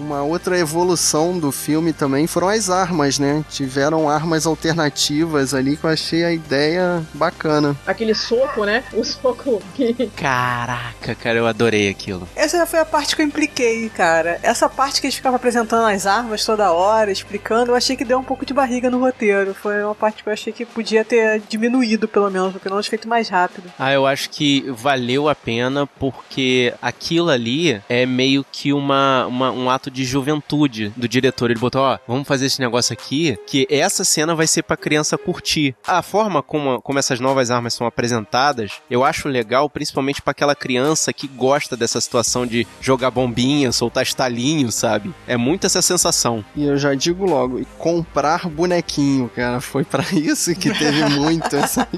Uma 0.00 0.22
outra 0.22 0.58
evolução 0.58 1.38
do 1.38 1.52
filme 1.52 1.92
também 1.92 2.26
foram 2.26 2.48
as 2.48 2.70
armas, 2.70 3.18
né? 3.18 3.44
Tiveram 3.50 4.08
armas 4.08 4.46
alternativas 4.46 5.52
ali 5.52 5.76
que 5.76 5.84
eu 5.84 5.90
achei 5.90 6.24
a 6.24 6.32
ideia 6.32 7.02
bacana. 7.12 7.76
Aquele 7.86 8.14
soco, 8.14 8.64
né? 8.64 8.82
O 8.94 9.04
soco 9.04 9.62
que. 9.74 10.10
Caraca, 10.16 11.14
cara, 11.14 11.38
eu 11.38 11.46
adorei 11.46 11.88
aquilo. 11.88 12.26
Essa 12.34 12.58
já 12.58 12.66
foi 12.66 12.78
a 12.80 12.84
parte 12.84 13.14
que 13.14 13.22
eu 13.22 13.26
impliquei, 13.26 13.88
cara. 13.90 14.38
Essa 14.42 14.68
parte 14.68 15.00
que 15.00 15.06
eles 15.06 15.14
ficavam 15.16 15.36
apresentando 15.36 15.86
as 15.86 16.06
armas 16.06 16.44
toda 16.44 16.72
hora, 16.72 17.12
explicando, 17.12 17.70
eu 17.72 17.76
achei 17.76 17.96
que 17.96 18.04
deu 18.04 18.18
um 18.18 18.24
pouco 18.24 18.46
de 18.46 18.54
barriga 18.54 18.90
no 18.90 18.98
roteiro. 19.00 19.54
Foi 19.54 19.82
uma 19.84 19.94
parte 19.94 20.22
que 20.22 20.28
eu 20.28 20.32
achei 20.32 20.52
que 20.52 20.64
podia 20.64 21.04
ter 21.04 21.42
diminuído, 21.48 22.08
pelo 22.08 22.30
menos, 22.30 22.54
pelo 22.56 22.74
menos 22.76 22.86
feito 22.86 23.06
mais 23.08 23.28
rápido. 23.28 23.70
Ah, 23.78 23.92
eu 23.92 24.06
acho 24.06 24.30
que 24.30 24.64
valeu 24.70 25.28
a 25.28 25.34
pena 25.34 25.86
porque 25.86 26.72
aquilo 26.80 27.28
ali 27.28 27.80
é 27.88 28.06
meio 28.06 28.44
que 28.50 28.72
uma, 28.72 29.26
uma- 29.26 29.50
um 29.52 29.68
ato 29.68 29.89
de 29.90 30.04
juventude 30.04 30.92
do 30.96 31.08
diretor. 31.08 31.50
Ele 31.50 31.60
botou, 31.60 31.82
ó, 31.82 31.98
vamos 32.06 32.26
fazer 32.26 32.46
esse 32.46 32.60
negócio 32.60 32.92
aqui, 32.92 33.36
que 33.46 33.66
essa 33.70 34.04
cena 34.04 34.34
vai 34.34 34.46
ser 34.46 34.62
pra 34.62 34.76
criança 34.76 35.18
curtir. 35.18 35.74
A 35.86 36.02
forma 36.02 36.42
como, 36.42 36.80
como 36.80 36.98
essas 36.98 37.20
novas 37.20 37.50
armas 37.50 37.74
são 37.74 37.86
apresentadas, 37.86 38.72
eu 38.90 39.04
acho 39.04 39.28
legal, 39.28 39.68
principalmente 39.68 40.22
pra 40.22 40.30
aquela 40.32 40.54
criança 40.54 41.12
que 41.12 41.26
gosta 41.28 41.76
dessa 41.76 42.00
situação 42.00 42.46
de 42.46 42.66
jogar 42.80 43.10
bombinha, 43.10 43.72
soltar 43.72 44.02
estalinho, 44.02 44.70
sabe? 44.72 45.12
É 45.26 45.36
muito 45.36 45.66
essa 45.66 45.82
sensação. 45.82 46.44
E 46.56 46.64
eu 46.64 46.76
já 46.76 46.94
digo 46.94 47.24
logo, 47.26 47.64
comprar 47.78 48.48
bonequinho, 48.48 49.28
cara, 49.34 49.60
foi 49.60 49.84
pra 49.84 50.04
isso 50.14 50.54
que 50.54 50.70
teve 50.72 51.04
muito. 51.10 51.54
essa- 51.56 51.88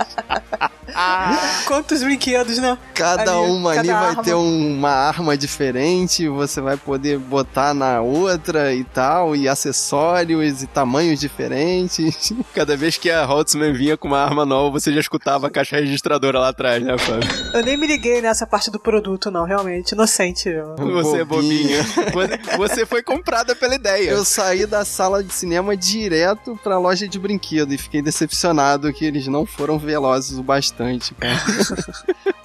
Quantos 1.67 2.03
brinquedos, 2.03 2.59
né? 2.59 2.77
Cada 2.95 3.23
Ali, 3.37 3.51
uma 3.51 3.71
ali 3.73 3.89
vai 3.89 3.97
arma. 4.11 4.23
ter 4.23 4.35
um- 4.35 4.77
uma 4.79 4.91
arma 4.91 5.37
diferente, 5.37 6.29
você 6.29 6.61
vai 6.61 6.77
poder 6.77 7.19
botar 7.19 7.73
na 7.75 8.01
outra 8.01 8.75
e 8.75 8.85
tal, 8.85 9.35
e 9.37 9.49
acessórios 9.49 10.63
e 10.63 10.67
tamanhos 10.67 11.21
diferentes. 11.21 12.33
Cada 12.55 12.77
vez 12.77 12.97
que 12.97 13.11
a 13.11 13.25
Holtzman 13.25 13.73
vinha 13.73 13.97
com 13.97 14.09
uma 14.09 14.19
arma 14.21 14.45
nova, 14.45 14.79
você 14.81 14.93
já 14.93 15.01
escutava 15.01 15.47
a 15.47 15.51
caixa 15.51 15.77
registradora 15.77 16.39
lá 16.39 16.49
atrás, 16.49 16.83
né, 16.83 16.97
Fábio? 16.99 17.29
Eu 17.55 17.63
nem 17.65 17.77
me 17.77 17.87
liguei 17.87 18.21
nessa 18.21 18.47
parte 18.47 18.71
do 18.71 18.79
produto, 18.79 19.31
não, 19.31 19.45
realmente. 19.45 19.93
Inocente. 19.93 20.49
eu. 20.49 20.75
Você 20.77 21.19
é 21.21 21.25
Bobinha. 21.25 21.83
bobinha. 22.13 22.41
Você- 22.57 22.57
Você 22.73 22.87
foi 22.87 23.03
comprada 23.03 23.55
pela 23.55 23.75
ideia. 23.75 24.11
Eu 24.11 24.25
saí 24.25 24.67
da 24.67 24.85
sala 24.85 25.23
de 25.23 25.33
cinema 25.33 25.77
direto 25.77 26.59
pra 26.63 26.79
loja 26.79 27.07
de 27.09 27.19
brinquedo 27.19 27.73
e 27.73 27.79
fiquei 27.79 28.03
decepcionado 28.03 28.93
que 28.93 29.05
eles 29.05 29.27
não 29.27 29.45
foram 29.47 29.79
velozes 29.79 30.39
o 30.39 30.43
bastante, 30.43 30.72
cara. 30.77 31.37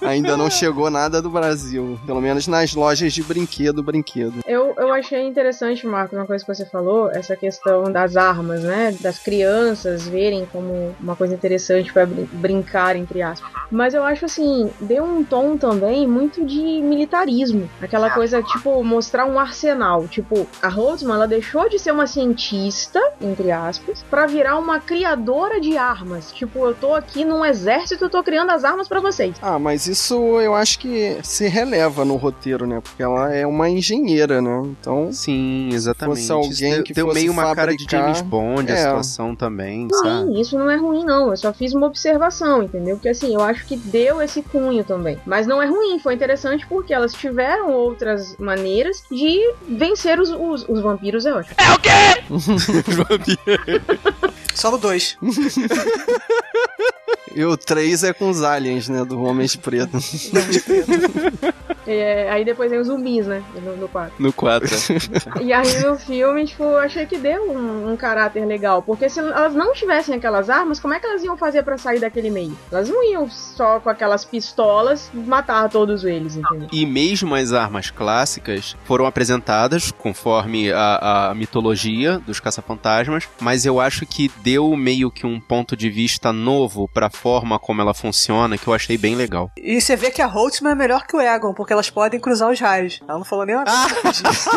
Ainda 0.00 0.36
não 0.36 0.48
chegou 0.50 0.88
nada 0.90 1.20
do 1.20 1.28
Brasil, 1.28 1.98
pelo 2.06 2.20
menos 2.20 2.46
nas 2.46 2.72
lojas 2.74 3.12
de 3.12 3.22
brinquedo, 3.22 3.82
brinquedo. 3.82 4.34
Eu, 4.46 4.74
eu 4.78 4.92
achei 4.92 5.26
interessante, 5.26 5.86
Marcos, 5.86 6.16
uma 6.16 6.26
coisa 6.26 6.44
que 6.44 6.54
você 6.54 6.64
falou, 6.64 7.10
essa 7.10 7.36
questão 7.36 7.84
das 7.92 8.16
armas, 8.16 8.62
né? 8.62 8.96
Das 9.00 9.18
crianças 9.18 10.06
verem 10.06 10.46
como 10.50 10.94
uma 11.00 11.16
coisa 11.16 11.34
interessante 11.34 11.92
pra 11.92 12.06
brin- 12.06 12.28
brincar, 12.32 12.96
entre 12.96 13.20
aspas. 13.22 13.50
Mas 13.70 13.92
eu 13.92 14.02
acho 14.04 14.24
assim, 14.24 14.70
deu 14.80 15.04
um 15.04 15.24
tom 15.24 15.56
também 15.58 16.06
muito 16.06 16.44
de 16.44 16.60
militarismo. 16.80 17.68
Aquela 17.82 18.10
coisa, 18.10 18.42
tipo, 18.42 18.82
mostrar 18.82 19.26
um 19.26 19.38
arsenal. 19.38 20.06
Tipo, 20.08 20.46
a 20.62 20.68
Holtzman, 20.68 21.14
ela 21.16 21.28
deixou 21.28 21.68
de 21.68 21.78
ser 21.78 21.90
uma 21.92 22.06
cientista, 22.06 23.00
entre 23.20 23.50
aspas, 23.50 24.02
pra 24.08 24.26
virar 24.26 24.56
uma 24.58 24.80
criadora 24.80 25.60
de 25.60 25.76
armas. 25.76 26.32
Tipo, 26.32 26.66
eu 26.66 26.74
tô 26.74 26.94
aqui 26.94 27.24
num 27.24 27.44
exército, 27.44 28.04
eu 28.04 28.10
tô 28.10 28.17
criando 28.22 28.50
as 28.50 28.64
armas 28.64 28.88
pra 28.88 29.00
vocês. 29.00 29.34
Ah, 29.42 29.58
mas 29.58 29.86
isso 29.86 30.14
eu 30.40 30.54
acho 30.54 30.78
que 30.78 31.18
se 31.22 31.46
releva 31.48 32.04
no 32.04 32.16
roteiro, 32.16 32.66
né? 32.66 32.80
Porque 32.82 33.02
ela 33.02 33.32
é 33.34 33.46
uma 33.46 33.68
engenheira, 33.68 34.40
né? 34.40 34.62
Então, 34.80 35.12
Sim, 35.12 35.68
exatamente. 35.72 36.20
fosse 36.20 36.32
alguém 36.32 36.50
Isso 36.50 36.60
deu- 36.76 36.82
que 36.84 36.92
deu 36.94 37.06
fosse 37.06 37.18
meio 37.20 37.32
uma 37.32 37.54
cara 37.54 37.72
de 37.72 37.78
fabricar- 37.84 38.00
James 38.02 38.20
Bond 38.22 38.70
a 38.70 38.74
É. 38.74 38.78
situação 38.78 39.34
também, 39.36 39.88
sabe? 39.90 40.24
Ruim, 40.24 40.40
isso 40.40 40.58
não 40.58 40.70
é 40.70 40.76
ruim, 40.76 41.04
não. 41.04 41.30
Eu 41.30 41.36
só 41.36 41.52
fiz 41.52 41.74
uma 41.74 41.86
observação, 41.86 42.62
entendeu? 42.62 42.96
Porque 42.96 43.08
assim, 43.08 43.34
eu 43.34 43.40
acho 43.42 43.66
que 43.66 43.76
deu 43.76 44.20
esse 44.22 44.42
cunho 44.42 44.84
também. 44.84 45.18
Mas 45.26 45.46
não 45.46 45.60
é 45.62 45.66
ruim, 45.66 45.98
foi 45.98 46.14
interessante 46.14 46.66
porque 46.66 46.92
elas 46.94 47.12
tiveram 47.12 47.70
outras 47.72 48.36
maneiras 48.38 49.02
de 49.10 49.38
vencer 49.68 50.18
os, 50.20 50.30
os, 50.30 50.64
os 50.68 50.80
vampiros, 50.80 51.26
é 51.26 51.32
ótimo. 51.34 51.56
Só 54.54 54.70
no 54.70 54.78
2. 54.78 55.18
e 57.34 57.44
o 57.44 57.56
3 57.56 58.04
é 58.04 58.12
com 58.12 58.30
os 58.30 58.42
aliens, 58.42 58.88
né? 58.88 59.04
Do 59.04 59.20
Homem 59.22 59.46
de 59.46 59.58
Preto. 59.58 59.98
É, 61.88 62.30
aí 62.30 62.44
depois 62.44 62.70
vem 62.70 62.78
os 62.78 62.86
zumbis, 62.86 63.26
né? 63.26 63.42
No, 63.62 63.76
no 63.76 63.88
quarto. 63.88 64.14
No 64.18 64.32
4. 64.32 64.68
E 65.40 65.52
aí 65.52 65.80
no 65.80 65.96
filme, 65.96 66.44
tipo, 66.44 66.62
eu 66.62 66.78
achei 66.78 67.06
que 67.06 67.16
deu 67.16 67.50
um, 67.50 67.92
um 67.92 67.96
caráter 67.96 68.44
legal. 68.44 68.82
Porque 68.82 69.08
se 69.08 69.20
elas 69.20 69.54
não 69.54 69.72
tivessem 69.72 70.14
aquelas 70.14 70.50
armas, 70.50 70.78
como 70.78 70.94
é 70.94 71.00
que 71.00 71.06
elas 71.06 71.22
iam 71.24 71.36
fazer 71.36 71.62
pra 71.62 71.78
sair 71.78 72.00
daquele 72.00 72.30
meio? 72.30 72.56
Elas 72.70 72.88
não 72.88 73.02
iam 73.02 73.28
só 73.30 73.80
com 73.80 73.88
aquelas 73.88 74.24
pistolas 74.24 75.10
matar 75.14 75.68
todos 75.70 76.04
eles, 76.04 76.36
entendeu? 76.36 76.68
E 76.72 76.84
mesmo 76.84 77.34
as 77.34 77.52
armas 77.52 77.90
clássicas 77.90 78.76
foram 78.84 79.06
apresentadas 79.06 79.90
conforme 79.90 80.70
a, 80.72 81.30
a 81.30 81.34
mitologia 81.34 82.18
dos 82.18 82.40
caça-fantasmas, 82.40 83.28
mas 83.40 83.64
eu 83.64 83.80
acho 83.80 84.04
que 84.04 84.30
deu 84.42 84.76
meio 84.76 85.10
que 85.10 85.26
um 85.26 85.40
ponto 85.40 85.76
de 85.76 85.88
vista 85.88 86.32
novo 86.32 86.88
pra 86.92 87.08
forma 87.08 87.58
como 87.58 87.80
ela 87.80 87.94
funciona, 87.94 88.58
que 88.58 88.66
eu 88.66 88.74
achei 88.74 88.98
bem 88.98 89.14
legal. 89.14 89.50
E 89.56 89.80
você 89.80 89.96
vê 89.96 90.10
que 90.10 90.20
a 90.20 90.26
Holtzman 90.26 90.72
é 90.72 90.74
melhor 90.74 91.06
que 91.06 91.16
o 91.16 91.20
Egon, 91.20 91.54
porque 91.54 91.72
elas 91.78 91.90
podem 91.90 92.18
cruzar 92.18 92.50
os 92.50 92.58
raios. 92.60 93.00
Ela 93.08 93.18
não 93.18 93.24
falou 93.24 93.46
nem 93.46 93.54
uma 93.54 93.64
coisa 93.64 94.10
disso. 94.12 94.50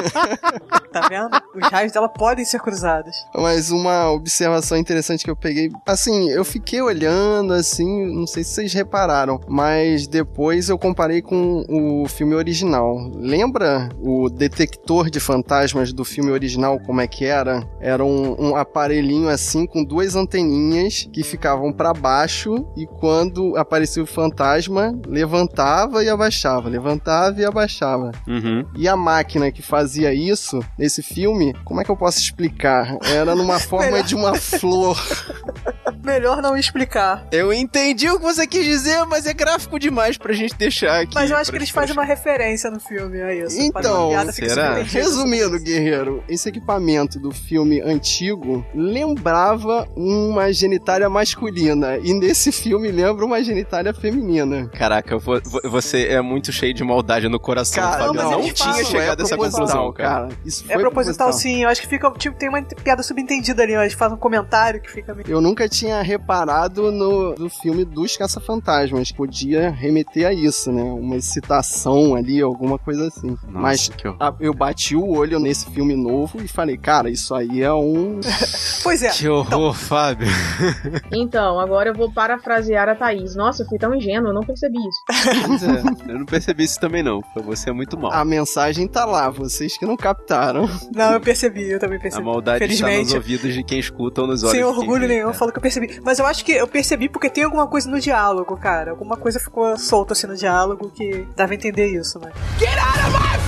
tá 0.91 1.07
vendo? 1.07 1.29
Os 1.55 1.71
raios 1.71 1.91
dela 1.91 2.09
podem 2.09 2.43
ser 2.43 2.59
cruzados. 2.59 3.15
Mas 3.35 3.69
uma 3.71 4.09
observação 4.11 4.77
interessante 4.77 5.23
que 5.23 5.29
eu 5.29 5.35
peguei, 5.35 5.69
assim, 5.85 6.29
eu 6.31 6.43
fiquei 6.43 6.81
olhando, 6.81 7.53
assim, 7.53 8.13
não 8.13 8.25
sei 8.25 8.43
se 8.43 8.55
vocês 8.55 8.73
repararam, 8.73 9.39
mas 9.47 10.07
depois 10.07 10.67
eu 10.69 10.77
comparei 10.77 11.21
com 11.21 11.63
o 11.69 12.07
filme 12.07 12.33
original. 12.33 12.97
Lembra 13.13 13.89
o 13.99 14.29
detector 14.29 15.09
de 15.09 15.19
fantasmas 15.19 15.93
do 15.93 16.03
filme 16.03 16.31
original, 16.31 16.79
como 16.79 17.01
é 17.01 17.07
que 17.07 17.25
era? 17.25 17.63
Era 17.79 18.03
um, 18.03 18.49
um 18.51 18.55
aparelhinho 18.55 19.29
assim 19.29 19.65
com 19.67 19.83
duas 19.83 20.15
anteninhas 20.15 21.07
que 21.13 21.23
ficavam 21.23 21.71
pra 21.71 21.93
baixo 21.93 22.65
e 22.75 22.87
quando 22.87 23.55
aparecia 23.55 24.01
o 24.01 24.07
fantasma, 24.07 24.97
levantava 25.07 26.03
e 26.03 26.09
abaixava, 26.09 26.67
levantava 26.67 27.10
e 27.41 27.45
abaixava. 27.45 28.11
Uhum. 28.27 28.65
E 28.75 28.87
a 28.87 28.95
máquina 28.95 29.51
que 29.51 29.61
fazia 29.61 30.13
isso 30.13 30.59
nesse 30.77 31.01
filme, 31.01 31.53
como 31.65 31.81
é 31.81 31.83
que 31.83 31.91
eu 31.91 31.97
posso 31.97 32.19
explicar? 32.19 32.97
Era 33.03 33.35
numa 33.35 33.59
forma 33.61 34.01
de 34.03 34.15
uma 34.15 34.35
flor. 34.35 34.97
Melhor 36.03 36.41
não 36.41 36.55
explicar. 36.57 37.25
Eu 37.31 37.53
entendi 37.53 38.09
o 38.09 38.17
que 38.17 38.23
você 38.23 38.47
quis 38.47 38.65
dizer, 38.65 39.05
mas 39.05 39.25
é 39.25 39.33
gráfico 39.33 39.77
demais 39.79 40.17
pra 40.17 40.33
gente 40.33 40.55
deixar 40.55 41.01
aqui. 41.01 41.13
Mas 41.15 41.29
eu 41.29 41.37
acho 41.37 41.51
que 41.51 41.57
eles 41.57 41.69
fazem 41.69 41.93
uma 41.93 42.03
referência 42.03 42.69
no 42.71 42.79
filme, 42.79 43.19
é 43.19 43.43
isso. 43.45 43.59
Então, 43.59 44.05
uma 44.05 44.09
piada, 44.11 44.33
fica 44.33 44.49
será? 44.49 44.73
Resumindo, 44.81 45.59
guerreiro, 45.59 46.23
esse 46.27 46.49
equipamento 46.49 47.19
do 47.19 47.31
filme 47.31 47.81
antigo 47.81 48.65
lembrava 48.73 49.87
uma 49.95 50.51
genitália 50.51 51.09
masculina 51.09 51.97
e 51.97 52.13
nesse 52.13 52.51
filme 52.51 52.91
lembra 52.91 53.25
uma 53.25 53.43
genitália 53.43 53.93
feminina. 53.93 54.67
Caraca, 54.69 55.17
vo- 55.17 55.41
vo- 55.43 55.61
você 55.69 56.07
é 56.07 56.21
muito 56.21 56.51
cheio 56.51 56.73
de 56.73 56.83
maldade 56.83 57.27
no 57.27 57.39
coração, 57.39 57.83
Cara, 57.83 57.97
Fábio. 58.05 58.13
mas 58.15 58.23
Eu 58.23 58.31
não 58.31 58.39
eles 58.41 58.53
tinha 58.53 58.83
chegado 58.85 59.19
a 59.21 59.23
essa 59.23 59.35
proposital, 59.37 59.67
conclusão, 59.87 59.93
cara. 59.93 60.29
Isso 60.45 60.63
É 60.69 60.73
foi 60.73 60.81
proposital, 60.81 61.33
sim. 61.33 61.63
Eu 61.63 61.69
acho 61.69 61.81
que 61.81 61.87
fica. 61.87 62.11
Tipo, 62.11 62.37
tem 62.37 62.49
uma 62.49 62.61
piada 62.61 63.03
subentendida 63.03 63.63
ali, 63.63 63.75
ó. 63.75 63.81
Eles 63.81 63.93
fazem 63.93 64.15
um 64.15 64.19
comentário 64.19 64.81
que 64.81 64.89
fica 64.91 65.13
meio. 65.13 65.27
Eu 65.29 65.41
nunca 65.41 65.67
tinha 65.67 65.90
reparado 66.01 66.91
no, 66.91 67.35
no 67.35 67.49
filme 67.49 67.83
dos 67.83 68.15
Caça-Fantasmas. 68.15 69.11
Podia 69.11 69.69
remeter 69.69 70.25
a 70.27 70.33
isso, 70.33 70.71
né? 70.71 70.81
Uma 70.83 71.17
excitação 71.17 72.15
ali, 72.15 72.41
alguma 72.41 72.77
coisa 72.79 73.07
assim. 73.07 73.29
Nossa, 73.31 73.47
Mas 73.49 73.89
que 73.89 74.07
horror. 74.07 74.17
a- 74.21 74.35
eu 74.39 74.53
bati 74.53 74.95
o 74.95 75.09
olho 75.09 75.39
nesse 75.39 75.69
filme 75.71 75.95
novo 75.95 76.39
e 76.41 76.47
falei, 76.47 76.77
cara, 76.77 77.09
isso 77.09 77.35
aí 77.35 77.61
é 77.61 77.73
um. 77.73 78.19
Pois 78.83 79.03
é. 79.03 79.09
Que 79.09 79.27
horror, 79.27 79.73
Fábio. 79.73 80.27
Então, 81.11 81.59
agora 81.59 81.89
eu 81.89 81.93
vou 81.93 82.11
parafrasear 82.11 82.87
a 82.89 82.95
Thaís. 82.95 83.35
Nossa, 83.35 83.63
eu 83.63 83.67
fui 83.67 83.77
tão 83.77 83.93
ingênuo, 83.93 84.29
eu 84.29 84.33
não 84.33 84.41
percebi 84.41 84.77
isso. 84.77 85.45
Pois 85.45 85.63
é, 85.63 86.11
eu 86.13 86.19
não 86.19 86.25
percebi 86.25 86.63
isso 86.63 86.79
também 86.79 87.03
não. 87.03 87.21
Você 87.45 87.69
é 87.69 87.73
muito 87.73 87.97
mal. 87.99 88.11
A 88.11 88.23
mensagem 88.23 88.87
tá 88.87 89.05
lá, 89.05 89.29
vocês 89.29 89.77
que 89.77 89.85
não 89.85 89.95
captaram. 89.97 90.67
Não, 90.95 91.13
eu 91.13 91.21
percebi, 91.21 91.69
eu 91.69 91.79
também 91.79 91.97
A 91.97 92.01
percebi. 92.01 92.23
maldade 92.25 92.63
está 92.65 92.87
nos 92.89 93.13
ouvidos 93.13 93.53
de 93.53 93.63
quem 93.63 93.79
escuta 93.79 94.21
ou 94.21 94.27
nos 94.27 94.43
olhos 94.43 94.53
Sem 94.55 94.63
orgulho 94.63 95.07
nenhum, 95.07 95.21
eu 95.21 95.25
cara. 95.27 95.37
falo 95.37 95.51
que 95.51 95.57
eu 95.57 95.61
percebi. 95.61 95.80
Mas 96.03 96.19
eu 96.19 96.25
acho 96.25 96.43
que 96.43 96.51
eu 96.51 96.67
percebi 96.67 97.09
porque 97.09 97.29
tem 97.29 97.43
alguma 97.43 97.67
coisa 97.67 97.89
no 97.89 97.99
diálogo, 97.99 98.55
cara. 98.57 98.91
Alguma 98.91 99.17
coisa 99.17 99.39
ficou 99.39 99.77
solta 99.77 100.13
assim 100.13 100.27
no 100.27 100.35
diálogo 100.35 100.89
que 100.89 101.27
dava 101.35 101.53
a 101.53 101.55
entender 101.55 101.87
isso, 101.87 102.19
né? 102.19 102.31
Get 102.59 102.77
out 102.77 102.99
of 102.99 103.11
my 103.11 103.40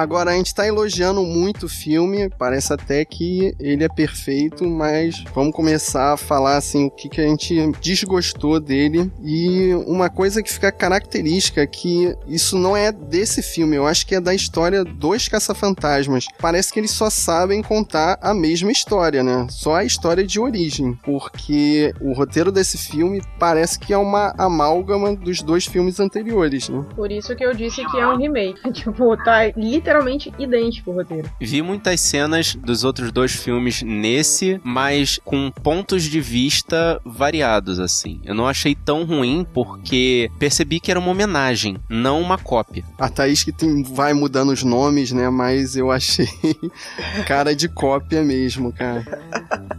Agora, 0.00 0.30
a 0.30 0.34
gente 0.34 0.54
tá 0.54 0.66
elogiando 0.66 1.22
muito 1.22 1.66
o 1.66 1.68
filme, 1.68 2.30
parece 2.30 2.72
até 2.72 3.04
que 3.04 3.54
ele 3.60 3.84
é 3.84 3.88
perfeito, 3.88 4.66
mas 4.66 5.22
vamos 5.34 5.54
começar 5.54 6.14
a 6.14 6.16
falar 6.16 6.56
assim 6.56 6.86
o 6.86 6.90
que, 6.90 7.06
que 7.06 7.20
a 7.20 7.26
gente 7.26 7.70
desgostou 7.82 8.58
dele. 8.58 9.12
E 9.22 9.74
uma 9.86 10.08
coisa 10.08 10.42
que 10.42 10.50
fica 10.50 10.72
característica 10.72 11.60
é 11.60 11.66
que 11.66 12.14
isso 12.26 12.56
não 12.56 12.74
é 12.74 12.90
desse 12.90 13.42
filme, 13.42 13.76
eu 13.76 13.86
acho 13.86 14.06
que 14.06 14.14
é 14.14 14.20
da 14.22 14.34
história 14.34 14.82
dos 14.82 15.28
caça-fantasmas. 15.28 16.24
Parece 16.38 16.72
que 16.72 16.80
eles 16.80 16.92
só 16.92 17.10
sabem 17.10 17.62
contar 17.62 18.18
a 18.22 18.32
mesma 18.32 18.72
história, 18.72 19.22
né? 19.22 19.46
Só 19.50 19.74
a 19.74 19.84
história 19.84 20.26
de 20.26 20.40
origem, 20.40 20.98
porque 21.04 21.92
o 22.00 22.14
roteiro 22.14 22.50
desse 22.50 22.78
filme 22.78 23.20
parece 23.38 23.78
que 23.78 23.92
é 23.92 23.98
uma 23.98 24.32
amálgama 24.38 25.14
dos 25.14 25.42
dois 25.42 25.66
filmes 25.66 26.00
anteriores, 26.00 26.70
né? 26.70 26.86
Por 26.96 27.12
isso 27.12 27.36
que 27.36 27.44
eu 27.44 27.52
disse 27.52 27.84
que 27.90 27.98
é 27.98 28.06
um 28.06 28.16
remake. 28.16 28.58
tipo, 28.72 29.14
tá 29.18 29.48
literalmente 29.54 29.89
idêntico 30.38 30.90
o 30.90 30.94
roteiro. 30.94 31.28
Vi 31.40 31.62
muitas 31.62 32.00
cenas 32.00 32.54
dos 32.54 32.84
outros 32.84 33.10
dois 33.10 33.32
filmes 33.32 33.82
nesse, 33.82 34.60
mas 34.62 35.18
com 35.24 35.50
pontos 35.50 36.04
de 36.04 36.20
vista 36.20 37.00
variados, 37.04 37.80
assim. 37.80 38.20
Eu 38.24 38.34
não 38.34 38.46
achei 38.46 38.74
tão 38.74 39.04
ruim 39.04 39.46
porque 39.52 40.30
percebi 40.38 40.78
que 40.78 40.90
era 40.90 41.00
uma 41.00 41.10
homenagem, 41.10 41.76
não 41.88 42.20
uma 42.20 42.38
cópia. 42.38 42.84
A 42.98 43.08
Thaís 43.08 43.42
que 43.42 43.52
tem, 43.52 43.82
vai 43.82 44.12
mudando 44.12 44.50
os 44.50 44.62
nomes, 44.62 45.10
né? 45.12 45.28
Mas 45.28 45.76
eu 45.76 45.90
achei 45.90 46.28
cara 47.26 47.54
de 47.54 47.68
cópia 47.68 48.22
mesmo, 48.22 48.72
cara. 48.72 49.04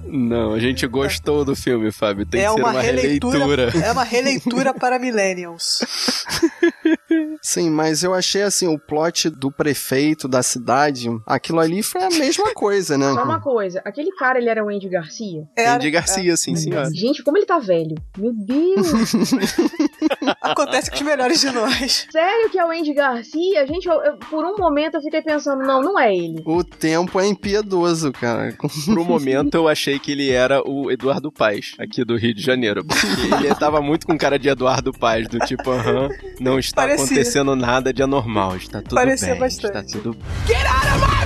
Não, 0.06 0.54
a 0.54 0.60
gente 0.60 0.86
gostou 0.88 1.46
do 1.46 1.56
filme, 1.56 1.92
Fábio. 1.92 2.26
Tem 2.26 2.42
é 2.42 2.48
que 2.48 2.54
ser 2.54 2.60
uma, 2.60 2.72
uma 2.72 2.82
releitura. 2.82 3.40
releitura. 3.40 3.86
É 3.86 3.92
uma 3.92 4.04
releitura 4.04 4.74
para 4.74 5.00
millennials. 5.00 5.80
Sim, 7.42 7.70
mas 7.70 8.04
eu 8.04 8.14
achei 8.14 8.42
assim, 8.42 8.68
o 8.68 8.78
plot 8.78 9.30
do 9.30 9.52
prefeito 9.52 10.01
da 10.28 10.42
cidade, 10.44 11.10
aquilo 11.26 11.60
ali 11.60 11.82
foi 11.84 12.02
a 12.04 12.10
mesma 12.10 12.52
coisa, 12.56 12.98
né? 12.98 13.14
Só 13.14 13.24
uma 13.24 13.40
coisa, 13.40 13.82
aquele 13.86 14.12
cara, 14.12 14.40
ele 14.40 14.50
era 14.50 14.64
o 14.64 14.70
Andy 14.70 14.90
Garcia? 14.90 15.44
Era- 15.56 15.76
Andy 15.76 15.92
Garcia, 15.92 16.36
sim, 16.38 16.56
senhora. 16.56 16.90
Gente, 16.94 17.24
como 17.24 17.38
ele 17.38 17.46
tá 17.46 17.60
velho. 17.60 17.96
Meu 18.18 18.34
Deus! 18.34 18.92
Acontece 20.42 20.90
com 20.90 20.96
os 20.98 21.02
melhores 21.02 21.40
de 21.42 21.52
nós. 21.52 22.08
Sério 22.12 22.50
que 22.50 22.60
é 22.60 22.66
o 22.66 22.72
Andy 22.72 22.94
Garcia? 22.94 23.66
Gente, 23.68 23.88
eu- 23.88 24.04
eu- 24.04 24.18
por 24.18 24.44
um 24.46 24.56
momento 24.58 24.96
eu 24.96 25.02
fiquei 25.02 25.22
pensando, 25.22 25.64
não, 25.64 25.82
não 25.82 26.00
é 26.00 26.16
ele. 26.16 26.42
O 26.46 26.64
tempo 26.64 27.20
é 27.20 27.28
impiedoso, 27.28 28.12
cara. 28.12 28.56
Por 28.86 29.00
um 29.00 29.04
momento 29.06 29.56
eu 29.56 29.68
achei 29.68 30.00
que 30.00 30.12
ele 30.12 30.30
era 30.32 30.62
o 30.68 30.92
Eduardo 30.92 31.32
Paes, 31.32 31.74
aqui 31.80 32.04
do 32.04 32.16
Rio 32.18 32.34
de 32.34 32.42
Janeiro. 32.42 32.84
Porque 32.86 33.46
ele 33.46 33.56
tava 33.56 33.82
muito 33.82 34.06
com 34.08 34.18
cara 34.18 34.38
de 34.38 34.50
Eduardo 34.50 34.92
Paes, 34.92 35.28
do 35.28 35.40
tipo, 35.40 35.70
aham, 35.72 36.10
não 36.40 36.60
está 36.60 36.84
Parecia. 36.84 37.06
acontecendo 37.06 37.56
nada 37.56 37.94
de 37.94 38.02
anormal, 38.04 38.56
está 38.56 38.82
tudo 38.82 38.96
Parecia 38.96 39.32
bem, 39.32 39.40
bastante. 39.40 39.78
está 39.78 39.84
tudo 40.00 40.14
bem. 40.14 40.22
Get 40.48 40.66
out 40.66 40.88
of 40.88 41.00
my 41.00 41.21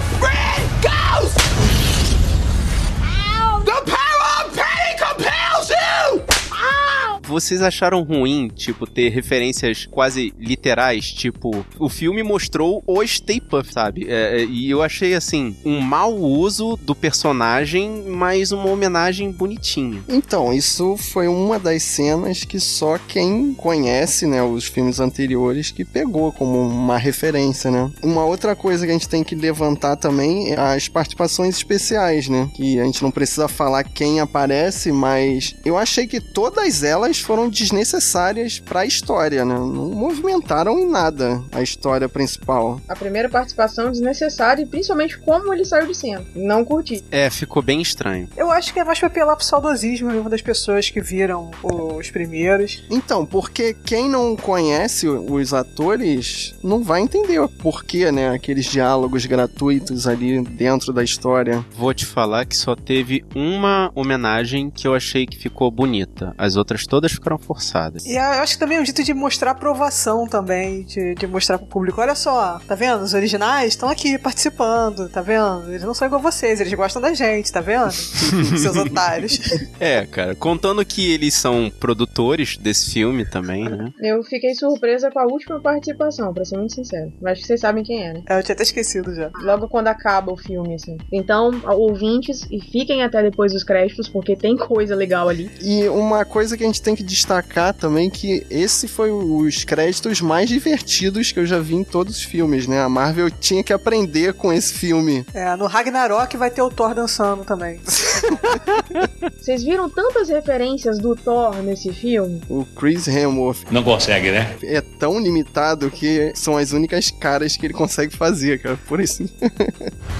Vocês 7.27 7.61
acharam 7.61 8.03
ruim, 8.03 8.47
tipo, 8.47 8.85
ter 8.85 9.09
referências 9.09 9.87
quase 9.89 10.33
literais? 10.39 11.11
Tipo, 11.11 11.65
o 11.79 11.89
filme 11.89 12.21
mostrou 12.23 12.83
o 12.85 13.05
Stay 13.05 13.41
Puft, 13.41 13.73
sabe? 13.73 14.05
É, 14.07 14.41
é, 14.41 14.45
e 14.45 14.69
eu 14.69 14.81
achei, 14.81 15.13
assim, 15.13 15.55
um 15.65 15.79
mau 15.79 16.13
uso 16.15 16.77
do 16.77 16.95
personagem, 16.95 18.03
mas 18.07 18.51
uma 18.51 18.69
homenagem 18.69 19.31
bonitinha. 19.31 20.03
Então, 20.07 20.53
isso 20.53 20.95
foi 20.97 21.27
uma 21.27 21.57
das 21.57 21.83
cenas 21.83 22.43
que 22.43 22.59
só 22.59 22.97
quem 22.97 23.53
conhece, 23.53 24.27
né, 24.27 24.43
os 24.43 24.65
filmes 24.65 24.99
anteriores 24.99 25.71
que 25.71 25.83
pegou 25.83 26.31
como 26.31 26.59
uma 26.59 26.97
referência, 26.97 27.71
né? 27.71 27.91
Uma 28.03 28.25
outra 28.25 28.55
coisa 28.55 28.85
que 28.85 28.91
a 28.91 28.93
gente 28.93 29.09
tem 29.09 29.23
que 29.23 29.35
levantar 29.35 29.95
também 29.95 30.51
é 30.51 30.59
as 30.59 30.87
participações 30.87 31.55
especiais, 31.55 32.27
né? 32.27 32.49
Que 32.53 32.79
a 32.79 32.83
gente 32.85 33.01
não 33.01 33.11
precisa 33.11 33.47
falar 33.47 33.83
quem 33.83 34.19
aparece, 34.19 34.91
mas 34.91 35.55
eu 35.65 35.77
achei 35.77 36.07
que 36.07 36.19
todas 36.19 36.83
elas 36.83 37.14
foram 37.19 37.49
desnecessárias 37.49 38.59
para 38.59 38.81
a 38.81 38.85
história, 38.85 39.43
né? 39.43 39.55
Não 39.55 39.89
movimentaram 39.89 40.77
em 40.79 40.89
nada 40.89 41.41
a 41.51 41.61
história 41.61 42.07
principal. 42.09 42.81
A 42.87 42.95
primeira 42.95 43.29
participação 43.29 43.91
desnecessária 43.91 44.61
e 44.61 44.65
principalmente 44.65 45.17
como 45.19 45.53
ele 45.53 45.65
saiu 45.65 45.87
de 45.87 45.95
cena. 45.95 46.23
Não 46.35 46.63
curti. 46.63 47.03
É, 47.11 47.29
ficou 47.29 47.61
bem 47.61 47.81
estranho. 47.81 48.27
Eu 48.35 48.51
acho 48.51 48.73
que 48.73 48.79
é 48.79 48.83
mais 48.83 48.99
pra 48.99 49.07
apelar 49.07 49.35
pro 49.35 49.45
saudosismo 49.45 50.11
mesmo 50.11 50.29
das 50.29 50.41
pessoas 50.41 50.89
que 50.89 51.01
viram 51.01 51.51
os 51.63 52.09
primeiros. 52.09 52.83
Então, 52.89 53.25
porque 53.25 53.73
quem 53.85 54.09
não 54.09 54.35
conhece 54.35 55.07
os 55.07 55.53
atores 55.53 56.55
não 56.63 56.83
vai 56.83 57.01
entender 57.01 57.39
o 57.39 57.49
porquê, 57.49 58.11
né? 58.11 58.29
Aqueles 58.29 58.65
diálogos 58.65 59.25
gratuitos 59.25 60.07
ali 60.07 60.41
dentro 60.41 60.93
da 60.93 61.03
história. 61.03 61.65
Vou 61.77 61.93
te 61.93 62.05
falar 62.05 62.45
que 62.45 62.55
só 62.55 62.75
teve 62.75 63.23
uma 63.35 63.91
homenagem 63.95 64.69
que 64.69 64.87
eu 64.87 64.93
achei 64.93 65.25
que 65.25 65.37
ficou 65.37 65.69
bonita. 65.69 66.33
As 66.37 66.55
outras 66.55 66.85
todas 66.85 67.04
ficaram 67.11 67.37
forçadas. 67.37 68.05
E 68.05 68.15
eu 68.15 68.21
acho 68.21 68.53
que 68.53 68.59
também 68.59 68.77
é 68.77 68.81
um 68.81 68.85
jeito 68.85 69.03
de 69.03 69.13
mostrar 69.13 69.51
aprovação 69.51 70.27
também, 70.27 70.83
de, 70.83 71.15
de 71.15 71.27
mostrar 71.27 71.57
pro 71.57 71.67
público. 71.67 72.01
Olha 72.01 72.15
só, 72.15 72.59
tá 72.67 72.75
vendo? 72.75 73.03
Os 73.03 73.13
originais 73.13 73.69
estão 73.69 73.89
aqui 73.89 74.17
participando, 74.17 75.09
tá 75.09 75.21
vendo? 75.21 75.69
Eles 75.69 75.83
não 75.83 75.93
são 75.93 76.07
igual 76.07 76.21
vocês, 76.21 76.59
eles 76.59 76.73
gostam 76.73 77.01
da 77.01 77.13
gente, 77.13 77.51
tá 77.51 77.61
vendo? 77.61 77.91
Seus 78.57 78.75
otários. 78.75 79.39
É, 79.79 80.05
cara, 80.05 80.35
contando 80.35 80.85
que 80.85 81.11
eles 81.11 81.33
são 81.33 81.71
produtores 81.79 82.57
desse 82.57 82.91
filme 82.91 83.25
também, 83.25 83.67
né? 83.69 83.91
Eu 83.99 84.23
fiquei 84.23 84.53
surpresa 84.55 85.09
com 85.11 85.19
a 85.19 85.25
última 85.25 85.59
participação, 85.59 86.33
pra 86.33 86.45
ser 86.45 86.57
muito 86.57 86.73
sincero. 86.73 87.11
Acho 87.25 87.41
que 87.41 87.47
vocês 87.47 87.59
sabem 87.59 87.83
quem 87.83 88.03
é, 88.03 88.13
né? 88.13 88.23
Eu 88.29 88.43
tinha 88.43 88.53
até 88.53 88.63
esquecido 88.63 89.13
já. 89.13 89.31
Logo 89.41 89.67
quando 89.67 89.87
acaba 89.87 90.31
o 90.31 90.37
filme, 90.37 90.75
assim. 90.75 90.97
Então, 91.11 91.51
ouvintes, 91.65 92.47
e 92.51 92.59
fiquem 92.61 93.03
até 93.03 93.21
depois 93.21 93.53
dos 93.53 93.63
créditos, 93.63 94.07
porque 94.07 94.35
tem 94.35 94.55
coisa 94.55 94.95
legal 94.95 95.29
ali. 95.29 95.49
E 95.61 95.87
uma 95.89 96.25
coisa 96.25 96.57
que 96.57 96.63
a 96.63 96.67
gente 96.67 96.81
tem 96.81 96.94
que 96.95 97.03
destacar 97.03 97.73
também 97.73 98.09
que 98.09 98.45
esse 98.49 98.87
foi 98.87 99.11
os 99.11 99.63
créditos 99.63 100.21
mais 100.21 100.49
divertidos 100.49 101.31
que 101.31 101.39
eu 101.39 101.45
já 101.45 101.59
vi 101.59 101.75
em 101.75 101.83
todos 101.83 102.17
os 102.17 102.23
filmes, 102.23 102.67
né? 102.67 102.81
A 102.81 102.89
Marvel 102.89 103.29
tinha 103.29 103.63
que 103.63 103.73
aprender 103.73 104.33
com 104.33 104.51
esse 104.51 104.73
filme. 104.73 105.25
É, 105.33 105.55
no 105.55 105.67
Ragnarok 105.67 106.35
vai 106.37 106.49
ter 106.49 106.61
o 106.61 106.69
Thor 106.69 106.93
dançando 106.93 107.43
também. 107.43 107.79
Vocês 109.39 109.63
viram 109.63 109.89
tantas 109.89 110.29
referências 110.29 110.97
do 110.97 111.15
Thor 111.15 111.55
nesse 111.61 111.91
filme? 111.93 112.41
O 112.49 112.65
Chris 112.75 113.07
Hemsworth 113.07 113.65
Não 113.71 113.83
consegue, 113.83 114.31
né? 114.31 114.55
é 114.63 114.81
tão 114.81 115.19
limitado 115.19 115.89
que 115.91 116.31
são 116.35 116.57
as 116.57 116.71
únicas 116.71 117.11
caras 117.11 117.55
que 117.57 117.65
ele 117.65 117.73
consegue 117.73 118.15
fazer, 118.15 118.59
cara. 118.61 118.77
Por 118.87 118.99
isso. 118.99 119.23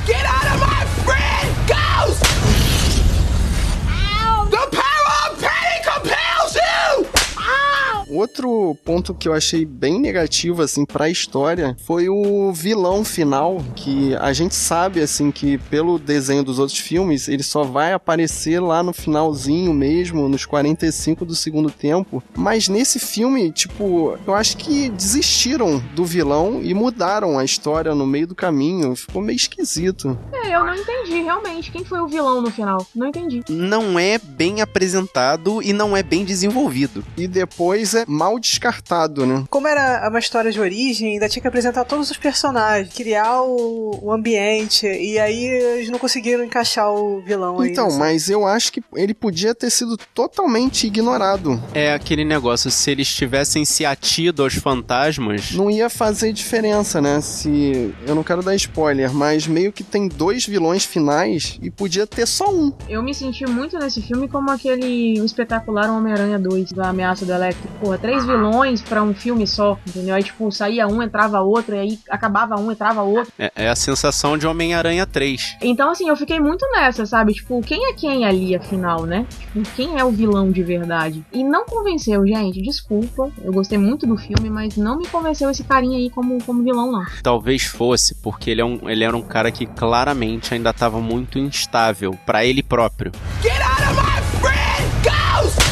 Get 0.06 0.26
out 0.26 0.46
of 0.48 0.60
my 0.60 1.04
friend, 1.04 1.25
Outro 8.16 8.78
ponto 8.86 9.14
que 9.14 9.28
eu 9.28 9.34
achei 9.34 9.66
bem 9.66 10.00
negativo, 10.00 10.62
assim, 10.62 10.86
pra 10.86 11.10
história 11.10 11.76
foi 11.86 12.08
o 12.08 12.54
vilão 12.54 13.04
final, 13.04 13.62
que 13.76 14.16
a 14.16 14.32
gente 14.32 14.56
sabe, 14.56 15.02
assim, 15.02 15.32
que 15.32 15.58
pelo 15.58 16.00
desenho 16.00 16.44
dos 16.44 16.58
outros 16.58 16.80
filmes, 16.80 17.28
ele 17.28 17.44
só 17.44 17.64
vai 17.64 17.92
aparecer 17.92 18.62
lá 18.62 18.82
no 18.82 18.94
finalzinho 18.94 19.74
mesmo, 19.74 20.30
nos 20.30 20.46
45 20.46 21.26
do 21.26 21.36
segundo 21.36 21.70
tempo. 21.70 22.24
Mas 22.36 22.70
nesse 22.70 23.00
filme, 23.00 23.52
tipo, 23.52 24.18
eu 24.26 24.34
acho 24.34 24.56
que 24.56 24.90
desistiram 24.90 25.84
do 25.94 26.06
vilão 26.06 26.62
e 26.64 26.74
mudaram 26.74 27.38
a 27.38 27.44
história 27.44 27.94
no 27.94 28.08
meio 28.08 28.28
do 28.28 28.36
caminho. 28.36 28.96
Ficou 28.96 29.22
meio 29.22 29.36
esquisito. 29.36 30.18
É, 30.32 30.56
eu 30.56 30.64
não 30.66 30.74
entendi 30.74 31.22
realmente 31.22 31.70
quem 31.70 31.84
foi 31.84 32.00
o 32.00 32.08
vilão 32.08 32.42
no 32.42 32.50
final. 32.50 32.86
Não 32.96 33.08
entendi. 33.08 33.44
Não 33.50 34.00
é 34.00 34.18
bem 34.18 34.62
apresentado 34.62 35.62
e 35.62 35.74
não 35.74 35.98
é 35.98 36.02
bem 36.02 36.24
desenvolvido. 36.24 37.04
E 37.18 37.28
depois 37.28 37.94
é 37.94 38.05
mal 38.08 38.40
descartado, 38.40 39.26
né? 39.26 39.44
Como 39.50 39.68
era 39.68 40.08
uma 40.10 40.20
história 40.20 40.52
de 40.52 40.60
origem, 40.60 41.14
ainda 41.14 41.30
tinha 41.30 41.42
que 41.42 41.48
apresentar 41.48 41.86
todos 41.86 42.10
os 42.10 42.18
personagens, 42.18 42.94
criar 42.94 43.42
o, 43.42 44.00
o 44.02 44.12
ambiente, 44.12 44.88
e 44.88 45.20
aí 45.20 45.46
eles 45.46 45.90
não 45.90 46.00
conseguiram 46.00 46.44
encaixar 46.44 46.92
o 46.92 47.22
vilão 47.22 47.60
aí. 47.60 47.72
Então, 47.72 47.92
mas 47.98 48.30
eu 48.30 48.46
acho 48.46 48.72
que 48.72 48.84
ele 48.96 49.14
podia 49.14 49.54
ter 49.54 49.70
sido 49.70 49.98
totalmente 50.14 50.88
ignorado. 50.88 51.62
É 51.74 51.94
aquele 51.94 52.26
negócio, 52.26 52.70
se 52.72 52.92
eles 52.92 53.08
tivessem 53.08 53.66
se 53.66 53.86
atido 53.86 54.44
aos 54.44 54.56
fantasmas. 54.56 55.52
Não 55.52 55.70
ia 55.70 55.90
fazer 55.90 56.32
diferença, 56.32 57.02
né? 57.02 57.22
Se. 57.22 57.94
Eu 58.06 58.16
não 58.16 58.24
quero 58.24 58.42
dar 58.42 58.56
spoiler, 58.56 59.14
mas 59.14 59.48
meio 59.48 59.72
que 59.72 59.84
tem 59.84 60.08
dois 60.08 60.46
vilões 60.46 60.86
finais 60.86 61.60
e 61.62 61.70
podia 61.70 62.08
ter 62.08 62.26
só 62.26 62.54
um. 62.54 62.72
Eu 62.88 63.02
me 63.04 63.14
senti 63.14 63.46
muito 63.46 63.78
nesse 63.78 64.02
filme 64.02 64.28
como 64.28 64.52
aquele 64.52 65.20
espetacular 65.20 65.90
Homem-Aranha 65.90 66.40
2 66.40 66.72
da 66.72 66.90
ameaça 66.90 67.26
do 67.26 67.34
Electro. 67.34 67.70
Porra, 67.96 67.98
três 67.98 68.26
vilões 68.26 68.82
pra 68.82 69.02
um 69.02 69.14
filme 69.14 69.48
só, 69.48 69.78
entendeu? 69.88 70.16
Aí, 70.16 70.24
tipo, 70.24 70.52
saía 70.52 70.88
um, 70.88 71.02
entrava 71.02 71.40
outro, 71.42 71.76
e 71.76 71.80
aí 71.80 72.00
acabava 72.10 72.60
um, 72.60 72.72
entrava 72.72 73.02
outro. 73.02 73.32
É, 73.40 73.52
é 73.56 73.70
a 73.70 73.76
sensação 73.76 74.38
de 74.38 74.46
Homem-Aranha 74.46 75.06
3. 75.06 75.58
Então, 75.62 75.90
assim, 75.90 76.10
eu 76.10 76.16
fiquei 76.16 76.40
muito 76.40 76.66
nessa, 76.72 77.06
sabe? 77.06 77.34
Tipo, 77.34 77.62
quem 77.62 77.90
é 77.90 77.94
quem 77.94 78.26
ali, 78.26 78.56
afinal, 78.56 79.06
né? 79.06 79.26
Tipo, 79.40 79.62
quem 79.76 80.00
é 80.00 80.04
o 80.04 80.12
vilão 80.12 80.52
de 80.52 80.64
verdade? 80.64 81.26
E 81.32 81.44
não 81.44 81.66
convenceu, 81.66 82.26
gente. 82.28 82.62
Desculpa. 82.62 83.32
Eu 83.44 83.54
gostei 83.54 83.78
muito 83.78 84.06
do 84.06 84.18
filme, 84.18 84.50
mas 84.50 84.76
não 84.78 84.98
me 84.98 85.08
convenceu 85.08 85.50
esse 85.50 85.64
carinha 85.64 85.98
aí 85.98 86.10
como, 86.10 86.44
como 86.44 86.64
vilão, 86.64 86.92
não. 86.92 87.06
Talvez 87.24 87.64
fosse 87.64 88.16
porque 88.16 88.50
ele, 88.50 88.62
é 88.62 88.66
um, 88.66 88.90
ele 88.90 89.04
era 89.04 89.16
um 89.16 89.22
cara 89.22 89.52
que 89.52 89.66
claramente 89.66 90.54
ainda 90.54 90.72
estava 90.72 91.00
muito 91.00 91.40
instável 91.40 92.18
pra 92.26 92.46
ele 92.46 92.62
próprio. 92.62 93.12
Get 93.42 93.62
out 93.62 93.82
of 93.84 93.96
my 93.96 94.22
friend, 94.42 94.86
Ghost! 95.04 95.65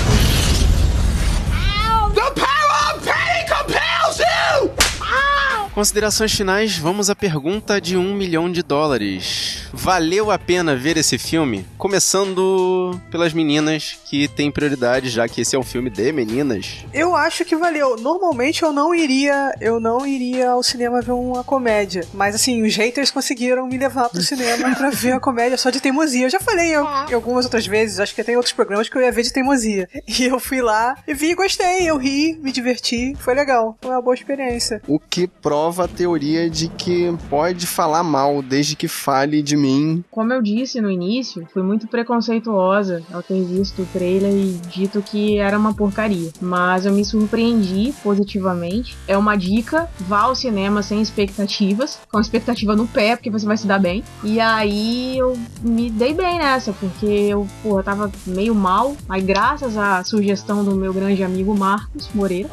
Considerações 5.74 6.32
finais, 6.32 6.78
vamos 6.78 7.10
à 7.10 7.16
pergunta 7.16 7.82
de 7.82 7.98
um 7.98 8.14
milhão 8.14 8.52
de 8.52 8.62
dólares. 8.62 9.64
Valeu 9.74 10.30
a 10.30 10.38
pena 10.38 10.76
ver 10.76 10.98
esse 10.98 11.18
filme? 11.18 11.66
Começando 11.80 13.02
pelas 13.10 13.34
meninas, 13.34 13.98
que 14.06 14.28
têm 14.28 14.52
prioridade, 14.52 15.10
já 15.10 15.28
que 15.28 15.42
esse 15.42 15.56
é 15.56 15.60
um 15.60 15.64
filme 15.64 15.90
de 15.90 16.12
meninas. 16.12 16.86
Eu 16.94 17.16
acho 17.16 17.44
que 17.44 17.56
valeu. 17.56 17.96
Normalmente 17.98 18.62
eu 18.62 18.72
não 18.72 18.94
iria, 18.94 19.52
eu 19.60 19.80
não 19.80 20.06
iria 20.06 20.52
ao 20.52 20.62
cinema 20.62 21.02
ver 21.02 21.14
uma 21.14 21.44
comédia, 21.44 22.06
mas 22.14 22.36
assim, 22.36 22.62
os 22.62 22.76
haters 22.76 23.10
conseguiram 23.10 23.66
me 23.66 23.78
levar 23.80 24.10
pro 24.10 24.22
cinema 24.22 24.76
pra 24.76 24.92
ver 24.92 25.14
a 25.14 25.20
comédia 25.20 25.58
só 25.58 25.72
de 25.72 25.82
teimosia. 25.82 26.28
Eu 26.28 26.30
já 26.30 26.40
falei 26.40 26.76
em, 26.76 27.10
em 27.10 27.16
algumas 27.16 27.46
outras 27.46 27.66
vezes, 27.66 28.00
acho 28.00 28.14
que 28.14 28.24
tem 28.24 28.36
outros 28.36 28.54
programas 28.54 28.88
que 28.88 28.96
eu 28.96 29.02
ia 29.02 29.12
ver 29.12 29.24
de 29.24 29.34
teimosia. 29.34 29.90
E 30.08 30.26
eu 30.26 30.40
fui 30.40 30.62
lá 30.62 30.96
e 31.08 31.16
vi, 31.16 31.32
e 31.32 31.36
gostei, 31.36 31.90
eu 31.90 31.98
ri, 31.98 32.38
me 32.44 32.52
diverti, 32.52 33.16
foi 33.18 33.34
legal. 33.34 33.76
Foi 33.82 33.90
uma 33.90 34.02
boa 34.04 34.14
experiência. 34.14 34.80
O 34.88 35.00
que 35.00 35.28
prova 35.28 35.63
a 35.68 35.88
teoria 35.88 36.50
de 36.50 36.68
que 36.68 37.14
pode 37.30 37.68
falar 37.68 38.04
mal 38.04 38.42
desde 38.42 38.76
que 38.76 38.88
fale 38.88 39.42
de 39.42 39.56
mim. 39.56 40.04
Como 40.10 40.34
eu 40.34 40.42
disse 40.42 40.82
no 40.82 40.90
início, 40.90 41.48
fui 41.54 41.64
muito 41.64 41.88
preconceituosa 41.88 43.04
ao 43.12 43.24
ter 43.24 43.44
visto 43.44 43.82
o 43.82 43.86
trailer 43.86 44.32
e 44.32 44.60
dito 44.70 45.02
que 45.02 45.38
era 45.38 45.58
uma 45.58 45.74
porcaria. 45.74 46.32
Mas 46.42 46.86
eu 46.86 46.94
me 46.94 47.06
surpreendi 47.06 47.94
positivamente. 48.04 48.96
É 49.08 49.18
uma 49.18 49.36
dica: 49.36 49.90
vá 50.02 50.22
ao 50.22 50.36
cinema 50.36 50.82
sem 50.82 51.02
expectativas, 51.02 52.00
com 52.12 52.20
expectativa 52.20 52.76
no 52.76 52.88
pé, 52.88 53.16
porque 53.16 53.30
você 53.30 53.46
vai 53.46 53.58
se 53.58 53.68
dar 53.68 53.80
bem. 53.80 54.04
E 54.24 54.40
aí 54.40 55.18
eu 55.18 55.38
me 55.62 55.90
dei 55.90 56.14
bem 56.14 56.38
nessa, 56.38 56.74
porque 56.74 57.06
eu, 57.06 57.48
porra, 57.62 57.84
tava 57.84 58.12
meio 58.26 58.56
mal. 58.56 58.96
Aí, 59.08 59.22
graças 59.22 59.78
à 59.78 60.04
sugestão 60.04 60.64
do 60.64 60.76
meu 60.76 60.94
grande 60.94 61.24
amigo 61.24 61.56
Marcos 61.58 62.10
Moreira, 62.14 62.50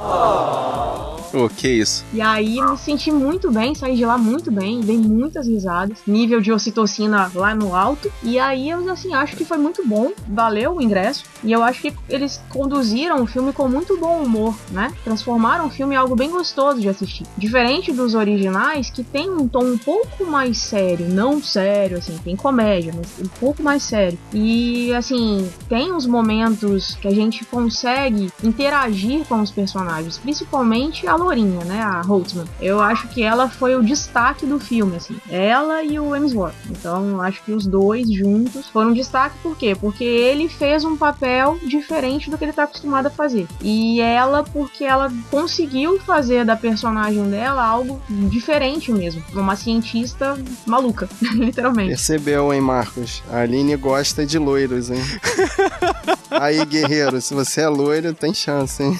Ô, 1.32 1.48
que 1.48 1.68
isso. 1.68 2.04
E 2.12 2.20
aí 2.20 2.60
me 2.60 2.76
senti 2.76 2.99
muito 3.08 3.52
bem, 3.52 3.72
saí 3.72 3.94
de 3.94 4.04
lá 4.04 4.18
muito 4.18 4.50
bem, 4.50 4.80
dei 4.80 4.98
muitas 4.98 5.46
risadas, 5.46 5.98
nível 6.04 6.40
de 6.40 6.52
ocitocina 6.52 7.30
lá 7.32 7.54
no 7.54 7.74
alto. 7.74 8.10
E 8.22 8.38
aí 8.38 8.68
eu 8.68 8.90
assim 8.90 9.14
acho 9.14 9.36
que 9.36 9.44
foi 9.44 9.58
muito 9.58 9.86
bom, 9.86 10.10
valeu 10.26 10.76
o 10.76 10.82
ingresso. 10.82 11.24
E 11.44 11.52
eu 11.52 11.62
acho 11.62 11.80
que 11.80 11.94
eles 12.08 12.42
conduziram 12.48 13.22
o 13.22 13.26
filme 13.26 13.52
com 13.52 13.68
muito 13.68 13.96
bom 13.96 14.22
humor, 14.22 14.54
né? 14.72 14.92
Transformaram 15.04 15.66
o 15.66 15.70
filme 15.70 15.94
em 15.94 15.98
algo 15.98 16.16
bem 16.16 16.30
gostoso 16.30 16.80
de 16.80 16.88
assistir. 16.88 17.24
Diferente 17.38 17.92
dos 17.92 18.14
originais, 18.14 18.90
que 18.90 19.04
tem 19.04 19.30
um 19.30 19.46
tom 19.46 19.64
um 19.64 19.78
pouco 19.78 20.26
mais 20.26 20.58
sério, 20.58 21.06
não 21.08 21.42
sério, 21.42 21.98
assim, 21.98 22.18
tem 22.18 22.34
comédia, 22.34 22.92
mas 22.94 23.08
um 23.24 23.28
pouco 23.38 23.62
mais 23.62 23.82
sério. 23.82 24.18
E 24.32 24.92
assim, 24.94 25.48
tem 25.68 25.92
uns 25.92 26.06
momentos 26.06 26.94
que 26.96 27.06
a 27.06 27.14
gente 27.14 27.44
consegue 27.44 28.32
interagir 28.42 29.24
com 29.26 29.40
os 29.40 29.50
personagens, 29.50 30.18
principalmente 30.18 31.06
a 31.06 31.14
Lourinha, 31.14 31.64
né? 31.64 31.80
A 31.82 32.02
Holtzman. 32.02 32.46
Eu 32.60 32.80
acho 32.90 33.08
que 33.08 33.22
ela 33.22 33.48
foi 33.48 33.76
o 33.76 33.82
destaque 33.82 34.44
do 34.44 34.58
filme, 34.58 34.96
assim. 34.96 35.16
Ela 35.30 35.82
e 35.82 35.98
o 35.98 36.14
Hemsworth. 36.14 36.54
Então, 36.70 37.20
acho 37.20 37.42
que 37.42 37.52
os 37.52 37.66
dois 37.66 38.12
juntos 38.12 38.68
foram 38.68 38.90
um 38.90 38.92
destaque, 38.92 39.36
por 39.42 39.56
quê? 39.56 39.76
Porque 39.78 40.04
ele 40.04 40.48
fez 40.48 40.84
um 40.84 40.96
papel 40.96 41.58
diferente 41.64 42.30
do 42.30 42.36
que 42.36 42.44
ele 42.44 42.52
tá 42.52 42.64
acostumado 42.64 43.06
a 43.06 43.10
fazer. 43.10 43.46
E 43.60 44.00
ela, 44.00 44.42
porque 44.42 44.84
ela 44.84 45.12
conseguiu 45.30 46.00
fazer 46.00 46.44
da 46.44 46.56
personagem 46.56 47.28
dela 47.30 47.64
algo 47.64 48.00
diferente 48.08 48.92
mesmo. 48.92 49.22
Uma 49.32 49.56
cientista 49.56 50.36
maluca, 50.66 51.08
literalmente. 51.34 51.90
Percebeu, 51.90 52.52
hein, 52.52 52.60
Marcos? 52.60 53.22
A 53.30 53.40
Aline 53.40 53.76
gosta 53.76 54.26
de 54.26 54.38
loiros, 54.38 54.90
hein? 54.90 55.00
Aí, 56.30 56.64
guerreiro, 56.64 57.20
se 57.20 57.34
você 57.34 57.62
é 57.62 57.68
loiro, 57.68 58.14
tem 58.14 58.32
chance, 58.32 58.82
hein? 58.82 58.98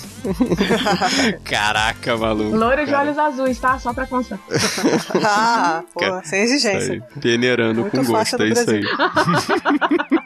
Caraca, 1.44 2.16
maluco. 2.16 2.56
Loiro 2.56 2.84
de 2.84 2.90
cara. 2.90 3.04
olhos 3.04 3.18
azuis, 3.18 3.58
tá? 3.58 3.78
Só 3.80 3.94
pra 3.94 4.06
constar. 4.06 4.38
ah, 5.24 5.82
pô, 5.94 6.00
sem 6.22 6.42
exigência. 6.42 7.02
Peneirando 7.20 7.90
com 7.90 8.04
gosto, 8.04 8.42
é 8.42 8.48
isso 8.48 8.70
aí. 8.70 8.82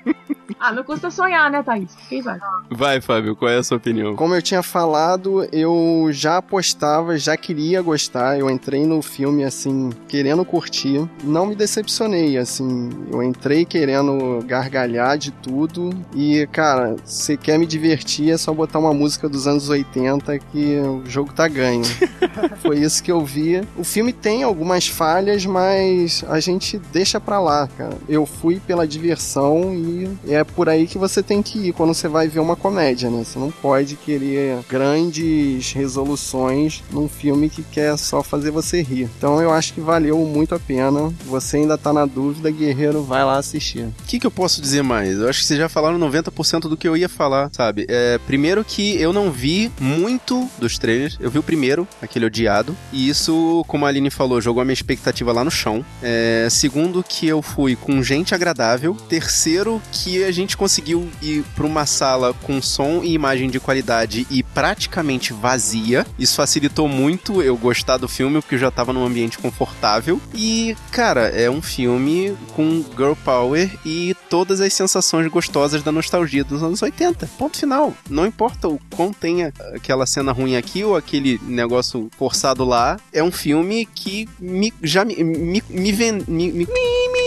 Ah, 0.66 0.72
não 0.72 0.82
custa 0.82 1.10
sonhar, 1.10 1.50
né, 1.50 1.62
Thaís? 1.62 1.94
Quem 2.08 2.22
sabe? 2.22 2.40
Vai, 2.70 2.98
Fábio, 2.98 3.36
qual 3.36 3.50
é 3.50 3.58
a 3.58 3.62
sua 3.62 3.76
opinião? 3.76 4.16
Como 4.16 4.34
eu 4.34 4.40
tinha 4.40 4.62
falado, 4.62 5.46
eu 5.52 6.08
já 6.10 6.38
apostava, 6.38 7.18
já 7.18 7.36
queria 7.36 7.82
gostar. 7.82 8.38
Eu 8.38 8.48
entrei 8.48 8.86
no 8.86 9.02
filme 9.02 9.44
assim, 9.44 9.90
querendo 10.08 10.42
curtir. 10.42 11.06
Não 11.22 11.44
me 11.44 11.54
decepcionei, 11.54 12.38
assim. 12.38 12.88
Eu 13.12 13.22
entrei 13.22 13.66
querendo 13.66 14.42
gargalhar 14.46 15.18
de 15.18 15.32
tudo. 15.32 15.90
E, 16.14 16.48
cara, 16.50 16.96
se 17.04 17.36
quer 17.36 17.58
me 17.58 17.66
divertir, 17.66 18.30
é 18.30 18.38
só 18.38 18.50
botar 18.54 18.78
uma 18.78 18.94
música 18.94 19.28
dos 19.28 19.46
anos 19.46 19.68
80 19.68 20.38
que 20.38 20.78
o 20.78 21.02
jogo 21.04 21.30
tá 21.34 21.46
ganho. 21.46 21.84
Foi 22.62 22.78
isso 22.78 23.04
que 23.04 23.12
eu 23.12 23.22
vi. 23.22 23.60
O 23.76 23.84
filme 23.84 24.14
tem 24.14 24.42
algumas 24.42 24.88
falhas, 24.88 25.44
mas 25.44 26.24
a 26.26 26.40
gente 26.40 26.78
deixa 26.90 27.20
pra 27.20 27.38
lá, 27.38 27.68
cara. 27.76 27.98
Eu 28.08 28.24
fui 28.24 28.58
pela 28.58 28.88
diversão 28.88 29.74
e 29.74 30.08
é 30.26 30.42
por 30.54 30.68
aí 30.68 30.86
que 30.86 30.98
você 30.98 31.22
tem 31.22 31.42
que 31.42 31.68
ir 31.68 31.72
quando 31.72 31.94
você 31.94 32.08
vai 32.08 32.28
ver 32.28 32.40
uma 32.40 32.56
comédia, 32.56 33.10
né? 33.10 33.24
Você 33.24 33.38
não 33.38 33.50
pode 33.50 33.96
querer 33.96 34.58
grandes 34.68 35.72
resoluções 35.72 36.82
num 36.90 37.08
filme 37.08 37.48
que 37.48 37.62
quer 37.62 37.96
só 37.96 38.22
fazer 38.22 38.50
você 38.50 38.82
rir. 38.82 39.08
Então 39.16 39.40
eu 39.40 39.50
acho 39.50 39.74
que 39.74 39.80
valeu 39.80 40.18
muito 40.18 40.54
a 40.54 40.58
pena. 40.58 41.12
Você 41.26 41.58
ainda 41.58 41.76
tá 41.76 41.92
na 41.92 42.06
dúvida, 42.06 42.50
guerreiro, 42.50 43.02
vai 43.02 43.24
lá 43.24 43.38
assistir. 43.38 43.84
O 43.84 44.04
que, 44.06 44.18
que 44.18 44.26
eu 44.26 44.30
posso 44.30 44.60
dizer 44.60 44.82
mais? 44.82 45.18
Eu 45.18 45.28
acho 45.28 45.40
que 45.40 45.46
vocês 45.46 45.58
já 45.58 45.68
falaram 45.68 45.98
90% 45.98 46.68
do 46.68 46.76
que 46.76 46.88
eu 46.88 46.96
ia 46.96 47.08
falar, 47.08 47.50
sabe? 47.52 47.86
É, 47.88 48.18
primeiro 48.26 48.64
que 48.64 49.00
eu 49.00 49.12
não 49.12 49.30
vi 49.30 49.70
muito 49.80 50.48
dos 50.58 50.78
trailers. 50.78 51.16
Eu 51.20 51.30
vi 51.30 51.38
o 51.38 51.42
primeiro, 51.42 51.86
aquele 52.00 52.26
odiado. 52.26 52.76
E 52.92 53.08
isso, 53.08 53.64
como 53.66 53.86
a 53.86 53.88
Aline 53.88 54.10
falou, 54.10 54.40
jogou 54.40 54.60
a 54.60 54.64
minha 54.64 54.74
expectativa 54.74 55.32
lá 55.32 55.44
no 55.44 55.50
chão. 55.50 55.84
É, 56.02 56.48
segundo 56.50 57.02
que 57.02 57.26
eu 57.26 57.42
fui 57.42 57.76
com 57.76 58.02
gente 58.02 58.34
agradável. 58.34 58.94
Terceiro 59.08 59.80
que 59.92 60.22
a 60.24 60.30
gente 60.30 60.43
conseguiu 60.56 61.08
ir 61.22 61.44
pra 61.54 61.66
uma 61.66 61.86
sala 61.86 62.34
com 62.42 62.60
som 62.60 63.02
e 63.02 63.14
imagem 63.14 63.48
de 63.48 63.58
qualidade 63.58 64.26
e 64.30 64.42
praticamente 64.42 65.32
vazia. 65.32 66.06
Isso 66.18 66.36
facilitou 66.36 66.88
muito 66.88 67.42
eu 67.42 67.56
gostar 67.56 67.96
do 67.96 68.08
filme, 68.08 68.40
porque 68.40 68.56
eu 68.56 68.58
já 68.58 68.70
tava 68.70 68.92
num 68.92 69.04
ambiente 69.04 69.38
confortável. 69.38 70.20
E, 70.34 70.76
cara, 70.90 71.28
é 71.28 71.48
um 71.48 71.62
filme 71.62 72.36
com 72.54 72.84
girl 72.96 73.14
power 73.24 73.70
e 73.84 74.14
todas 74.28 74.60
as 74.60 74.72
sensações 74.72 75.26
gostosas 75.28 75.82
da 75.82 75.90
nostalgia 75.90 76.44
dos 76.44 76.62
anos 76.62 76.82
80. 76.82 77.26
Ponto 77.38 77.56
final. 77.56 77.94
Não 78.10 78.26
importa 78.26 78.68
o 78.68 78.78
quão 78.94 79.12
tenha 79.12 79.52
aquela 79.74 80.06
cena 80.06 80.32
ruim 80.32 80.56
aqui 80.56 80.84
ou 80.84 80.96
aquele 80.96 81.40
negócio 81.44 82.10
forçado 82.18 82.64
lá, 82.64 82.98
é 83.12 83.22
um 83.22 83.32
filme 83.32 83.86
que 83.94 84.28
me, 84.38 84.72
já 84.82 85.04
me, 85.04 85.22
me, 85.22 85.34
me, 85.34 85.62
me, 85.70 85.92
me, 85.92 86.52
me, 86.52 86.52
me, 86.52 87.23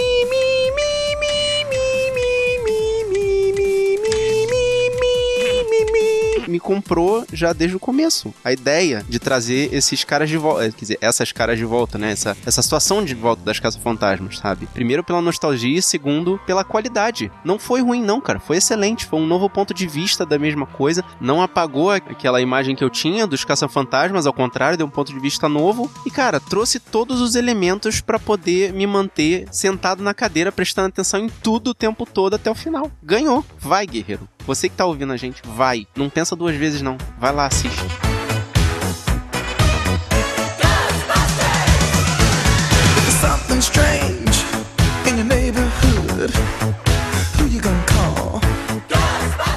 me, 6.47 6.59
comprou 6.59 7.25
já 7.31 7.53
desde 7.53 7.75
o 7.75 7.79
começo. 7.79 8.33
A 8.43 8.51
ideia 8.51 9.05
de 9.07 9.19
trazer 9.19 9.73
esses 9.73 10.03
caras 10.03 10.29
de 10.29 10.37
volta, 10.37 10.71
quer 10.71 10.79
dizer, 10.79 10.97
essas 11.01 11.31
caras 11.31 11.57
de 11.57 11.65
volta, 11.65 11.97
né? 11.97 12.11
Essa, 12.11 12.35
essa 12.45 12.61
situação 12.61 13.03
de 13.03 13.13
volta 13.13 13.43
das 13.43 13.59
caça-fantasmas, 13.59 14.37
sabe? 14.37 14.67
Primeiro 14.73 15.03
pela 15.03 15.21
nostalgia 15.21 15.77
e 15.77 15.81
segundo 15.81 16.39
pela 16.45 16.63
qualidade. 16.63 17.31
Não 17.43 17.59
foi 17.59 17.81
ruim, 17.81 18.01
não, 18.01 18.19
cara. 18.21 18.39
Foi 18.39 18.57
excelente. 18.57 19.05
Foi 19.05 19.19
um 19.19 19.27
novo 19.27 19.49
ponto 19.49 19.73
de 19.73 19.87
vista 19.87 20.25
da 20.25 20.37
mesma 20.37 20.65
coisa. 20.65 21.03
Não 21.19 21.41
apagou 21.41 21.91
aquela 21.91 22.41
imagem 22.41 22.75
que 22.75 22.83
eu 22.83 22.89
tinha 22.89 23.27
dos 23.27 23.43
caça-fantasmas, 23.43 24.25
ao 24.25 24.33
contrário, 24.33 24.77
deu 24.77 24.87
um 24.87 24.91
ponto 24.91 25.13
de 25.13 25.19
vista 25.19 25.47
novo. 25.49 25.91
E, 26.05 26.11
cara, 26.11 26.39
trouxe 26.39 26.79
todos 26.79 27.21
os 27.21 27.35
elementos 27.35 28.01
pra 28.01 28.19
poder 28.19 28.73
me 28.73 28.87
manter 28.87 29.47
sentado 29.51 30.03
na 30.03 30.13
cadeira, 30.13 30.51
prestando 30.51 30.89
atenção 30.89 31.19
em 31.19 31.29
tudo 31.29 31.71
o 31.71 31.73
tempo 31.73 32.05
todo 32.05 32.35
até 32.35 32.49
o 32.49 32.55
final. 32.55 32.91
Ganhou. 33.03 33.45
Vai, 33.59 33.85
guerreiro. 33.85 34.27
Você 34.47 34.69
que 34.69 34.75
tá 34.77 34.85
ouvindo 34.85 35.11
a 35.11 35.17
gente, 35.17 35.41
vai. 35.43 35.85
Não 35.93 36.09
pensa 36.09 36.33
duas 36.33 36.55
vezes, 36.55 36.81
não. 36.81 36.97
Vai 37.19 37.33
lá, 37.33 37.47
assiste. 37.47 37.83
Something 43.19 43.59
strange 43.59 44.16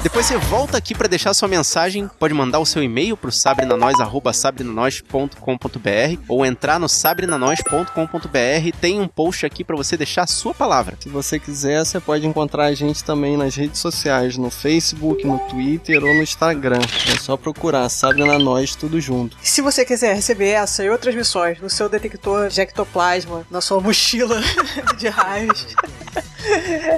Depois 0.03 0.25
você 0.25 0.35
volta 0.35 0.79
aqui 0.79 0.95
pra 0.95 1.07
deixar 1.07 1.31
sua 1.31 1.47
mensagem, 1.47 2.09
pode 2.17 2.33
mandar 2.33 2.57
o 2.57 2.65
seu 2.65 2.81
e-mail 2.81 3.15
pro 3.15 3.31
sabrinanois@sabrinanois.com.br 3.31 6.21
ou 6.27 6.43
entrar 6.43 6.79
no 6.79 6.89
sabrinanois.com.br, 6.89 8.77
tem 8.81 8.99
um 8.99 9.07
post 9.07 9.45
aqui 9.45 9.63
pra 9.63 9.75
você 9.75 9.95
deixar 9.95 10.23
a 10.23 10.27
sua 10.27 10.55
palavra. 10.55 10.97
Se 10.99 11.07
você 11.07 11.37
quiser, 11.37 11.85
você 11.85 11.99
pode 11.99 12.25
encontrar 12.25 12.65
a 12.65 12.73
gente 12.73 13.03
também 13.03 13.37
nas 13.37 13.55
redes 13.55 13.79
sociais, 13.79 14.37
no 14.37 14.49
Facebook, 14.49 15.23
no 15.23 15.37
Twitter 15.37 16.03
ou 16.03 16.15
no 16.15 16.23
Instagram. 16.23 16.81
É 17.13 17.19
só 17.19 17.37
procurar 17.37 17.87
Sabrina 17.87 18.39
Nós, 18.39 18.75
tudo 18.75 18.99
junto. 18.99 19.37
E 19.43 19.47
se 19.47 19.61
você 19.61 19.85
quiser 19.85 20.15
receber 20.15 20.49
essa 20.49 20.83
e 20.83 20.89
outras 20.89 21.13
missões 21.13 21.61
no 21.61 21.69
seu 21.69 21.87
detector 21.87 22.49
de 22.49 22.59
ectoplasma, 22.59 23.45
na 23.51 23.61
sua 23.61 23.79
mochila 23.79 24.41
de 24.97 25.09
raios, 25.09 25.75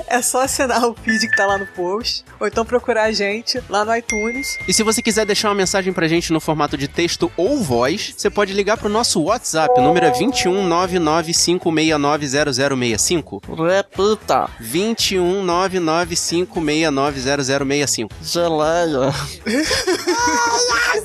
é 0.08 0.22
só 0.22 0.44
assinar 0.44 0.86
o 0.86 0.94
feed 0.94 1.28
que 1.28 1.36
tá 1.36 1.46
lá 1.46 1.58
no 1.58 1.66
post, 1.68 2.24
ou 2.40 2.48
então 2.48 2.66
procurar 2.66 3.04
a 3.04 3.12
gente 3.12 3.62
lá 3.70 3.84
no 3.86 3.96
iTunes. 3.96 4.58
E 4.68 4.74
se 4.74 4.82
você 4.84 5.02
quiser 5.02 5.26
deixar 5.26 5.50
uma 5.50 5.56
mensagem 5.56 5.94
pra 5.94 6.08
gente 6.08 6.32
no 6.34 6.40
formato 6.40 6.78
de 6.78 6.88
texto 6.88 7.32
ou 7.36 7.62
voz, 7.62 8.14
você 8.16 8.30
pode 8.30 8.54
ligar 8.54 8.78
pro 8.78 8.88
nosso 8.90 9.22
WhatsApp, 9.22 9.80
o 9.80 9.84
número 9.84 10.06
é 10.06 10.12
21 10.12 10.70
995690065. 10.70 13.42
Repita, 13.68 14.48
21 14.60 15.44
995690065. 15.46 18.12
geleia. 18.22 19.12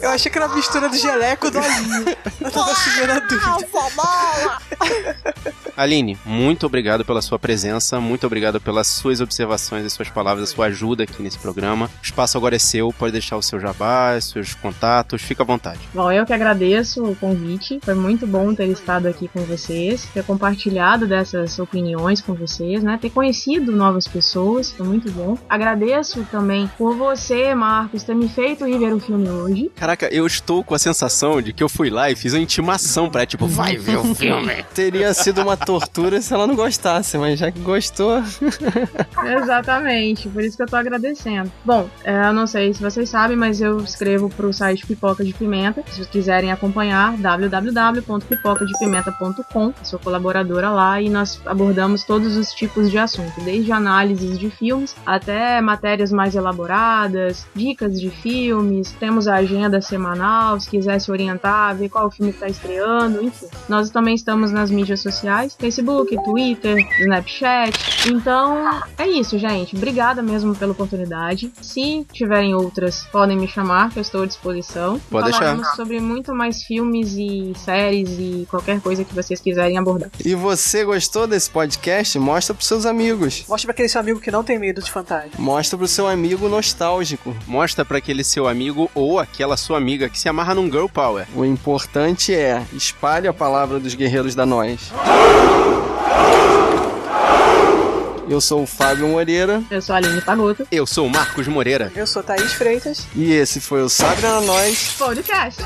Eu 0.01 0.11
achei 0.11 0.31
que 0.31 0.39
era 0.39 0.47
a 0.47 0.55
mistura 0.55 0.89
do 0.89 0.97
geleco 0.97 1.51
do 1.51 1.59
Alinho. 1.59 2.05
Eu 2.41 2.51
tava 2.51 2.73
na 3.07 3.19
dúvida. 3.21 4.59
Aline, 5.77 6.19
muito 6.25 6.65
obrigado 6.67 7.05
pela 7.05 7.21
sua 7.23 7.39
presença, 7.39 8.01
muito 8.01 8.27
obrigado 8.29 8.61
pelas 8.61 8.87
suas 8.87 9.21
observações 9.21 9.85
e 9.85 9.91
suas 9.91 10.09
palavras, 10.09 10.51
a 10.51 10.55
sua 10.55 10.67
ajuda 10.67 11.03
aqui 11.03 11.23
nesse 11.23 11.39
programa. 11.39 11.87
O 11.87 12.05
espaço 12.05 12.39
agora 12.39 12.55
é 12.55 12.59
seu, 12.59 12.93
pode 12.93 13.13
deixar 13.13 13.37
o 13.37 13.43
seu 13.43 13.59
jabá, 13.59 14.17
os 14.17 14.27
seus 14.27 14.55
contatos, 14.55 15.21
fica 15.21 15.43
à 15.43 15.47
vontade. 15.47 15.81
Bom, 15.93 16.11
eu 16.13 16.25
que 16.25 16.33
agradeço 16.33 17.05
o 17.05 17.17
convite. 17.17 17.81
Foi 17.83 17.95
muito 17.95 18.27
bom 18.27 18.55
ter 18.55 18.69
estado 18.69 19.07
aqui 19.07 19.29
com 19.29 19.41
vocês, 19.41 20.07
ter 20.15 20.23
compartilhado 20.23 21.07
dessas 21.07 21.59
opiniões 21.59 22.21
com 22.21 22.35
vocês, 22.35 22.83
né? 22.83 22.99
Ter 23.01 23.11
conhecido 23.11 23.73
novas 23.73 24.07
pessoas, 24.07 24.71
foi 24.71 24.87
muito 24.87 25.11
bom. 25.11 25.37
Agradeço 25.49 26.27
também 26.31 26.71
por 26.79 26.95
você, 26.95 27.55
Marcos, 27.55 28.03
ter 28.03 28.15
me 28.15 28.29
feito 28.29 28.69
ir 28.69 28.79
ver 28.79 28.93
o 28.93 29.01
filme 29.01 29.29
hoje. 29.29 29.71
Caraca, 29.75 30.07
eu 30.09 30.27
estou 30.27 30.63
com 30.63 30.75
a 30.75 30.79
sensação 30.79 31.41
de 31.41 31.53
que 31.53 31.63
eu 31.63 31.69
fui 31.69 31.91
lá 31.91 32.11
e 32.11 32.17
fiz 32.17 32.33
uma 32.33 32.41
intimação 32.41 33.11
pra, 33.11 33.27
tipo, 33.27 33.47
vai 33.47 33.77
ver 33.77 33.99
o 33.99 34.13
filme. 34.15 34.65
Teria 34.75 35.13
sido 35.15 35.43
uma 35.43 35.57
tortura 35.57 36.21
se 36.21 36.33
ela 36.33 36.47
não 36.47 36.55
gostasse, 36.55 37.17
mas 37.19 37.39
já 37.39 37.51
que 37.51 37.61
gostou. 37.61 38.18
Exatamente, 39.43 40.29
por 40.29 40.43
isso 40.43 40.57
que 40.57 40.63
eu 40.63 40.67
tô 40.67 40.77
agradecendo. 40.77 41.51
Bom, 41.65 41.89
é, 42.05 42.29
eu 42.29 42.33
não 42.33 42.47
sei 42.47 42.73
se 42.75 42.83
vocês 42.83 43.09
sabem, 43.09 43.37
mas 43.37 43.61
eu 43.61 43.79
escrevo 43.79 44.29
pro 44.29 44.53
site 44.53 44.87
Pipoca 44.87 45.25
de 45.25 45.33
Pimenta. 45.33 45.83
Se 45.87 45.97
vocês 45.97 46.09
quiserem 46.09 46.53
acompanhar, 46.53 47.17
www.pipocadepimenta.com. 47.17 49.73
Sou 49.83 49.99
colaboradora 49.99 50.71
lá 50.71 51.01
e 51.01 51.09
nós 51.09 51.41
abordamos 51.47 52.05
todos 52.05 52.37
os 52.37 52.53
tipos 52.53 52.91
de 52.91 52.99
assunto, 52.99 53.41
desde 53.43 53.73
análises 53.73 54.39
de 54.39 54.51
filmes 54.51 54.95
até 55.05 55.61
matérias 55.61 56.13
mais 56.13 56.35
elaboradas, 56.35 57.47
dicas 57.55 58.01
de 58.01 58.11
filmes. 58.11 58.93
Temos 58.93 59.29
a 59.29 59.37
agenda 59.37 59.81
semanal, 59.81 60.61
se 60.61 60.69
quiser 60.69 61.01
se 61.01 61.11
orientar, 61.11 61.75
ver 61.77 61.89
qual 61.89 62.11
filme 62.11 62.31
está 62.31 62.49
estreando, 62.49 63.23
enfim. 63.23 63.47
Nós 63.69 63.91
também 63.91 64.15
estamos 64.15 64.51
nas 64.51 64.71
mídias 64.71 65.01
sociais, 65.01 65.57
Facebook, 65.59 66.17
Twitter, 66.25 66.77
Snapchat. 67.01 68.08
Então, 68.11 68.83
é 68.97 69.07
isso, 69.07 69.39
gente. 69.39 69.77
Obrigada 69.77 70.23
mesmo 70.23 70.55
pela 70.55 70.73
oportunidade. 70.73 71.53
Se 71.61 72.07
tiverem 72.13 72.55
outras, 72.55 73.07
podem 73.13 73.37
me 73.37 73.47
chamar, 73.47 73.91
que 73.91 73.99
eu 73.99 74.03
estou 74.03 74.23
à 74.23 74.27
disposição. 74.27 74.99
Pode 75.11 75.31
Falaremos 75.31 75.63
deixar. 75.63 75.77
sobre 75.77 76.01
muito 76.01 76.35
mais 76.35 76.63
filmes 76.63 77.13
e 77.15 77.53
séries 77.57 78.11
e 78.19 78.47
qualquer 78.51 78.81
coisa 78.81 79.05
que 79.05 79.15
vocês 79.15 79.41
quiserem 79.41 79.77
abordar. 79.77 80.11
E 80.25 80.35
você 80.35 80.85
gostou 80.85 81.27
desse 81.27 81.51
podcast? 81.51 82.19
Mostra 82.19 82.55
pros 82.55 82.67
seus 82.67 82.87
amigos. 82.87 83.45
Mostra 83.49 83.67
pra 83.67 83.73
aquele 83.73 83.89
seu 83.89 84.01
amigo 84.01 84.21
que 84.21 84.31
não 84.31 84.43
tem 84.43 84.59
medo 84.59 84.83
de 84.83 84.91
fantasma. 84.91 85.31
Mostra 85.39 85.77
pro 85.77 85.87
seu 85.89 86.07
amigo 86.07 86.49
nostálgico. 86.49 87.35
Mostra 87.47 87.85
pra 87.85 87.99
aquele 87.99 88.25
seu 88.25 88.49
amigo 88.49 88.91
ou 88.95 89.19
aquela 89.19 89.57
sua 89.57 89.77
amiga 89.79 90.09
que 90.09 90.19
se 90.19 90.29
amarra 90.29 90.55
num 90.55 90.67
girl 90.71 90.87
power. 90.87 91.27
O 91.35 91.45
importante 91.45 92.35
é 92.35 92.63
espalhe 92.73 93.29
a 93.29 93.33
palavra 93.33 93.79
dos 93.79 93.95
guerreiros 93.95 94.35
da 94.35 94.47
nós. 94.47 94.93
Eu 98.29 98.41
sou 98.41 98.63
o 98.63 98.67
Fábio 98.67 99.09
Moreira 99.09 99.63
Eu 99.71 99.81
sou 99.81 99.95
a 99.95 99.99
Aline 99.99 100.21
Pagotto. 100.21 100.67
Eu 100.71 100.87
sou 100.87 101.07
o 101.07 101.11
Marcos 101.11 101.47
Moreira. 101.49 101.91
Eu 101.95 102.07
sou 102.07 102.23
Thaís 102.23 102.53
Freitas. 102.53 103.07
e 103.15 103.33
esse 103.33 103.61
foi 103.61 103.83
o 103.83 103.89
Sabe 103.89 104.23
na 104.23 104.41
Nós. 104.41 104.95
Podcast. 104.99 105.63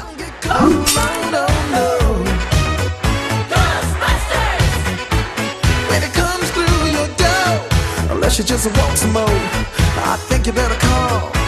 Unless 8.10 8.38
you 8.38 8.44
just 8.44 8.66
want 8.76 8.98
some 8.98 9.12
more, 9.12 9.24
I 9.28 10.16
think 10.28 10.46
you 10.46 10.52
better 10.52 10.76
call 10.76 11.41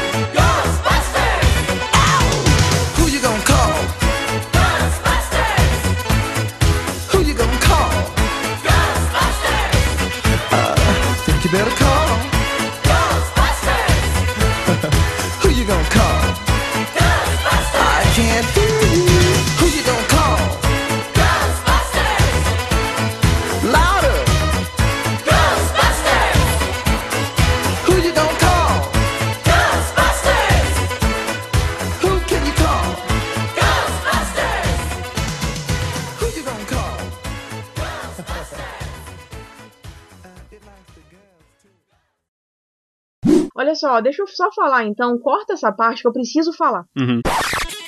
Só, 43.75 44.01
deixa 44.01 44.23
eu 44.23 44.27
só 44.27 44.51
falar 44.53 44.85
então. 44.85 45.19
Corta 45.19 45.55
essa 45.55 45.73
parte 45.73 46.03
que 46.03 46.09
eu 46.09 46.13
preciso 46.13 46.53
falar. 46.53 46.85
Uhum. 46.97 47.21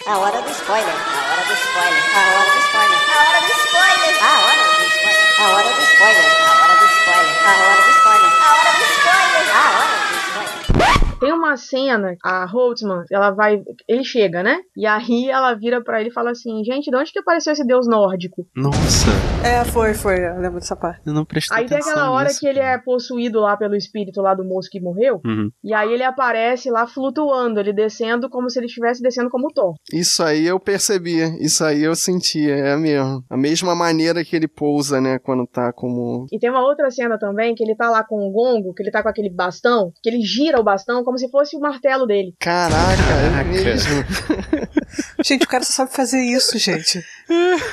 A 0.06 0.18
hora 0.18 0.40
do 0.42 0.50
spoiler, 0.50 0.84
a 0.84 1.32
hora 1.32 1.42
do 1.46 1.52
spoiler, 1.52 2.02
a 2.14 2.20
hora 2.30 2.46
do 2.46 2.58
spoiler, 2.66 3.00
a 3.06 3.22
hora 3.26 3.40
do 3.40 3.50
spoiler, 3.50 4.14
a 4.22 4.32
hora 4.36 4.60
do 4.66 4.82
spoiler, 4.86 5.36
a 5.38 5.46
hora 5.50 5.70
do 5.74 5.82
spoiler, 5.82 6.26
a 6.26 6.52
hora 6.62 6.74
do 6.74 6.86
spoiler, 6.86 7.30
a 7.42 7.54
hora 7.56 7.82
do 7.82 7.90
spoiler, 7.90 8.30
a 8.36 8.52
hora 8.54 8.72
do 8.72 8.84
spoiler, 8.86 9.46
a 9.50 9.64
hora 9.66 9.86
do 9.86 10.14
spoiler. 10.16 11.16
Tem 11.20 11.32
uma 11.46 11.56
cena, 11.56 12.16
a 12.22 12.44
Holtzman, 12.44 13.04
ela 13.10 13.30
vai. 13.30 13.62
Ele 13.88 14.04
chega, 14.04 14.42
né? 14.42 14.58
E 14.76 14.86
aí 14.86 15.28
ela 15.30 15.54
vira 15.54 15.82
pra 15.82 16.00
ele 16.00 16.10
e 16.10 16.12
fala 16.12 16.30
assim: 16.30 16.62
Gente, 16.64 16.90
de 16.90 16.96
onde 16.96 17.12
que 17.12 17.18
apareceu 17.18 17.52
esse 17.52 17.64
deus 17.66 17.86
nórdico? 17.88 18.46
Nossa, 18.54 19.08
É, 19.44 19.64
foi, 19.64 19.94
foi. 19.94 20.16
Eu 20.26 20.40
lembro 20.40 20.58
dessa 20.60 20.76
parte. 20.76 21.00
eu 21.06 21.12
não 21.12 21.24
prestei 21.24 21.56
Aí 21.56 21.66
tem 21.66 21.78
aquela 21.78 22.10
hora 22.10 22.28
nisso. 22.28 22.40
que 22.40 22.46
ele 22.46 22.58
é 22.58 22.76
possuído 22.78 23.40
lá 23.40 23.56
pelo 23.56 23.76
espírito 23.76 24.20
lá 24.20 24.34
do 24.34 24.44
moço 24.44 24.68
que 24.70 24.80
morreu. 24.80 25.20
Uhum. 25.24 25.50
E 25.62 25.72
aí 25.72 25.92
ele 25.92 26.02
aparece 26.02 26.70
lá 26.70 26.86
flutuando, 26.86 27.60
ele 27.60 27.72
descendo 27.72 28.28
como 28.28 28.50
se 28.50 28.58
ele 28.58 28.66
estivesse 28.66 29.02
descendo 29.02 29.30
como 29.30 29.52
Thor. 29.52 29.74
Isso 29.92 30.22
aí 30.22 30.46
eu 30.46 30.58
percebi, 30.58 31.18
isso 31.44 31.64
aí 31.64 31.82
eu 31.82 31.94
senti, 31.94 32.50
é 32.50 32.76
mesmo. 32.76 33.22
A 33.30 33.36
mesma 33.36 33.74
maneira 33.74 34.24
que 34.24 34.34
ele 34.34 34.48
pousa, 34.48 35.00
né, 35.00 35.18
quando 35.18 35.46
tá 35.46 35.72
como. 35.72 36.26
E 36.32 36.38
tem 36.38 36.50
uma 36.50 36.62
outra 36.64 36.90
cena 36.90 37.18
também 37.18 37.54
que 37.54 37.62
ele 37.62 37.76
tá 37.76 37.88
lá 37.90 38.02
com 38.04 38.26
o 38.26 38.30
gongo, 38.32 38.74
que 38.74 38.82
ele 38.82 38.90
tá 38.90 39.02
com 39.02 39.08
aquele 39.08 39.30
bastão, 39.30 39.92
que 40.02 40.08
ele 40.08 40.20
gira 40.22 40.60
o 40.60 40.64
bastão 40.64 41.04
como 41.04 41.18
se 41.18 41.28
fosse 41.30 41.35
o 41.56 41.60
martelo 41.60 42.06
dele. 42.06 42.34
Caraca, 42.38 42.76
Caraca. 42.96 43.40
é 43.50 43.64
mesmo. 43.64 44.04
Gente, 45.24 45.44
o 45.44 45.48
cara 45.48 45.64
só 45.64 45.72
sabe 45.72 45.92
fazer 45.92 46.20
isso, 46.22 46.56
gente. 46.58 47.02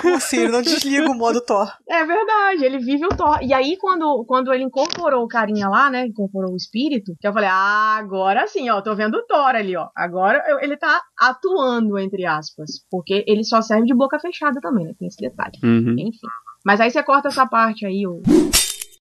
Como 0.02 0.16
assim? 0.16 0.38
Ele 0.40 0.52
não 0.52 0.62
desliga 0.62 1.10
o 1.10 1.14
modo 1.16 1.40
Thor. 1.42 1.72
É 1.88 2.04
verdade, 2.04 2.66
ele 2.66 2.80
vive 2.80 3.06
o 3.06 3.10
Thor. 3.10 3.38
E 3.42 3.54
aí, 3.54 3.78
quando, 3.78 4.26
quando 4.28 4.52
ele 4.54 4.64
incorporou 4.64 5.24
o 5.24 5.28
carinha 5.28 5.70
lá, 5.70 5.90
né? 5.90 6.08
Incorporou 6.08 6.52
o 6.54 6.58
espírito, 6.58 7.14
que 7.20 7.28
eu 7.28 7.32
falei, 7.34 7.50
ah, 7.52 7.96
agora 7.98 8.48
sim, 8.48 8.70
ó, 8.70 8.82
tô 8.82 8.96
vendo 8.96 9.16
o 9.16 9.26
Thor 9.26 9.56
ali, 9.56 9.76
ó. 9.78 9.88
Agora 9.96 10.44
eu- 10.48 10.60
ele 10.60 10.76
tá 10.76 11.02
atuando, 11.20 11.98
entre 12.00 12.26
aspas. 12.26 12.72
Porque 12.90 13.24
ele 13.28 13.44
só 13.44 13.62
serve 13.62 13.86
de 13.86 13.94
boca 13.94 14.20
fechada 14.20 14.60
também, 14.60 14.86
né? 14.86 14.94
Tem 14.98 15.08
esse 15.08 15.18
detalhe. 15.22 15.54
Uhum. 15.64 15.96
Enfim. 16.00 16.28
Mas 16.66 16.82
aí 16.82 16.90
você 16.90 17.04
corta 17.04 17.28
essa 17.28 17.46
parte 17.46 17.86
aí, 17.86 18.06
ô. 18.08 18.22